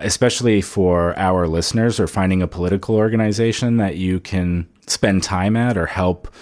[0.00, 5.76] especially for our listeners, or finding a political organization that you can spend time at
[5.76, 6.32] or help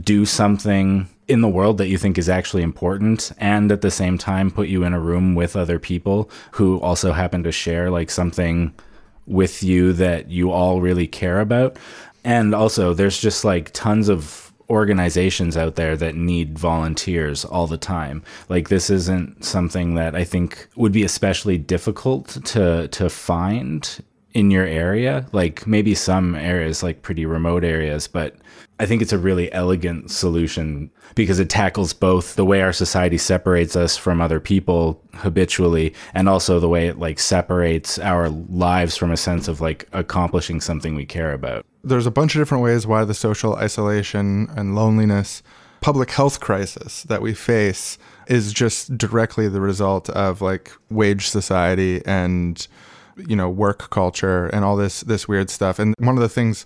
[0.00, 4.18] do something in the world that you think is actually important and at the same
[4.18, 8.10] time put you in a room with other people who also happen to share like
[8.10, 8.74] something
[9.26, 11.78] with you that you all really care about.
[12.24, 17.78] And also there's just like tons of organizations out there that need volunteers all the
[17.78, 18.22] time.
[18.48, 24.50] Like this isn't something that I think would be especially difficult to to find in
[24.50, 25.26] your area.
[25.32, 28.36] Like maybe some areas like pretty remote areas, but
[28.80, 33.18] I think it's a really elegant solution because it tackles both the way our society
[33.18, 38.96] separates us from other people habitually and also the way it like separates our lives
[38.96, 41.64] from a sense of like accomplishing something we care about.
[41.84, 45.42] There's a bunch of different ways why the social isolation and loneliness
[45.80, 52.00] public health crisis that we face is just directly the result of like wage society
[52.06, 52.66] and
[53.28, 55.78] you know work culture and all this this weird stuff.
[55.78, 56.64] And one of the things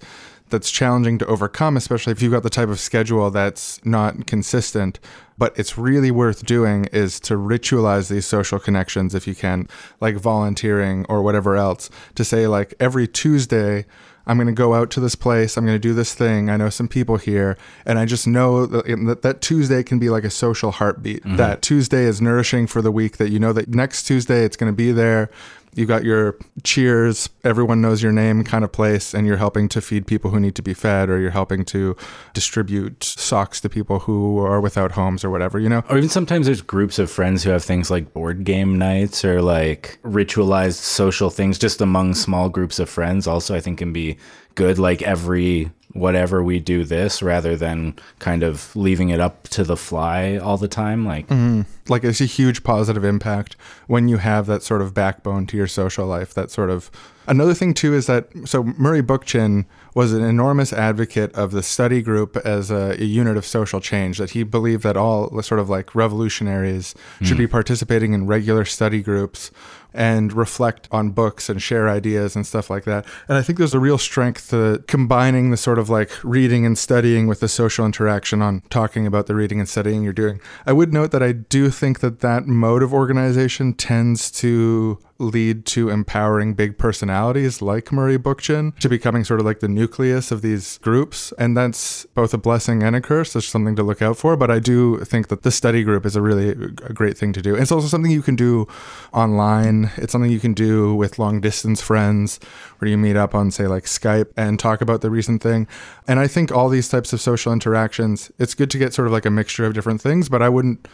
[0.51, 4.99] that's challenging to overcome especially if you've got the type of schedule that's not consistent
[5.37, 9.69] but it's really worth doing is to ritualize these social connections if you can
[10.01, 13.85] like volunteering or whatever else to say like every tuesday
[14.29, 15.57] I'm going to go out to this place.
[15.57, 16.51] I'm going to do this thing.
[16.51, 17.57] I know some people here.
[17.87, 21.25] And I just know that that, Tuesday can be like a social heartbeat.
[21.25, 21.37] Mm-hmm.
[21.37, 24.71] That Tuesday is nourishing for the week, that you know that next Tuesday it's going
[24.71, 25.31] to be there.
[25.75, 29.81] You got your cheers, everyone knows your name kind of place, and you're helping to
[29.81, 31.97] feed people who need to be fed, or you're helping to
[32.35, 35.85] distribute socks to people who are without homes or whatever, you know?
[35.89, 39.43] Or even sometimes there's groups of friends who have things like board game nights or
[39.43, 44.17] like ritualized social things just among small groups of friends also I think can be
[44.55, 49.65] good like every whatever we do this rather than kind of leaving it up to
[49.65, 51.63] the fly all the time like mm-hmm.
[51.89, 53.57] like it's a huge positive impact
[53.87, 56.91] when you have that sort of backbone to your social life that sort of
[57.27, 62.03] another thing too is that so murray bookchin was an enormous advocate of the study
[62.03, 65.71] group as a, a unit of social change that he believed that all sort of
[65.71, 67.51] like revolutionaries should be mm.
[67.51, 69.51] participating in regular study groups
[69.95, 73.05] and reflect on books and share ideas and stuff like that.
[73.29, 76.77] And I think there's a real strength to combining the sort of like reading and
[76.77, 80.41] studying with the social interaction on talking about the reading and studying you're doing.
[80.67, 85.67] I would note that I do think that that mode of organization tends to lead
[85.67, 90.43] to empowering big personalities like Murray Bookchin to becoming sort of like the nucleus of
[90.43, 91.33] these groups.
[91.39, 93.33] And that's both a blessing and a curse.
[93.33, 94.37] There's something to look out for.
[94.37, 97.43] But I do think that the study group is a really a great thing to
[97.43, 97.57] do.
[97.57, 98.67] It's also something you can do
[99.13, 99.91] online.
[99.97, 102.39] It's something you can do with long distance friends
[102.79, 105.67] where you meet up on, say, like Skype and talk about the recent thing.
[106.07, 109.13] And I think all these types of social interactions, it's good to get sort of
[109.13, 110.87] like a mixture of different things, but I wouldn't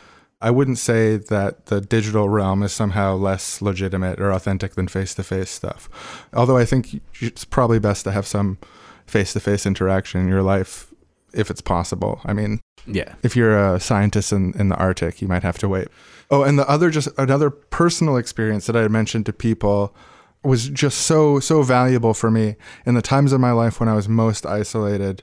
[0.44, 5.14] I wouldn't say that the digital realm is somehow less legitimate or authentic than face
[5.14, 5.88] to face stuff.
[6.34, 8.58] Although I think it's probably best to have some
[9.06, 10.92] face to face interaction in your life
[11.32, 12.20] if it's possible.
[12.26, 13.14] I mean, Yeah.
[13.22, 15.88] if you're a scientist in, in the Arctic, you might have to wait.
[16.30, 19.94] Oh, and the other, just another personal experience that I had mentioned to people
[20.42, 23.94] was just so, so valuable for me in the times of my life when I
[23.94, 25.22] was most isolated.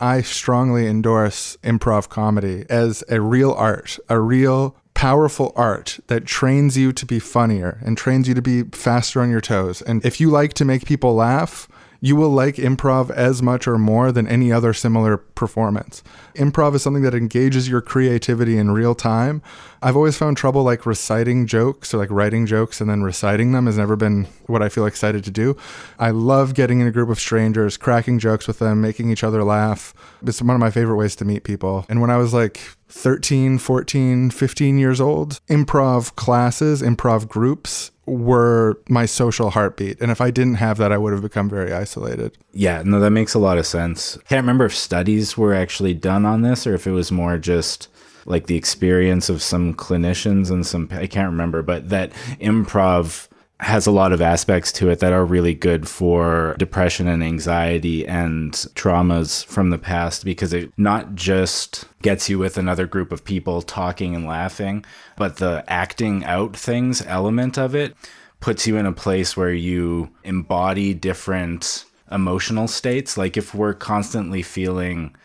[0.00, 6.76] I strongly endorse improv comedy as a real art, a real powerful art that trains
[6.76, 9.82] you to be funnier and trains you to be faster on your toes.
[9.82, 11.68] And if you like to make people laugh,
[12.06, 16.04] you will like improv as much or more than any other similar performance.
[16.36, 19.42] Improv is something that engages your creativity in real time.
[19.82, 23.66] I've always found trouble like reciting jokes or like writing jokes and then reciting them
[23.66, 25.56] has never been what I feel excited to do.
[25.98, 29.42] I love getting in a group of strangers, cracking jokes with them, making each other
[29.42, 29.92] laugh.
[30.24, 31.86] It's one of my favorite ways to meet people.
[31.88, 32.58] And when I was like
[32.88, 40.00] 13, 14, 15 years old, improv classes, improv groups were my social heartbeat.
[40.00, 42.36] And if I didn't have that, I would have become very isolated.
[42.52, 44.16] Yeah, no, that makes a lot of sense.
[44.16, 47.36] I Can't remember if studies were actually done on this or if it was more
[47.36, 47.88] just
[48.24, 53.28] like the experience of some clinicians and some, I can't remember, but that improv
[53.60, 58.06] has a lot of aspects to it that are really good for depression and anxiety
[58.06, 63.24] and traumas from the past because it not just gets you with another group of
[63.24, 64.84] people talking and laughing,
[65.16, 67.96] but the acting out things element of it
[68.40, 73.16] puts you in a place where you embody different emotional states.
[73.16, 75.16] Like if we're constantly feeling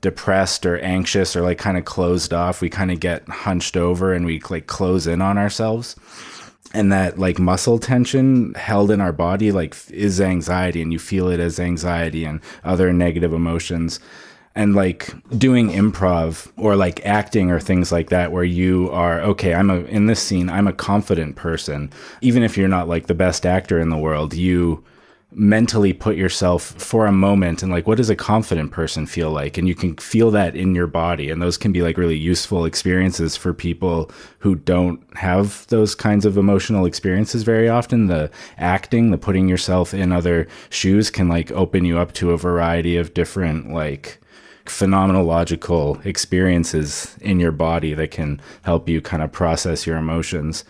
[0.00, 4.12] depressed or anxious or like kind of closed off, we kind of get hunched over
[4.12, 5.94] and we like close in on ourselves
[6.76, 11.28] and that like muscle tension held in our body like is anxiety and you feel
[11.28, 13.98] it as anxiety and other negative emotions.
[14.54, 19.52] And like doing improv or like acting or things like that where you are okay
[19.52, 21.90] i'm a in this scene i'm a confident person.
[22.20, 24.82] Even if you're not like the best actor in the world you
[25.32, 29.58] mentally put yourself for a moment and like what does a confident person feel like?
[29.58, 32.64] And you can feel that in your body and those can be like really useful
[32.64, 38.06] experiences for people who don't have those kinds of emotional experiences very often.
[38.06, 42.38] The acting the putting yourself in other shoes can like open you up to a
[42.38, 44.20] variety of different like
[44.64, 50.64] phenomenological experiences in your body that can help you kind of process your emotions.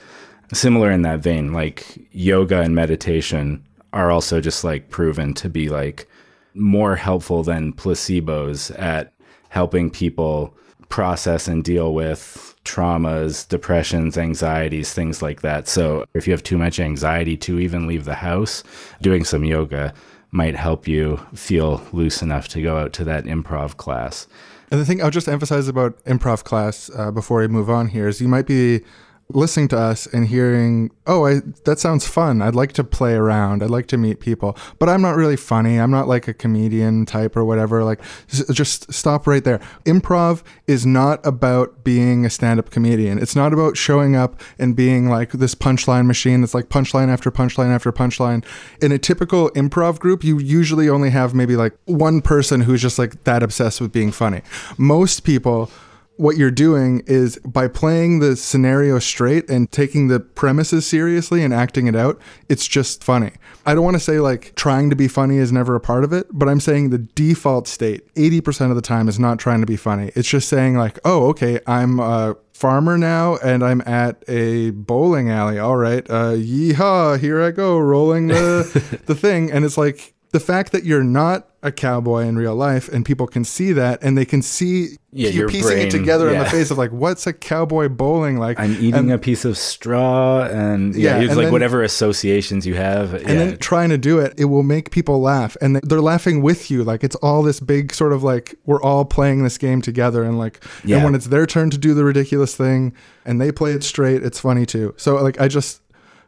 [0.53, 3.66] Similar in that vein like yoga and meditation
[3.97, 6.07] are also just like proven to be like
[6.55, 9.15] more helpful than placebos at
[9.49, 10.55] helping people
[10.91, 15.67] process and deal with traumas, depressions, anxieties, things like that.
[15.67, 18.63] So if you have too much anxiety to even leave the house,
[19.01, 19.95] doing some yoga
[20.31, 24.27] might help you feel loose enough to go out to that improv class.
[24.71, 28.09] And the thing I'll just emphasize about improv class uh, before we move on here
[28.09, 28.83] is you might be
[29.31, 32.41] listening to us and hearing, oh, I, that sounds fun.
[32.41, 33.63] I'd like to play around.
[33.63, 35.79] I'd like to meet people, but I'm not really funny.
[35.79, 37.83] I'm not like a comedian type or whatever.
[37.83, 39.61] Like, just stop right there.
[39.85, 43.19] Improv is not about being a stand up comedian.
[43.19, 47.31] It's not about showing up and being like this punchline machine that's like punchline after
[47.33, 48.45] punchline after punchline.
[48.81, 52.99] In a typical improv group, you usually only have maybe like one person who's just
[52.99, 54.43] like that obsessed with being funny.
[54.79, 55.71] Most people,
[56.17, 61.53] what you're doing is by playing the scenario straight and taking the premises seriously and
[61.53, 63.33] acting it out, it's just funny.
[63.65, 66.13] I don't want to say like trying to be funny is never a part of
[66.13, 69.67] it, but I'm saying the default state 80% of the time is not trying to
[69.67, 70.11] be funny.
[70.15, 75.31] It's just saying like, "Oh, okay, I'm a farmer now and I'm at a bowling
[75.31, 75.59] alley.
[75.59, 76.09] All right.
[76.09, 80.85] Uh yeehaw, here I go rolling the the thing." And it's like the fact that
[80.85, 84.41] you're not a cowboy in real life and people can see that and they can
[84.43, 87.89] see Yeah, you're piecing brain- it together in the face of like what's a cowboy
[87.89, 91.45] bowling like I'm eating and, a piece of straw and yeah, Yeah, it's and like
[91.47, 93.15] then- whatever associations you have.
[93.15, 93.35] and yeah.
[93.35, 96.85] then trying to do it it will make people laugh and they're laughing with you
[96.85, 100.39] like it's all this big sort of like we're all playing this game together and
[100.39, 100.97] like Yeah.
[100.97, 102.93] and when it's their turn to do the ridiculous thing
[103.25, 105.81] and they play it straight it's funny too so like i just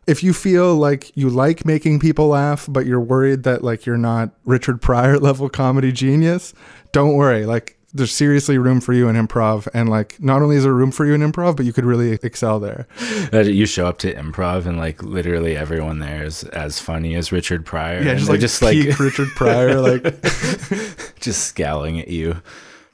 [0.08, 3.98] if you feel like you like making people laugh, but you're worried that like you're
[3.98, 6.54] not Richard Pryor level comedy genius,
[6.92, 7.44] don't worry.
[7.44, 10.90] Like there's seriously room for you in improv and like not only is there room
[10.90, 12.86] for you in improv but you could really excel there
[13.32, 17.64] you show up to improv and like literally everyone there is as funny as Richard
[17.64, 18.02] Pryor.
[18.02, 20.02] yeah just like just like richard pryor like
[21.20, 22.42] just scowling at you.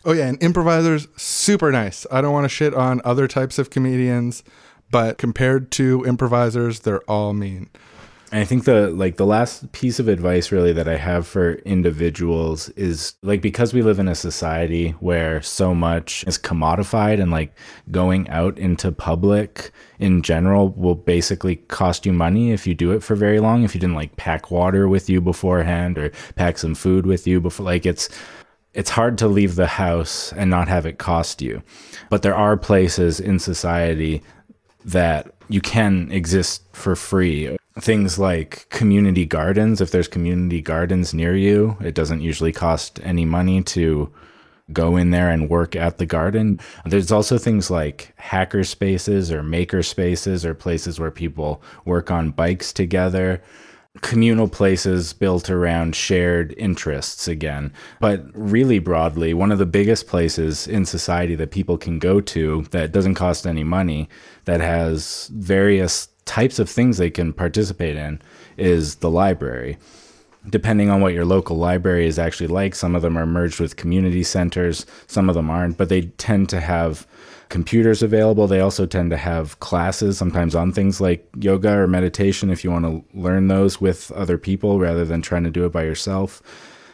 [0.04, 3.70] oh yeah and improvisers super nice i don't want to shit on other types of
[3.70, 4.44] comedians
[4.94, 7.68] but compared to improvisers they're all mean
[8.30, 11.54] And I think the like the last piece of advice really that I have for
[11.64, 17.32] individuals is like because we live in a society where so much is commodified and
[17.32, 17.56] like
[17.90, 23.02] going out into public in general will basically cost you money if you do it
[23.02, 26.76] for very long if you didn't like pack water with you beforehand or pack some
[26.76, 28.08] food with you before like it's
[28.74, 31.62] it's hard to leave the house and not have it cost you.
[32.10, 34.20] But there are places in society
[34.84, 37.56] that you can exist for free.
[37.80, 43.24] Things like community gardens, if there's community gardens near you, it doesn't usually cost any
[43.24, 44.12] money to
[44.72, 46.58] go in there and work at the garden.
[46.86, 52.30] There's also things like hacker spaces or maker spaces or places where people work on
[52.30, 53.42] bikes together
[54.00, 57.72] communal places built around shared interests again.
[58.00, 62.62] But really broadly, one of the biggest places in society that people can go to
[62.70, 64.08] that doesn't cost any money,
[64.46, 68.20] that has various types of things they can participate in,
[68.56, 69.78] is the library.
[70.50, 73.76] Depending on what your local library is actually like, some of them are merged with
[73.76, 77.06] community centers, some of them aren't, but they tend to have
[77.48, 78.46] computers available.
[78.46, 82.70] They also tend to have classes sometimes on things like yoga or meditation if you
[82.70, 86.42] want to learn those with other people rather than trying to do it by yourself.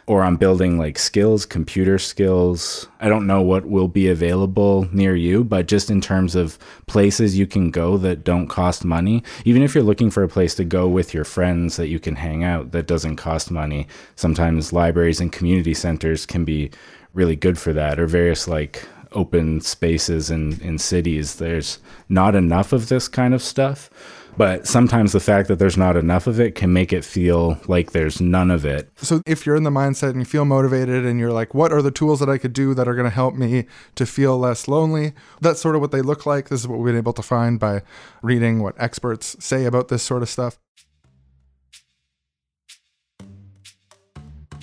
[0.06, 2.88] Or on building like skills, computer skills.
[2.98, 6.58] I don't know what will be available near you, but just in terms of
[6.88, 10.56] places you can go that don't cost money, even if you're looking for a place
[10.56, 13.86] to go with your friends that you can hang out that doesn't cost money,
[14.16, 16.72] sometimes libraries and community centers can be
[17.14, 21.36] really good for that, or various like open spaces in, in cities.
[21.36, 21.78] There's
[22.08, 23.90] not enough of this kind of stuff.
[24.36, 27.90] But sometimes the fact that there's not enough of it can make it feel like
[27.90, 28.88] there's none of it.
[28.96, 31.82] so if you're in the mindset and you feel motivated and you're like what are
[31.82, 33.66] the tools that i could do that are going to help me
[33.96, 36.86] to feel less lonely that's sort of what they look like this is what we've
[36.92, 37.82] been able to find by
[38.22, 40.58] reading what experts say about this sort of stuff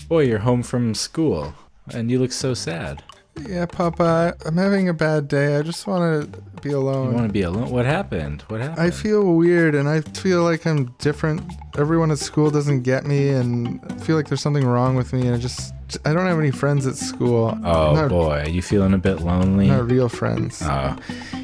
[0.08, 1.54] Boy, you're home from school
[1.94, 3.04] and you look so sad.
[3.48, 7.10] Yeah papa i'm having a bad day i just want to be alone.
[7.10, 7.70] You want to be alone?
[7.70, 8.42] What happened?
[8.44, 8.80] What happened?
[8.80, 11.42] I feel weird and I feel like I'm different.
[11.78, 15.28] Everyone at school doesn't get me and I feel like there's something wrong with me
[15.28, 15.74] and I just
[16.06, 17.58] I don't have any friends at school.
[17.64, 19.68] Oh not, boy, are you feeling a bit lonely?
[19.68, 20.62] Not real friends.
[20.62, 20.98] Uh,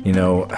[0.03, 0.49] you know,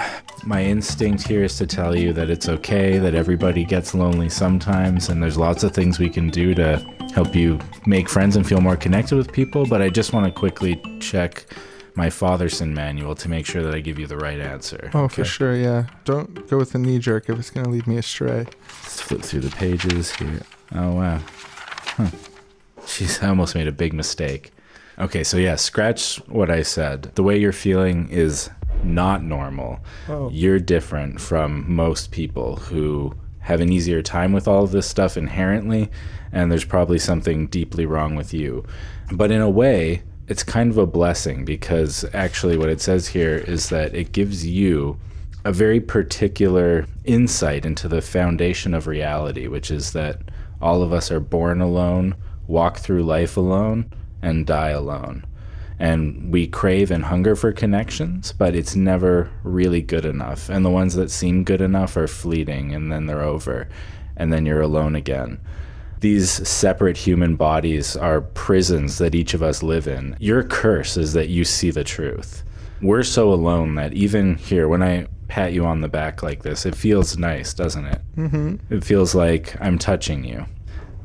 [0.44, 5.08] my instinct here is to tell you that it's okay, that everybody gets lonely sometimes,
[5.08, 6.84] and there's lots of things we can do to
[7.16, 9.64] help you make friends and feel more connected with people.
[9.64, 11.46] But I just want to quickly check
[11.94, 14.90] my Fatherson manual to make sure that I give you the right answer.
[14.92, 15.86] oh, for sure, yeah.
[16.04, 18.44] Don't go with the knee jerk if it's going to lead me astray.
[18.82, 20.42] Let's flip through the pages here.
[20.74, 21.22] Oh, wow.
[21.96, 22.10] Huh.
[22.80, 24.52] Jeez, I almost made a big mistake.
[24.98, 27.04] Okay, so yeah, scratch what I said.
[27.14, 28.50] The way you're feeling is
[28.84, 29.80] not normal.
[30.06, 30.28] Oh.
[30.30, 33.14] You're different from most people who
[33.46, 35.88] have an easier time with all of this stuff inherently,
[36.32, 38.64] and there's probably something deeply wrong with you.
[39.12, 43.36] But in a way, it's kind of a blessing because actually, what it says here
[43.36, 44.98] is that it gives you
[45.44, 50.22] a very particular insight into the foundation of reality, which is that
[50.60, 52.16] all of us are born alone,
[52.48, 53.88] walk through life alone,
[54.22, 55.24] and die alone.
[55.78, 60.48] And we crave and hunger for connections, but it's never really good enough.
[60.48, 63.68] And the ones that seem good enough are fleeting, and then they're over,
[64.16, 65.38] and then you're alone again.
[66.00, 70.16] These separate human bodies are prisons that each of us live in.
[70.18, 72.42] Your curse is that you see the truth.
[72.80, 76.66] We're so alone that even here, when I pat you on the back like this,
[76.66, 78.00] it feels nice, doesn't it?
[78.16, 78.74] Mm-hmm.
[78.74, 80.46] It feels like I'm touching you.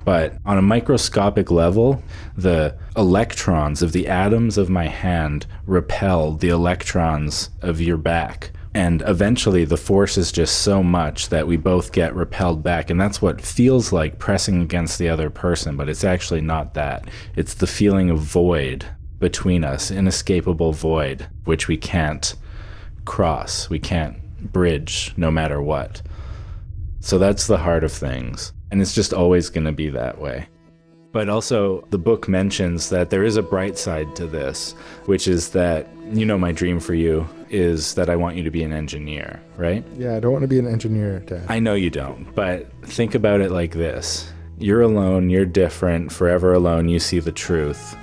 [0.03, 2.03] But on a microscopic level,
[2.35, 8.51] the electrons of the atoms of my hand repel the electrons of your back.
[8.73, 12.89] And eventually, the force is just so much that we both get repelled back.
[12.89, 17.07] And that's what feels like pressing against the other person, but it's actually not that.
[17.35, 18.85] It's the feeling of void
[19.19, 22.33] between us, inescapable void, which we can't
[23.05, 24.17] cross, we can't
[24.51, 26.01] bridge no matter what.
[27.01, 28.53] So that's the heart of things.
[28.71, 30.47] And it's just always going to be that way.
[31.11, 34.73] But also, the book mentions that there is a bright side to this,
[35.05, 38.51] which is that, you know, my dream for you is that I want you to
[38.51, 39.85] be an engineer, right?
[39.97, 41.45] Yeah, I don't want to be an engineer, Dad.
[41.49, 46.53] I know you don't, but think about it like this you're alone, you're different, forever
[46.53, 47.97] alone, you see the truth.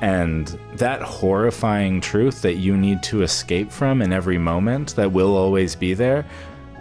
[0.00, 5.36] And that horrifying truth that you need to escape from in every moment that will
[5.36, 6.26] always be there,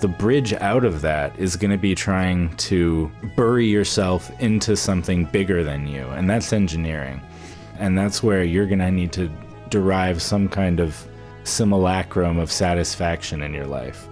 [0.03, 5.23] the bridge out of that is going to be trying to bury yourself into something
[5.23, 7.21] bigger than you, and that's engineering.
[7.79, 9.31] And that's where you're going to need to
[9.69, 11.07] derive some kind of
[11.45, 14.09] simulacrum of satisfaction in your life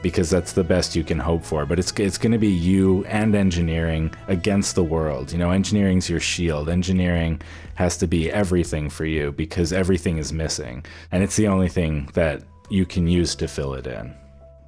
[0.00, 1.66] because that's the best you can hope for.
[1.66, 5.32] But it's it's going to be you and engineering against the world.
[5.32, 6.68] You know, engineering's your shield.
[6.68, 7.42] Engineering
[7.74, 12.10] has to be everything for you because everything is missing, and it's the only thing
[12.14, 14.21] that you can use to fill it in.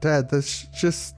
[0.04, 1.16] Dad, that's just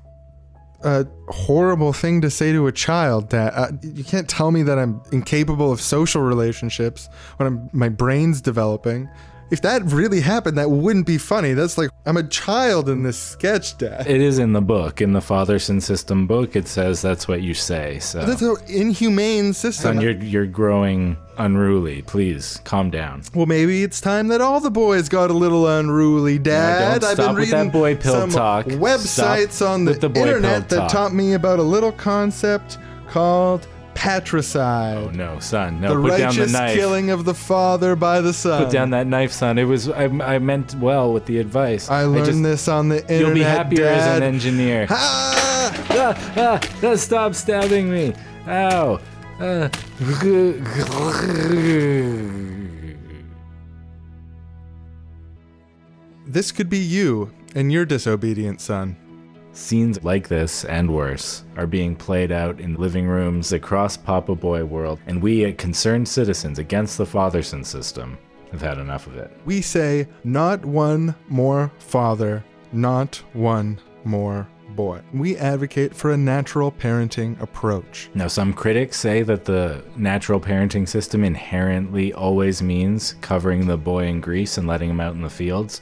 [0.84, 3.30] a horrible thing to say to a child.
[3.30, 7.88] Dad, uh, you can't tell me that I'm incapable of social relationships when I'm, my
[7.88, 9.08] brain's developing.
[9.50, 11.52] If that really happened, that wouldn't be funny.
[11.52, 14.06] That's like I'm a child in this sketch, Dad.
[14.06, 16.56] It is in the book, in the Fatherson System book.
[16.56, 17.98] It says that's what you say.
[18.00, 19.94] So, That's an inhumane system.
[19.96, 22.02] son, you're you're growing unruly.
[22.02, 23.22] Please calm down.
[23.34, 27.02] well, maybe it's time that all the boys got a little unruly, Dad.
[27.02, 28.66] don't I've been with that reading boy pill some talk.
[28.66, 30.90] websites Stop on the, the internet that talk.
[30.90, 32.78] taught me about a little concept
[33.08, 33.66] called
[33.96, 34.98] patricide.
[34.98, 35.96] Oh no, son, no.
[35.96, 36.76] the put down the righteous knife.
[36.76, 38.64] killing of the father by the son.
[38.64, 39.58] Put down that knife, son.
[39.58, 41.90] It was I, I meant well with the advice.
[41.90, 43.20] I learned just- this on the internet.
[43.20, 44.86] You'll be happier as an engineer.
[44.90, 45.86] Ah!
[45.90, 48.12] ah, ah, ah, stop stabbing me.
[48.46, 49.00] Ow.
[49.40, 49.70] Ah.
[56.28, 58.96] This could be you and your disobedient son.
[59.56, 64.62] Scenes like this and worse are being played out in living rooms across Papa Boy
[64.66, 68.18] world, and we, uh, concerned citizens against the Fatherson system,
[68.52, 69.30] have had enough of it.
[69.46, 75.00] We say, not one more father, not one more boy.
[75.14, 78.10] We advocate for a natural parenting approach.
[78.14, 84.04] Now, some critics say that the natural parenting system inherently always means covering the boy
[84.04, 85.80] in grease and letting him out in the fields.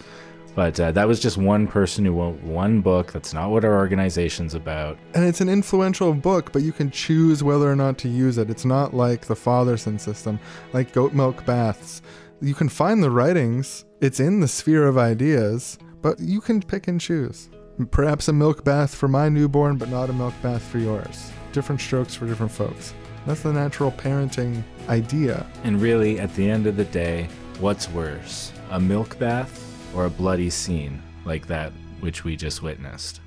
[0.55, 3.12] But uh, that was just one person who wrote one book.
[3.12, 4.98] That's not what our organization's about.
[5.14, 8.51] And it's an influential book, but you can choose whether or not to use it.
[8.51, 10.39] It's not like the Fatherson system,
[10.72, 12.02] like goat milk baths.
[12.40, 16.89] You can find the writings, it's in the sphere of ideas, but you can pick
[16.89, 17.48] and choose.
[17.90, 21.32] Perhaps a milk bath for my newborn, but not a milk bath for yours.
[21.52, 22.94] Different strokes for different folks.
[23.26, 25.47] That's the natural parenting idea.
[25.64, 27.28] And really, at the end of the day,
[27.59, 29.64] what's worse, a milk bath
[29.94, 33.20] or a bloody scene like that which we just witnessed?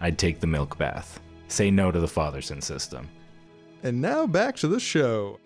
[0.00, 1.20] I'd take the milk bath.
[1.48, 3.08] Say no to the Fatherson system.
[3.82, 5.38] And now back to the show.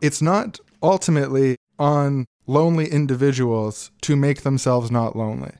[0.00, 5.52] It's not ultimately on lonely individuals to make themselves not lonely.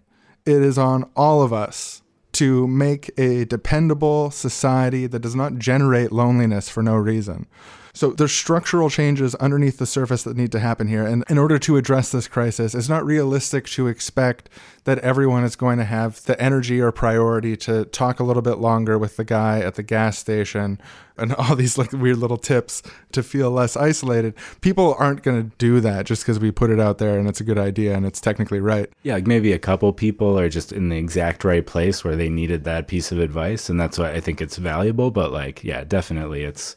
[0.46, 2.02] It is on all of us
[2.32, 7.46] to make a dependable society that does not generate loneliness for no reason.
[7.94, 11.06] So there's structural changes underneath the surface that need to happen here.
[11.06, 14.50] And in order to address this crisis, it's not realistic to expect
[14.82, 18.58] that everyone is going to have the energy or priority to talk a little bit
[18.58, 20.80] longer with the guy at the gas station
[21.16, 24.34] and all these like weird little tips to feel less isolated.
[24.60, 27.40] People aren't going to do that just because we put it out there and it's
[27.40, 28.90] a good idea and it's technically right.
[29.04, 32.28] Yeah, like maybe a couple people are just in the exact right place where they
[32.28, 35.12] needed that piece of advice, and that's why I think it's valuable.
[35.12, 36.76] But like, yeah, definitely, it's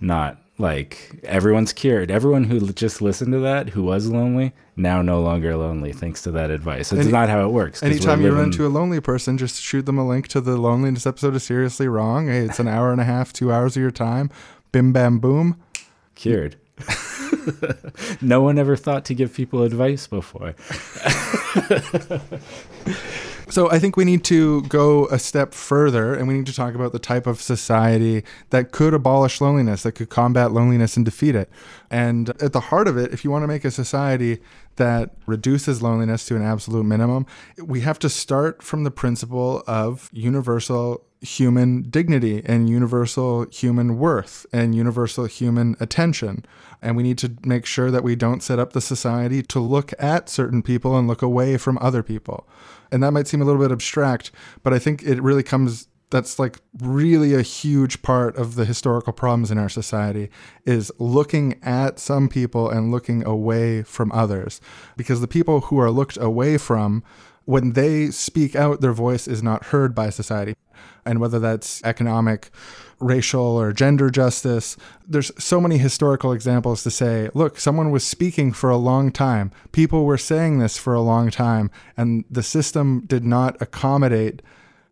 [0.00, 2.10] not like everyone's cured.
[2.10, 6.30] Everyone who just listened to that, who was lonely, now no longer lonely thanks to
[6.32, 6.92] that advice.
[6.92, 7.82] It's Any- not how it works.
[7.82, 11.06] Anytime you run into a lonely person, just shoot them a link to the loneliness
[11.06, 12.28] episode of Seriously Wrong.
[12.28, 14.30] Hey, it's an hour and a half, two hours of your time.
[14.72, 15.60] Bim bam boom.
[16.14, 16.56] cured.
[18.20, 20.54] no one ever thought to give people advice before.
[23.50, 26.76] So I think we need to go a step further and we need to talk
[26.76, 31.34] about the type of society that could abolish loneliness, that could combat loneliness and defeat
[31.34, 31.50] it.
[31.90, 34.38] And at the heart of it, if you want to make a society
[34.76, 37.26] that reduces loneliness to an absolute minimum,
[37.60, 44.46] we have to start from the principle of universal human dignity and universal human worth
[44.52, 46.44] and universal human attention.
[46.80, 49.92] And we need to make sure that we don't set up the society to look
[49.98, 52.46] at certain people and look away from other people.
[52.92, 54.30] And that might seem a little bit abstract,
[54.62, 59.12] but I think it really comes that's like really a huge part of the historical
[59.12, 60.28] problems in our society
[60.66, 64.60] is looking at some people and looking away from others
[64.96, 67.04] because the people who are looked away from
[67.44, 70.54] when they speak out, their voice is not heard by society.
[71.04, 72.50] And whether that's economic,
[73.00, 74.76] racial, or gender justice,
[75.08, 79.50] there's so many historical examples to say, look, someone was speaking for a long time.
[79.72, 84.42] People were saying this for a long time, and the system did not accommodate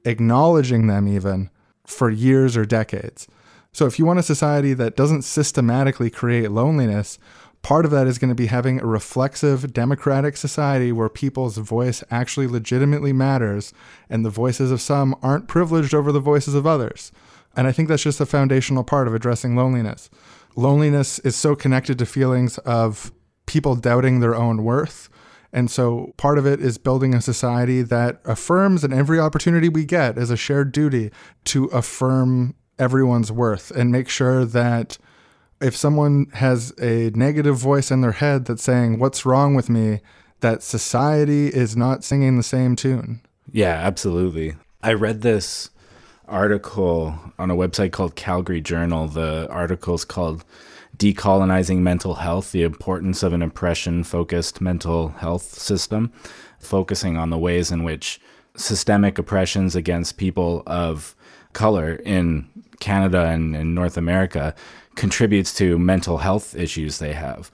[0.05, 1.51] acknowledging them even
[1.85, 3.29] for years or decades.
[3.73, 7.19] So if you want a society that doesn't systematically create loneliness,
[7.63, 12.03] part of that is going to be having a reflexive democratic society where people's voice
[12.11, 13.73] actually legitimately matters
[14.09, 17.13] and the voices of some aren't privileged over the voices of others.
[17.59, 20.09] And I think that's just a foundational part of addressing loneliness.
[20.55, 23.13] Loneliness is so connected to feelings of
[23.47, 25.09] people doubting their own worth.
[25.53, 29.85] And so part of it is building a society that affirms, and every opportunity we
[29.85, 31.11] get is a shared duty
[31.47, 34.97] to affirm everyone's worth and make sure that
[35.61, 40.01] if someone has a negative voice in their head that's saying, What's wrong with me?
[40.41, 43.21] that society is not singing the same tune.
[43.51, 44.55] Yeah, absolutely.
[44.83, 45.71] I read this
[46.29, 49.09] article on a website called Calgary Journal.
[49.09, 50.45] The article is called
[50.97, 56.13] Decolonizing Mental Health The Importance of an Oppression Focused Mental Health System,
[56.59, 58.21] focusing on the ways in which
[58.57, 61.15] systemic oppressions against people of
[61.53, 62.49] color in
[62.81, 64.55] Canada and North America
[64.97, 67.51] contributes to mental health issues they have.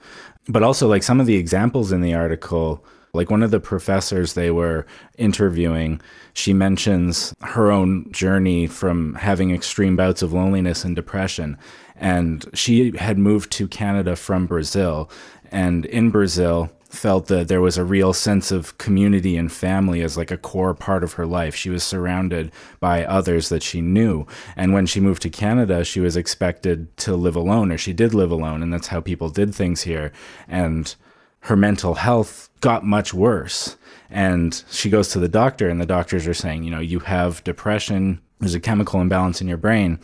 [0.47, 2.83] But also, like some of the examples in the article,
[3.15, 4.85] like one of the professors they were
[5.17, 6.01] interviewing,
[6.33, 11.57] she mentions her own journey from having extreme bouts of loneliness and depression.
[11.95, 15.09] And she had moved to Canada from Brazil.
[15.51, 20.17] And in Brazil, felt that there was a real sense of community and family as
[20.17, 21.55] like a core part of her life.
[21.55, 24.25] She was surrounded by others that she knew.
[24.55, 28.13] And when she moved to Canada, she was expected to live alone, or she did
[28.13, 30.11] live alone, and that's how people did things here.
[30.47, 30.95] And
[31.41, 33.77] her mental health got much worse.
[34.09, 37.43] And she goes to the doctor, and the doctors are saying, you know, you have
[37.43, 39.99] depression, there's a chemical imbalance in your brain.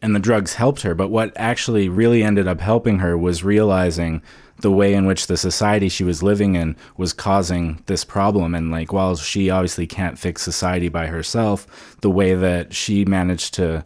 [0.00, 0.94] And the drugs helped her.
[0.94, 4.22] But what actually really ended up helping her was realizing
[4.60, 8.54] the way in which the society she was living in was causing this problem.
[8.54, 13.54] And like, while she obviously can't fix society by herself, the way that she managed
[13.54, 13.84] to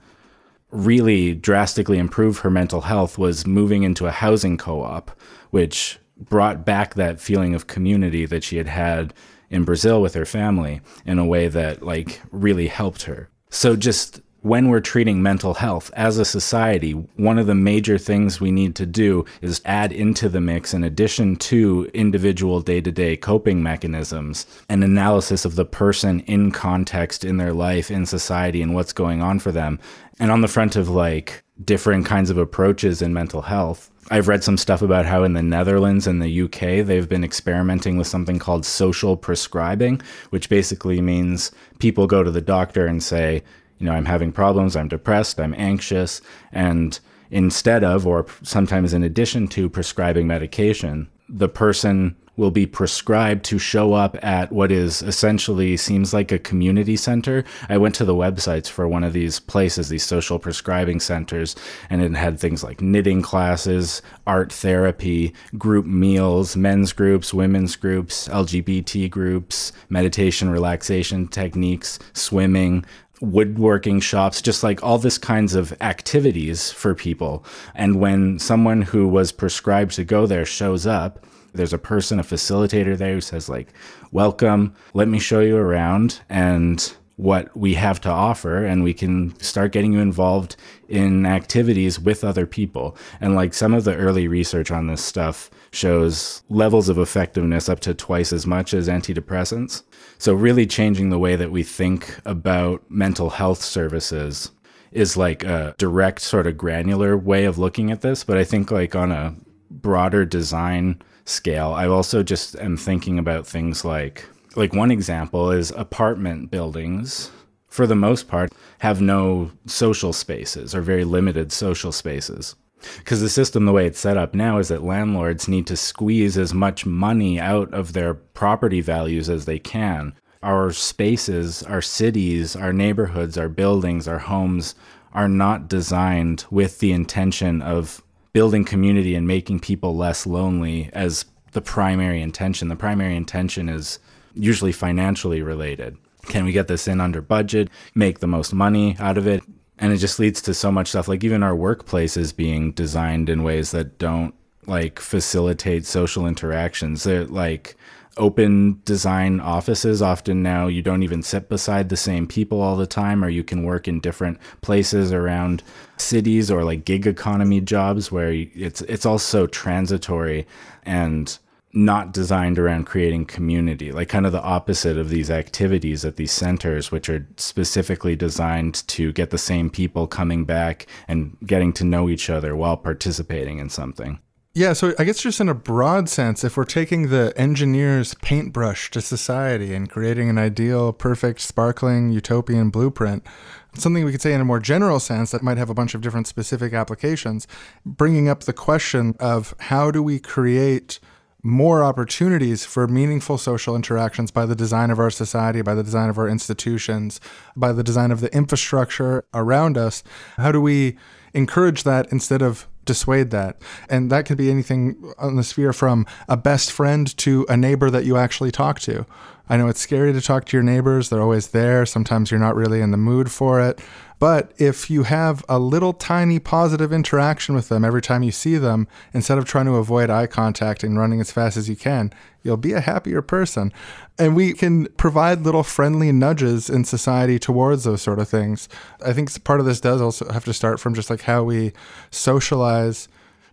[0.70, 5.10] really drastically improve her mental health was moving into a housing co op,
[5.50, 9.14] which brought back that feeling of community that she had had
[9.50, 13.28] in Brazil with her family in a way that like really helped her.
[13.50, 18.40] So just when we're treating mental health as a society, one of the major things
[18.40, 22.90] we need to do is add into the mix, in addition to individual day to
[22.90, 28.62] day coping mechanisms, an analysis of the person in context in their life, in society,
[28.62, 29.78] and what's going on for them.
[30.18, 34.42] And on the front of like different kinds of approaches in mental health, I've read
[34.42, 38.38] some stuff about how in the Netherlands and the UK, they've been experimenting with something
[38.38, 43.42] called social prescribing, which basically means people go to the doctor and say,
[43.78, 46.20] you know, I'm having problems, I'm depressed, I'm anxious,
[46.50, 46.98] and
[47.30, 53.58] instead of, or sometimes in addition to prescribing medication, the person will be prescribed to
[53.58, 57.44] show up at what is essentially seems like a community center.
[57.68, 61.54] I went to the websites for one of these places, these social prescribing centers,
[61.88, 68.26] and it had things like knitting classes, art therapy, group meals, men's groups, women's groups,
[68.26, 72.84] LGBT groups, meditation relaxation techniques, swimming,
[73.20, 77.44] woodworking shops, just like all this kinds of activities for people.
[77.76, 82.24] And when someone who was prescribed to go there shows up, there's a person, a
[82.24, 83.72] facilitator there who says like,
[84.10, 89.38] "Welcome, let me show you around and what we have to offer and we can
[89.38, 90.56] start getting you involved
[90.88, 95.50] in activities with other people." And like some of the early research on this stuff
[95.72, 99.82] shows levels of effectiveness up to twice as much as antidepressants.
[100.18, 104.52] So, really changing the way that we think about mental health services
[104.92, 108.22] is like a direct, sort of granular way of looking at this.
[108.22, 109.34] But I think, like, on a
[109.70, 115.70] broader design scale, I also just am thinking about things like, like, one example is
[115.70, 117.30] apartment buildings
[117.72, 122.54] for the most part, have no social spaces or very limited social spaces.
[122.98, 126.36] Because the system, the way it's set up now, is that landlords need to squeeze
[126.36, 130.12] as much money out of their property values as they can.
[130.42, 134.74] Our spaces, our cities, our neighborhoods, our buildings, our homes
[135.14, 138.01] are not designed with the intention of
[138.32, 142.68] building community and making people less lonely as the primary intention.
[142.68, 143.98] The primary intention is
[144.34, 145.96] usually financially related.
[146.28, 149.42] Can we get this in under budget, make the most money out of it?
[149.82, 153.42] and it just leads to so much stuff like even our workplaces being designed in
[153.42, 154.34] ways that don't
[154.66, 157.76] like facilitate social interactions they're like
[158.16, 160.02] open design offices.
[160.02, 163.44] Often now you don't even sit beside the same people all the time, or you
[163.44, 165.62] can work in different places around
[165.96, 170.46] cities or like gig economy jobs where it's it's also transitory
[170.84, 171.38] and
[171.74, 176.32] not designed around creating community, like kind of the opposite of these activities at these
[176.32, 181.84] centers, which are specifically designed to get the same people coming back and getting to
[181.84, 184.18] know each other while participating in something.
[184.54, 188.90] Yeah, so I guess just in a broad sense, if we're taking the engineer's paintbrush
[188.90, 193.24] to society and creating an ideal, perfect, sparkling, utopian blueprint,
[193.72, 196.02] something we could say in a more general sense that might have a bunch of
[196.02, 197.48] different specific applications,
[197.86, 201.00] bringing up the question of how do we create
[201.42, 206.10] more opportunities for meaningful social interactions by the design of our society, by the design
[206.10, 207.22] of our institutions,
[207.56, 210.02] by the design of the infrastructure around us.
[210.36, 210.98] How do we
[211.32, 213.60] encourage that instead of dissuade that?
[213.88, 217.90] And that could be anything on the sphere from a best friend to a neighbor
[217.90, 219.06] that you actually talk to.
[219.52, 221.84] I know it's scary to talk to your neighbors, they're always there.
[221.84, 223.82] Sometimes you're not really in the mood for it.
[224.18, 228.56] But if you have a little tiny positive interaction with them every time you see
[228.56, 232.14] them, instead of trying to avoid eye contact and running as fast as you can,
[232.42, 233.74] you'll be a happier person.
[234.18, 238.70] And we can provide little friendly nudges in society towards those sort of things.
[239.04, 241.74] I think part of this does also have to start from just like how we
[242.10, 243.06] socialize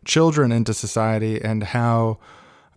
[0.05, 2.19] children into society and how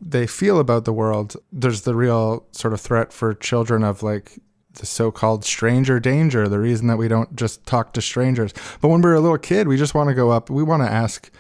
[0.05, 1.37] they feel about the world.
[1.53, 4.39] There's the real sort of threat for children of like
[4.75, 8.53] the so-called stranger danger the reason that we don't just talk to strangers.
[8.81, 10.91] But when we're a little kid we just want to go up we want to
[10.91, 11.31] ask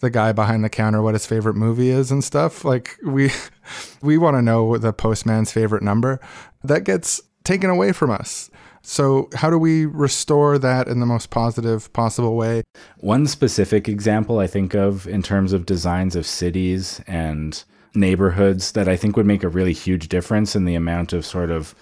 [0.00, 2.64] the guy behind the counter what his favorite movie is and stuff.
[2.64, 3.30] Like we
[4.02, 6.18] we want to know the postman's favorite number
[6.64, 8.50] that gets taken away from us.
[8.80, 12.62] So how do we restore that in the most positive possible way?
[12.98, 17.64] One specific example i think of in terms of designs of cities and
[17.98, 21.50] neighborhoods that i think would make a really huge difference in the amount of sort
[21.50, 21.74] of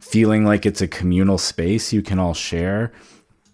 [0.00, 2.90] feeling like it's a communal space you can all share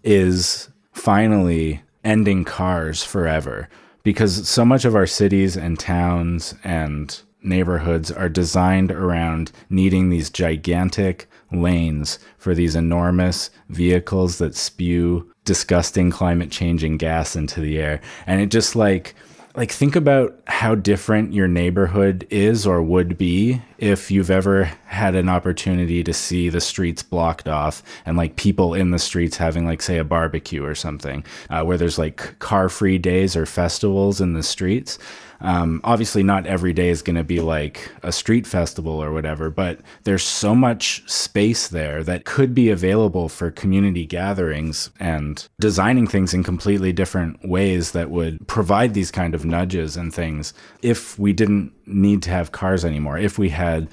[0.05, 3.69] is finally ending cars forever.
[4.05, 10.31] Because so much of our cities and towns and neighborhoods are designed around needing these
[10.31, 18.01] gigantic lanes for these enormous vehicles that spew disgusting climate changing gas into the air.
[18.27, 19.15] And it just like
[19.57, 25.15] like think about how different your neighborhood is or would be if you've ever had
[25.15, 29.65] an opportunity to see the streets blocked off and like people in the streets having
[29.65, 34.20] like say a barbecue or something uh, where there's like car free days or festivals
[34.20, 34.99] in the streets
[35.40, 39.50] um, obviously, not every day is going to be like a street festival or whatever,
[39.50, 46.06] but there's so much space there that could be available for community gatherings and designing
[46.06, 51.18] things in completely different ways that would provide these kind of nudges and things if
[51.18, 53.88] we didn't need to have cars anymore, if we had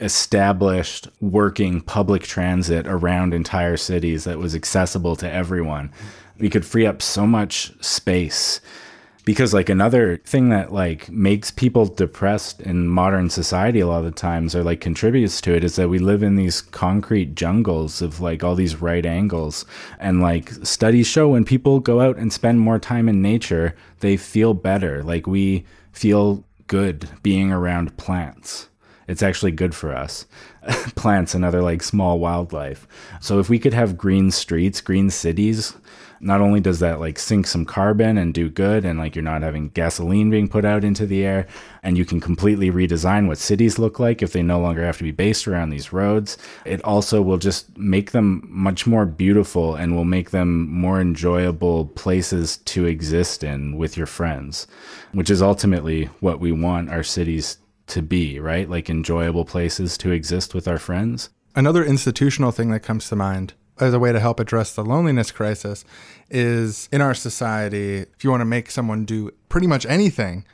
[0.00, 5.90] established working public transit around entire cities that was accessible to everyone.
[6.38, 8.60] We could free up so much space
[9.24, 14.04] because like another thing that like makes people depressed in modern society a lot of
[14.04, 18.02] the times or like contributes to it is that we live in these concrete jungles
[18.02, 19.64] of like all these right angles.
[19.98, 24.16] And like studies show when people go out and spend more time in nature they
[24.16, 25.02] feel better.
[25.02, 28.68] Like we feel good being around plants.
[29.06, 30.26] It's actually good for us.
[30.94, 32.86] Plants and other like small wildlife.
[33.20, 35.74] So if we could have green streets green cities
[36.24, 39.42] not only does that like sink some carbon and do good and like you're not
[39.42, 41.46] having gasoline being put out into the air
[41.82, 45.04] and you can completely redesign what cities look like if they no longer have to
[45.04, 49.94] be based around these roads it also will just make them much more beautiful and
[49.94, 54.66] will make them more enjoyable places to exist in with your friends
[55.12, 58.68] which is ultimately what we want our cities to be right?
[58.68, 61.30] Like enjoyable places to exist with our friends.
[61.54, 65.30] Another institutional thing that comes to mind as a way to help address the loneliness
[65.30, 65.84] crisis
[66.30, 70.44] is in our society, if you want to make someone do pretty much anything,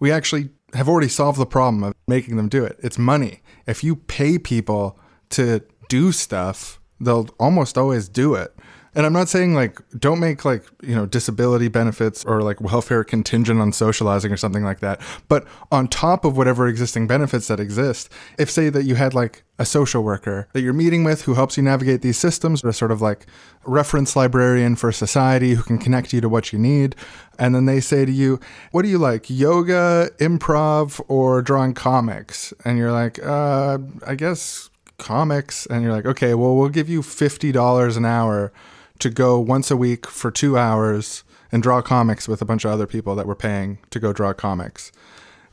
[0.00, 2.78] we actually have already solved the problem of making them do it.
[2.82, 3.40] It's money.
[3.66, 4.98] If you pay people
[5.30, 8.57] to do stuff, they'll almost always do it.
[8.98, 13.04] And I'm not saying like don't make like, you know, disability benefits or like welfare
[13.04, 15.00] contingent on socializing or something like that.
[15.28, 18.10] But on top of whatever existing benefits that exist,
[18.40, 21.56] if say that you had like a social worker that you're meeting with who helps
[21.56, 23.26] you navigate these systems, a sort of like
[23.64, 26.96] reference librarian for society who can connect you to what you need.
[27.38, 28.40] And then they say to you,
[28.72, 32.52] What do you like, yoga, improv, or drawing comics?
[32.64, 35.66] And you're like, uh, I guess comics.
[35.66, 38.52] And you're like, Okay, well, we'll give you $50 an hour
[38.98, 42.70] to go once a week for two hours and draw comics with a bunch of
[42.70, 44.92] other people that were paying to go draw comics,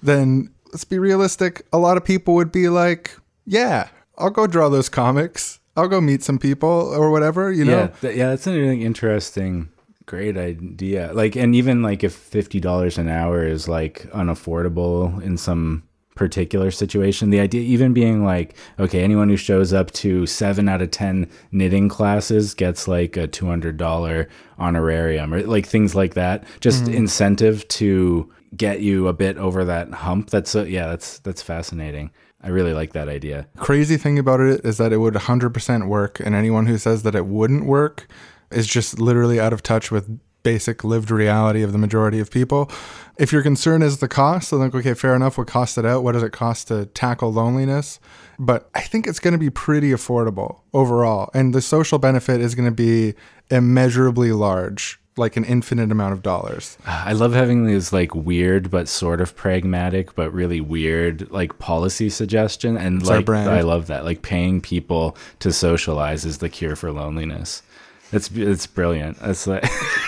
[0.01, 1.65] then let's be realistic.
[1.71, 5.59] A lot of people would be like, yeah, I'll go draw those comics.
[5.77, 7.77] I'll go meet some people or whatever, you know?
[7.77, 9.69] yeah, th- yeah, that's an really interesting,
[10.05, 11.11] great idea.
[11.13, 15.83] Like, and even like if fifty dollars an hour is like unaffordable in some
[16.15, 20.81] particular situation, the idea even being like, okay, anyone who shows up to seven out
[20.81, 24.27] of ten knitting classes gets like a two hundred dollar
[24.57, 26.43] honorarium or like things like that.
[26.61, 26.95] Just mm-hmm.
[26.95, 30.29] incentive to get you a bit over that hump.
[30.29, 32.11] That's a, yeah, that's that's fascinating.
[32.41, 33.47] I really like that idea.
[33.57, 37.15] Crazy thing about it is that it would 100% work, and anyone who says that
[37.15, 38.07] it wouldn't work
[38.51, 42.71] is just literally out of touch with basic lived reality of the majority of people.
[43.17, 45.37] If your concern is the cost, then like, okay, fair enough.
[45.37, 46.03] What cost it out?
[46.03, 47.99] What does it cost to tackle loneliness?
[48.37, 52.55] But I think it's going to be pretty affordable overall, and the social benefit is
[52.55, 53.13] going to be
[53.49, 56.77] immeasurably large, like an infinite amount of dollars.
[56.85, 62.09] I love having these like weird but sort of pragmatic but really weird like policy
[62.09, 63.29] suggestion and our like.
[63.29, 67.63] I love that like paying people to socialize is the cure for loneliness.
[68.11, 69.17] It's it's brilliant.
[69.21, 69.65] It's like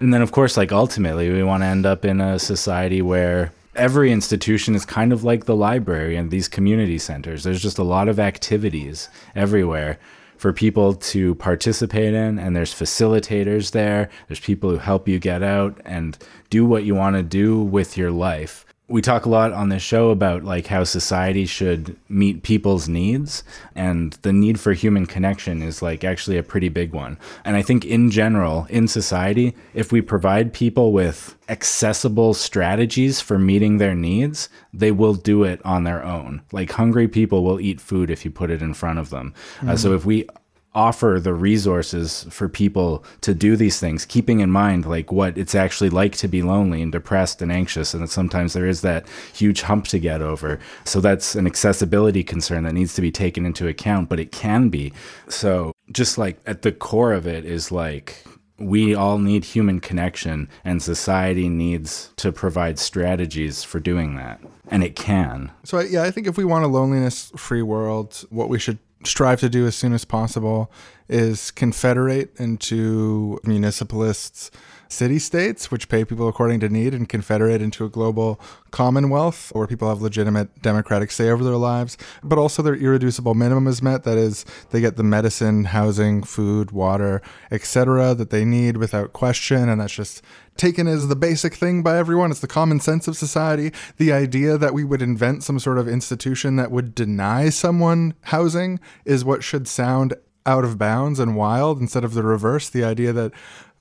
[0.00, 3.52] and then of course like ultimately we want to end up in a society where
[3.76, 7.44] every institution is kind of like the library and these community centers.
[7.44, 9.98] There's just a lot of activities everywhere
[10.36, 15.42] for people to participate in and there's facilitators there there's people who help you get
[15.42, 16.18] out and
[16.50, 19.82] do what you want to do with your life we talk a lot on this
[19.82, 23.42] show about like how society should meet people's needs
[23.74, 27.18] and the need for human connection is like actually a pretty big one.
[27.44, 33.38] And i think in general in society if we provide people with accessible strategies for
[33.38, 36.42] meeting their needs they will do it on their own.
[36.52, 39.32] Like hungry people will eat food if you put it in front of them.
[39.66, 40.28] Uh, so if we
[40.74, 45.54] offer the resources for people to do these things keeping in mind like what it's
[45.54, 49.06] actually like to be lonely and depressed and anxious and that sometimes there is that
[49.32, 50.58] huge hump to get over.
[50.84, 54.68] So that's an accessibility concern that needs to be taken into account but it can
[54.68, 54.92] be.
[55.28, 58.24] So just like at the core of it is like
[58.58, 64.82] we all need human connection and society needs to provide strategies for doing that and
[64.82, 65.50] it can.
[65.64, 69.48] So yeah, I think if we want a loneliness-free world, what we should strive to
[69.48, 70.70] do as soon as possible
[71.08, 74.50] is confederate into municipalists,
[74.94, 78.40] city states, which pay people according to need, and confederate into a global
[78.70, 83.66] commonwealth where people have legitimate democratic say over their lives, but also their irreducible minimum
[83.66, 84.04] is met.
[84.04, 89.68] That is, they get the medicine, housing, food, water, etc., that they need without question,
[89.68, 90.22] and that's just
[90.56, 92.30] taken as the basic thing by everyone.
[92.30, 93.72] It's the common sense of society.
[93.96, 98.78] The idea that we would invent some sort of institution that would deny someone housing
[99.04, 100.14] is what should sound
[100.46, 102.68] out of bounds and wild instead of the reverse.
[102.68, 103.32] The idea that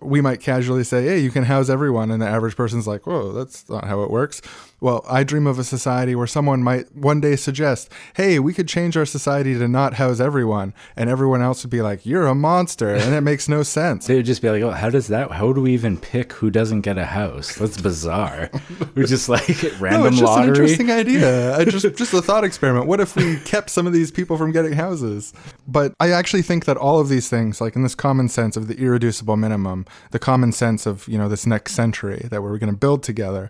[0.04, 2.12] we might casually say, hey, you can house everyone.
[2.12, 4.42] And the average person's like, whoa, that's not how it works.
[4.84, 8.68] Well, I dream of a society where someone might one day suggest, hey, we could
[8.68, 10.74] change our society to not house everyone.
[10.98, 12.94] And everyone else would be like, you're a monster.
[12.94, 14.08] And it makes no sense.
[14.08, 15.32] They would just be like, "Oh, how does that?
[15.32, 17.56] How do we even pick who doesn't get a house?
[17.56, 18.50] That's bizarre."
[18.96, 19.48] We're just like
[19.80, 20.50] random no, it's just lottery.
[20.50, 21.58] an interesting idea.
[21.58, 22.86] I just just a thought experiment.
[22.86, 25.34] What if we kept some of these people from getting houses?
[25.66, 28.68] But I actually think that all of these things, like in this common sense of
[28.68, 32.74] the irreducible minimum, the common sense of you know this next century that we're going
[32.74, 33.50] to build together,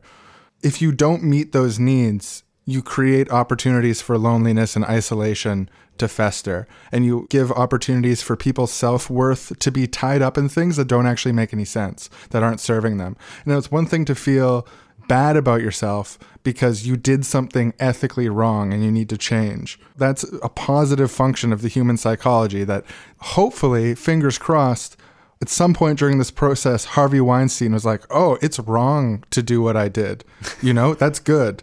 [0.64, 6.68] if you don't meet those needs, you create opportunities for loneliness and isolation to fester.
[6.91, 10.88] And you give opportunities for people's self worth to be tied up in things that
[10.88, 13.18] don't actually make any sense, that aren't serving them.
[13.45, 14.65] Now, it's one thing to feel
[15.07, 19.77] bad about yourself because you did something ethically wrong and you need to change.
[19.98, 22.85] That's a positive function of the human psychology that
[23.19, 24.98] hopefully, fingers crossed,
[25.44, 29.61] at some point during this process, Harvey Weinstein was like, oh, it's wrong to do
[29.61, 30.24] what I did.
[30.61, 31.61] You know, that's good.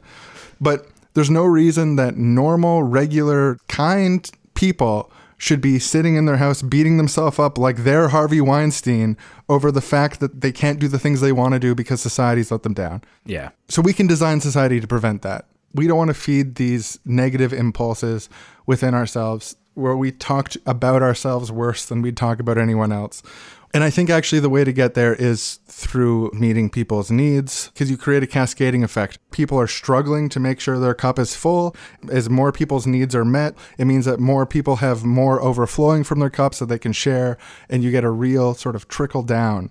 [0.61, 6.61] But there's no reason that normal, regular, kind people should be sitting in their house
[6.61, 9.17] beating themselves up like they're Harvey Weinstein
[9.49, 12.51] over the fact that they can't do the things they want to do because society's
[12.51, 13.03] let them down.
[13.25, 15.47] yeah, So we can design society to prevent that.
[15.73, 18.29] We don't want to feed these negative impulses
[18.67, 23.23] within ourselves where we talk about ourselves worse than we talk about anyone else.
[23.73, 27.89] And I think actually the way to get there is through meeting people's needs because
[27.89, 29.19] you create a cascading effect.
[29.31, 31.77] People are struggling to make sure their cup is full.
[32.11, 36.19] As more people's needs are met, it means that more people have more overflowing from
[36.19, 37.39] their cup so they can share,
[37.69, 39.71] and you get a real sort of trickle down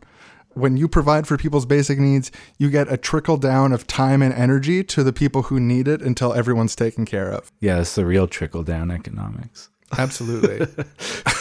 [0.54, 4.34] when you provide for people's basic needs, you get a trickle down of time and
[4.34, 7.52] energy to the people who need it until everyone's taken care of.
[7.60, 9.70] yeah, it's the real trickle down economics.
[9.98, 10.68] Absolutely.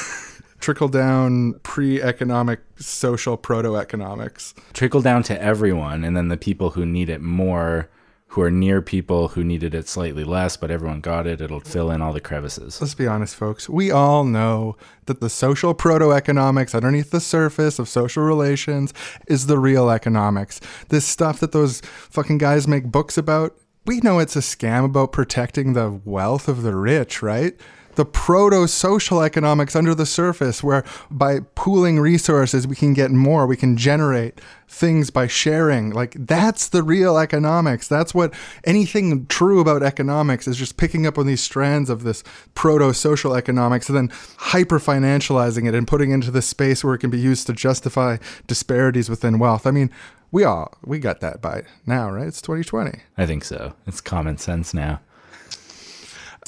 [0.58, 4.54] trickle down pre economic social proto economics.
[4.72, 7.88] Trickle down to everyone, and then the people who need it more
[8.32, 11.40] who are near people who needed it slightly less, but everyone got it.
[11.40, 12.78] It'll fill in all the crevices.
[12.78, 13.70] Let's be honest, folks.
[13.70, 14.76] We all know
[15.06, 18.92] that the social proto economics underneath the surface of social relations
[19.26, 20.60] is the real economics.
[20.90, 23.56] This stuff that those fucking guys make books about,
[23.86, 27.58] we know it's a scam about protecting the wealth of the rich, right?
[27.98, 33.44] The proto social economics under the surface, where by pooling resources, we can get more,
[33.44, 35.90] we can generate things by sharing.
[35.90, 37.88] Like, that's the real economics.
[37.88, 42.22] That's what anything true about economics is just picking up on these strands of this
[42.54, 46.94] proto social economics and then hyper financializing it and putting it into the space where
[46.94, 48.16] it can be used to justify
[48.46, 49.66] disparities within wealth.
[49.66, 49.90] I mean,
[50.30, 52.28] we all we got that by now, right?
[52.28, 53.00] It's 2020.
[53.16, 53.74] I think so.
[53.88, 55.00] It's common sense now.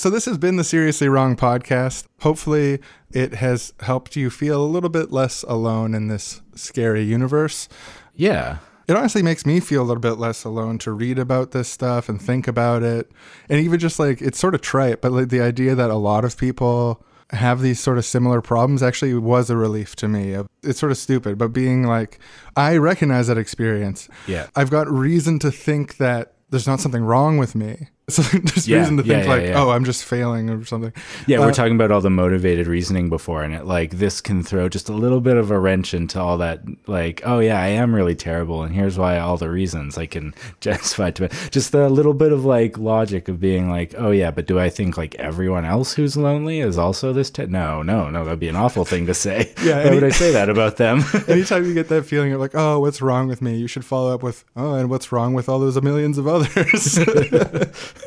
[0.01, 2.06] So this has been the Seriously Wrong podcast.
[2.20, 2.78] Hopefully
[3.12, 7.68] it has helped you feel a little bit less alone in this scary universe.
[8.14, 8.60] Yeah.
[8.89, 12.09] It honestly makes me feel a little bit less alone to read about this stuff
[12.09, 13.12] and think about it.
[13.51, 16.24] And even just like it's sort of trite, but like the idea that a lot
[16.24, 20.35] of people have these sort of similar problems actually was a relief to me.
[20.62, 22.18] It's sort of stupid, but being like,
[22.56, 24.09] I recognize that experience.
[24.27, 24.47] Yeah.
[24.56, 27.89] I've got reason to think that there's not something wrong with me.
[28.20, 29.62] So there's Yeah, reason to think yeah, like, yeah.
[29.62, 30.93] oh, I'm just failing or something.
[31.27, 34.43] Yeah, we're Uh, talking about all the motivated reasoning before, and it like this can
[34.43, 36.61] throw just a little bit of a wrench into all that.
[36.87, 40.35] Like, oh yeah, I am really terrible, and here's why all the reasons I can
[40.61, 41.32] justify to it.
[41.51, 44.69] Just a little bit of like logic of being like, oh yeah, but do I
[44.70, 47.31] think like everyone else who's lonely is also this?
[47.31, 49.53] Te- no, no, no, that'd be an awful thing to say.
[49.62, 51.03] Yeah, why and would I say that about them?
[51.28, 53.57] Anytime you get that feeling, you're like, oh, what's wrong with me?
[53.57, 56.99] You should follow up with, oh, and what's wrong with all those millions of others?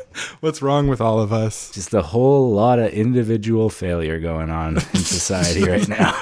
[0.40, 1.70] what's wrong with all of us?
[1.72, 6.16] just a whole lot of individual failure going on in society right now.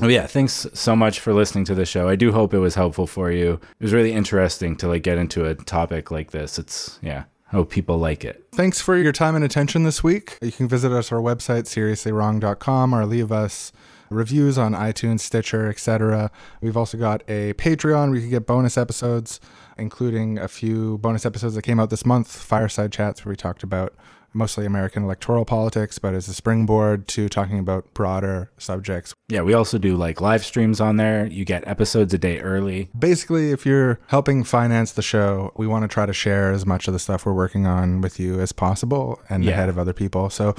[0.00, 2.08] Oh yeah, thanks so much for listening to the show.
[2.08, 3.60] I do hope it was helpful for you.
[3.80, 6.58] It was really interesting to like get into a topic like this.
[6.58, 8.44] It's yeah, hope people like it.
[8.52, 10.38] Thanks for your time and attention this week.
[10.40, 13.72] You can visit us our website, seriously.wrong.com, or leave us
[14.08, 16.30] reviews on iTunes, Stitcher, etc.
[16.60, 19.40] We've also got a Patreon where you can get bonus episodes,
[19.78, 23.62] including a few bonus episodes that came out this month, fireside chats where we talked
[23.62, 23.94] about
[24.34, 29.14] mostly American electoral politics, but as a springboard to talking about broader subjects.
[29.28, 31.26] Yeah, we also do like live streams on there.
[31.26, 32.88] You get episodes a day early.
[32.98, 36.88] Basically, if you're helping finance the show, we want to try to share as much
[36.88, 39.50] of the stuff we're working on with you as possible and Yeah.
[39.52, 40.30] ahead of other people.
[40.30, 40.54] So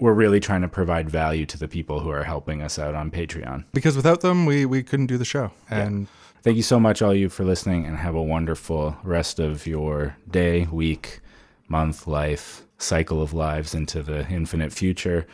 [0.00, 3.10] We're really trying to provide value to the people who are helping us out on
[3.10, 3.64] Patreon.
[3.74, 5.50] because without them, we, we couldn't do the show.
[5.68, 6.06] And
[6.42, 10.16] Thank you so much, all you, for listening, and have a wonderful rest of your
[10.30, 11.20] day, week,
[11.68, 15.26] month, life, cycle of lives into the infinite future.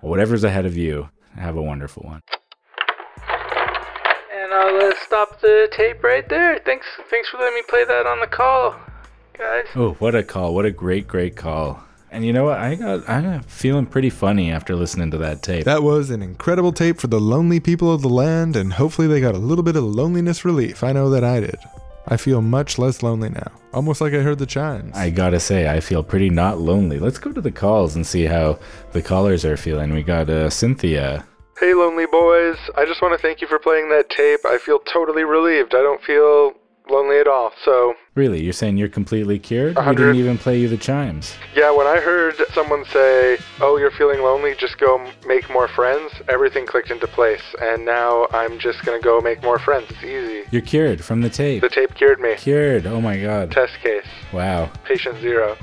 [0.00, 2.22] Whatever's ahead of you, have a wonderful one.
[4.34, 6.58] And I'll uh, stop the tape right there.
[6.64, 8.74] Thanks, thanks for letting me play that on the call,
[9.36, 9.66] guys.
[9.74, 10.54] Oh, what a call!
[10.54, 11.84] What a great, great call!
[12.10, 12.58] And you know what?
[12.58, 15.64] I got I'm feeling pretty funny after listening to that tape.
[15.64, 19.20] that was an incredible tape for the lonely people of the land, and hopefully they
[19.20, 20.82] got a little bit of loneliness relief.
[20.82, 21.58] I know that I did.
[22.10, 23.52] I feel much less lonely now.
[23.74, 24.96] Almost like I heard the chimes.
[24.96, 26.98] I gotta say, I feel pretty not lonely.
[26.98, 28.58] Let's go to the calls and see how
[28.92, 29.92] the callers are feeling.
[29.92, 31.26] We got uh, Cynthia.
[31.60, 32.56] Hey, lonely boys.
[32.76, 34.40] I just want to thank you for playing that tape.
[34.46, 35.74] I feel totally relieved.
[35.74, 36.52] I don't feel
[36.90, 37.52] lonely at all.
[37.64, 39.76] So, Really, you're saying you're completely cured?
[39.76, 41.36] We didn't even play you the chimes.
[41.54, 46.10] yeah, when I heard someone say, Oh, you're feeling lonely, just go make more friends,
[46.28, 47.42] everything clicked into place.
[47.60, 49.86] And now I'm just to go make more friends.
[49.90, 50.48] It's easy.
[50.50, 51.62] You're cured from the tape.
[51.62, 52.34] The tape cured me.
[52.36, 52.86] Cured.
[52.86, 53.50] Oh my god.
[53.52, 54.06] Test case.
[54.32, 54.70] Wow.
[54.84, 55.56] Patient zero.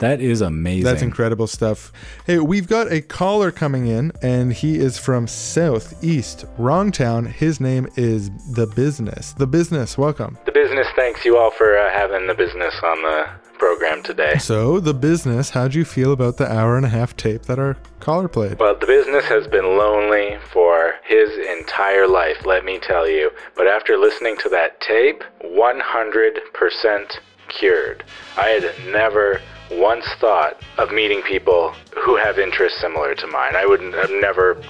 [0.00, 0.84] That is amazing.
[0.84, 1.92] That's incredible stuff.
[2.24, 7.26] Hey, we've got a caller coming in, and he is from Southeast Wrongtown.
[7.26, 9.34] His name is The Business.
[9.34, 10.38] The Business, welcome.
[10.46, 13.28] The business thanks you all for uh, having the business on the
[13.58, 14.38] program today.
[14.38, 17.76] So, The Business, how'd you feel about the hour and a half tape that our
[18.00, 18.58] caller played?
[18.58, 21.28] Well, the business has been lonely for his
[21.58, 23.30] entire life, let me tell you.
[23.54, 27.18] But after listening to that tape, 100%
[27.48, 28.02] cured.
[28.38, 31.72] I had never once thought of meeting people
[32.04, 33.56] who have interests similar to mine.
[33.56, 34.60] I would have never.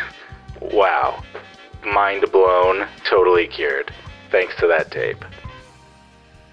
[0.60, 1.22] wow.
[1.84, 3.92] Mind blown, totally cured.
[4.30, 5.22] Thanks to that tape.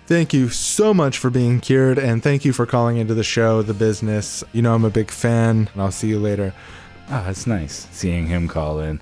[0.07, 3.61] Thank you so much for being cured, and thank you for calling into the show,
[3.61, 4.43] The Business.
[4.51, 6.53] You know, I'm a big fan, and I'll see you later.
[7.09, 8.99] Ah, oh, it's nice seeing him call in.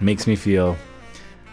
[0.00, 0.76] Makes me feel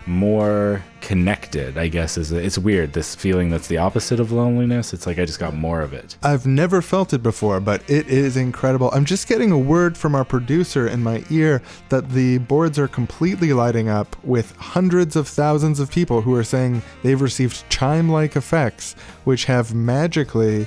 [0.08, 4.94] more connected, I guess is it's weird this feeling that's the opposite of loneliness.
[4.94, 6.18] It's like I just got more of it.
[6.24, 8.90] I've never felt it before, but it is incredible.
[8.92, 12.88] I'm just getting a word from our producer in my ear that the boards are
[12.88, 18.10] completely lighting up with hundreds of thousands of people who are saying they've received chime
[18.10, 18.94] like effects,
[19.26, 20.66] which have magically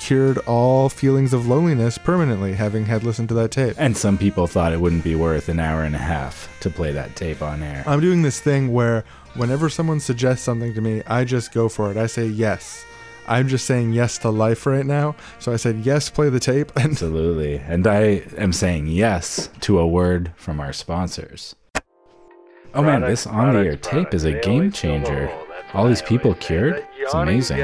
[0.00, 3.76] cured all feelings of loneliness permanently, having had listened to that tape.
[3.78, 6.90] And some people thought it wouldn't be worth an hour and a half to play
[6.90, 7.84] that tape on air.
[7.86, 9.04] I'm doing this thing where
[9.34, 11.98] whenever someone suggests something to me, I just go for it.
[11.98, 12.84] I say yes.
[13.28, 15.14] I'm just saying yes to life right now.
[15.38, 16.72] So I said, yes, play the tape.
[16.76, 17.58] And Absolutely.
[17.58, 21.54] And I am saying yes to a word from our sponsors.
[22.72, 25.30] Oh man, this on the air tape is a game changer.
[25.74, 26.86] All these people cured?
[27.02, 27.58] It's amazing.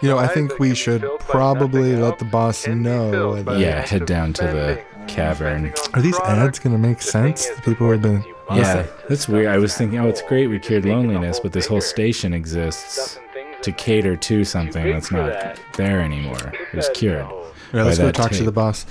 [0.00, 4.32] You know, I think we should probably let the boss know that- Yeah, head down
[4.34, 5.72] to the cavern.
[5.94, 7.46] are these ads going to make sense?
[7.48, 8.24] The people who have been.
[8.54, 9.46] Yeah, that's weird.
[9.48, 13.18] I was thinking, oh, it's great we cured loneliness, but this whole station exists
[13.62, 16.52] to cater to something that's not there anymore.
[16.72, 17.26] It was cured.
[17.74, 18.86] Yeah, let's go that talk to the boss.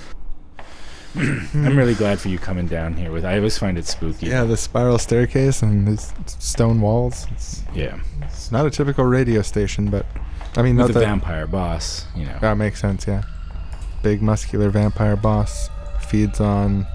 [1.16, 3.24] I'm really glad for you coming down here with.
[3.24, 4.26] I always find it spooky.
[4.26, 7.26] Yeah, the spiral staircase and these stone walls.
[7.32, 7.98] It's, Yeah.
[8.48, 10.06] It's not a typical radio station, but
[10.56, 12.38] I mean, With not the that vampire boss, you know.
[12.40, 13.06] that makes sense.
[13.06, 13.22] Yeah,
[14.02, 15.68] big muscular vampire boss
[16.08, 16.86] feeds on.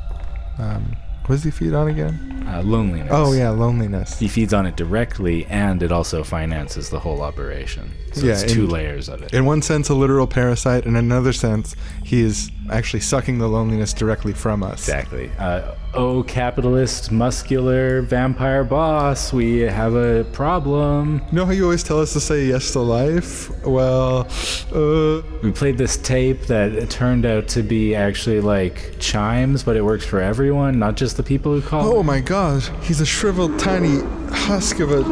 [0.58, 0.96] Um,
[1.28, 2.44] what does he feed on again?
[2.48, 3.10] Uh, loneliness.
[3.12, 4.18] Oh yeah, loneliness.
[4.18, 7.92] He feeds on it directly, and it also finances the whole operation.
[8.14, 9.32] So Yeah, it's two in- layers of it.
[9.32, 10.88] In one sense, a literal parasite.
[10.88, 14.80] In another sense, he is actually sucking the loneliness directly from us.
[14.90, 15.30] Exactly.
[15.38, 21.22] Uh, oh, capitalist, muscular vampire boss, we have a problem.
[21.30, 23.49] You know how you always tell us to say yes to life?
[23.65, 24.28] Well,
[24.74, 29.82] uh, We played this tape that turned out to be actually like chimes, but it
[29.84, 31.98] works for everyone, not just the people who call.
[31.98, 33.99] oh my god, he's a shriveled tiny
[34.32, 35.03] husk of a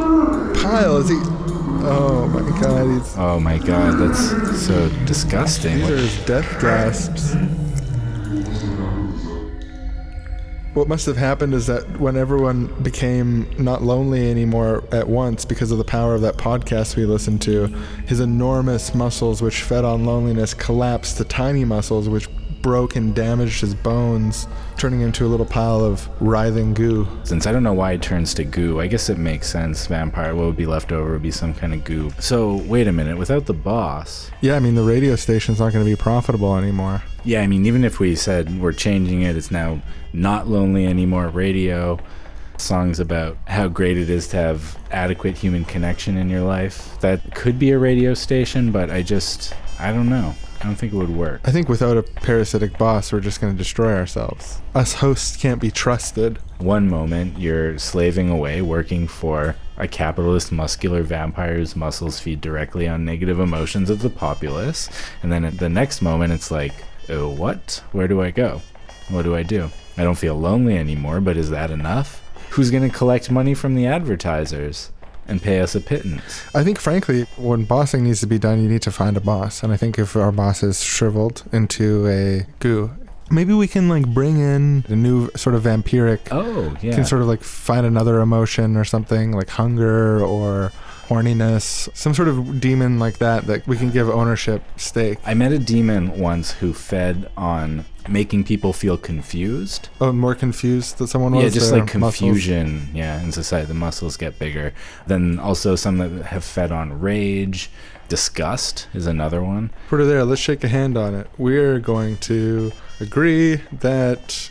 [0.60, 0.96] pile.
[0.98, 1.18] Is he?
[1.84, 3.14] Oh my god, he's.
[3.18, 5.78] Oh my god, that's so disgusting.
[5.78, 7.34] These are his death gasps.
[10.74, 15.70] What must have happened is that when everyone became not lonely anymore at once because
[15.70, 17.66] of the power of that podcast we listened to,
[18.06, 22.26] his enormous muscles, which fed on loneliness, collapsed to tiny muscles, which
[22.62, 24.46] broke and damaged his bones,
[24.78, 27.06] turning him into a little pile of writhing goo.
[27.24, 29.86] Since I don't know why it turns to goo, I guess it makes sense.
[29.88, 32.10] Vampire, what would be left over would be some kind of goo.
[32.18, 34.30] So, wait a minute, without the boss.
[34.40, 37.02] Yeah, I mean, the radio station's not going to be profitable anymore.
[37.24, 39.80] Yeah, I mean, even if we said we're changing it, it's now
[40.12, 41.98] not lonely anymore radio.
[42.58, 47.00] Songs about how great it is to have adequate human connection in your life.
[47.00, 50.34] That could be a radio station, but I just, I don't know.
[50.60, 51.40] I don't think it would work.
[51.44, 54.60] I think without a parasitic boss, we're just going to destroy ourselves.
[54.76, 56.38] Us hosts can't be trusted.
[56.58, 62.86] One moment you're slaving away, working for a capitalist muscular vampire whose muscles feed directly
[62.86, 64.88] on negative emotions of the populace,
[65.20, 66.74] and then at the next moment it's like,
[67.08, 67.82] oh, what?
[67.92, 68.62] Where do I go?
[69.08, 69.70] What do I do?
[69.96, 72.20] I don't feel lonely anymore, but is that enough?
[72.50, 74.90] Who's going to collect money from the advertisers
[75.26, 76.42] and pay us a pittance?
[76.54, 79.62] I think, frankly, when bossing needs to be done, you need to find a boss.
[79.62, 82.90] And I think if our boss is shriveled into a goo,
[83.30, 86.20] maybe we can like bring in a new sort of vampiric.
[86.30, 86.94] Oh, yeah.
[86.94, 90.72] Can sort of like find another emotion or something like hunger or
[91.08, 95.18] horniness, some sort of demon like that that we can give ownership stake.
[95.24, 99.88] I met a demon once who fed on making people feel confused.
[100.00, 101.44] Oh, more confused that someone was.
[101.44, 102.18] yeah, just like muscles.
[102.18, 102.88] confusion.
[102.94, 104.74] Yeah, in society, the muscles get bigger.
[105.06, 107.70] Then also some that have fed on rage.
[108.08, 109.70] Disgust is another one.
[109.88, 110.24] Put her there.
[110.24, 111.28] Let's shake a hand on it.
[111.38, 114.50] We're going to agree that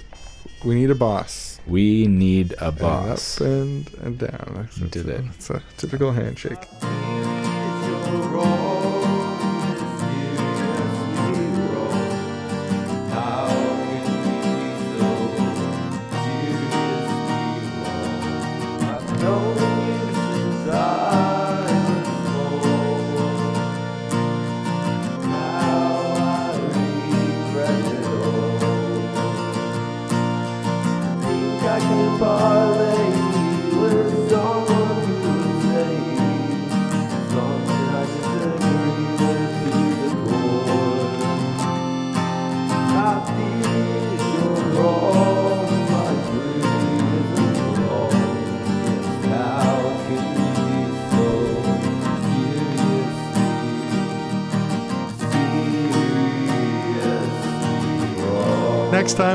[0.66, 1.51] we need a boss.
[1.68, 3.40] We need a And boss.
[3.40, 4.54] up and, and down.
[4.56, 5.24] That's, You did it.
[5.36, 6.68] It's a typical handshake.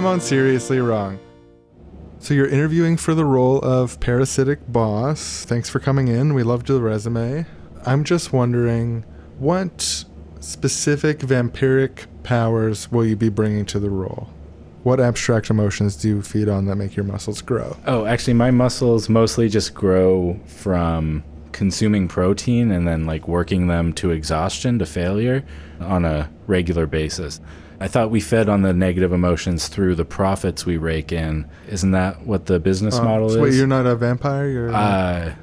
[0.07, 1.19] On Seriously Wrong.
[2.21, 5.45] So you're interviewing for the role of parasitic boss.
[5.45, 6.33] Thanks for coming in.
[6.33, 7.45] We loved the resume.
[7.85, 9.05] I'm just wondering
[9.39, 10.05] what
[10.39, 14.31] specific vampiric powers will you be bringing to the role?
[14.85, 17.77] What abstract emotions do you feed on that make your muscles grow?
[17.85, 23.93] Oh, actually, my muscles mostly just grow from consuming protein and then like working them
[23.95, 25.45] to exhaustion to failure
[25.81, 27.41] on a regular basis.
[27.81, 31.47] I thought we fed on the negative emotions through the profits we rake in.
[31.69, 33.43] Isn't that what the business Uh, model so is?
[33.43, 34.49] Wait, you're not a vampire?
[34.49, 35.35] You're uh,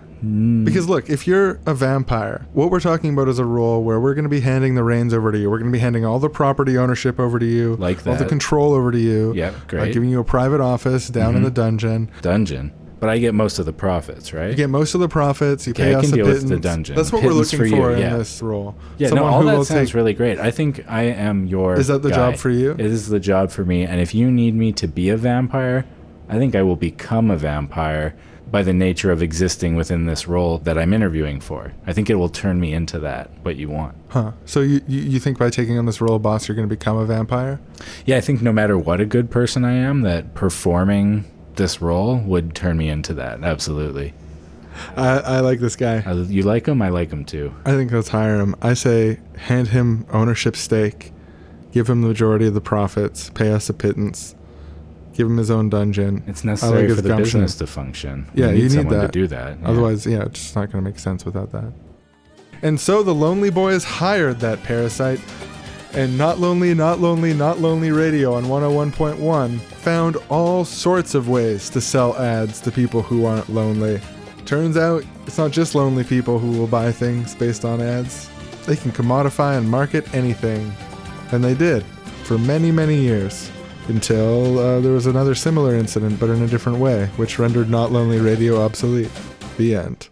[0.64, 4.14] Because look, if you're a vampire, what we're talking about is a role where we're
[4.14, 5.50] going to be handing the reins over to you.
[5.50, 8.10] We're going to be handing all the property ownership over to you, Like that.
[8.12, 9.34] all the control over to you.
[9.34, 9.82] Yep, uh, great.
[9.82, 9.92] Mm-hmm.
[9.92, 12.10] giving you a private office down in the dungeon.
[12.22, 12.72] dungeon.
[13.04, 14.50] But I get most of the profits, right?
[14.52, 15.68] You get most of the profits.
[15.68, 16.96] You Okay, pay I us a with the dungeon.
[16.96, 18.76] That's what we're looking for for, you, in this role.
[18.98, 20.40] Yeah, Someone no, all who that sounds take- really great.
[20.40, 21.74] I think I am your.
[21.74, 22.16] Is that the guy.
[22.16, 22.72] job for you?
[22.72, 23.84] It is the job for me.
[23.84, 25.84] And if you need me to be a vampire,
[26.30, 28.16] I think I will become a vampire
[28.50, 31.74] by the nature of existing within this role that I'm interviewing for.
[31.86, 33.96] I think it will turn me into that, what you want.
[34.08, 34.32] Huh.
[34.46, 36.74] So you, you you think by taking on this role of boss, you're going to
[36.74, 37.60] become a vampire?
[38.06, 41.26] Yeah, I think no matter what a good person I am, that performing
[41.56, 43.44] this role would turn me into that.
[43.44, 44.14] Absolutely.
[44.96, 45.98] I, I like this guy.
[46.00, 46.82] Uh, You like him?
[46.82, 47.54] I like him too.
[47.66, 48.56] I think let's hire him.
[48.62, 51.12] I say hand him ownership stake,
[51.72, 54.34] give him the majority of the profits, pay us a pittance,
[55.14, 56.24] give him his own dungeon.
[56.26, 57.42] It's necessary like for the gumption.
[57.42, 58.28] business to function.
[58.34, 59.06] Yeah, you you need need someone that.
[59.08, 59.60] to do that.
[59.60, 59.68] yeah.
[59.68, 61.72] Otherwise, yeah, it's just not going to make sense without that.
[62.64, 65.20] And so the Lonely boy Boys hired that parasite,
[65.94, 71.70] and Not Lonely, Not Lonely, Not Lonely Radio on 101.1 found all sorts of ways
[71.70, 74.02] to sell ads to people who aren't lonely.
[74.46, 78.30] Turns out it's not just lonely people who will buy things based on ads.
[78.66, 80.74] They can commodify and market anything.
[81.32, 81.84] And they did
[82.24, 83.52] for many, many years.
[83.90, 87.92] Until uh, there was another similar incident, but in a different way, which rendered Not
[87.92, 89.12] Lonely Radio obsolete.
[89.58, 90.08] The end.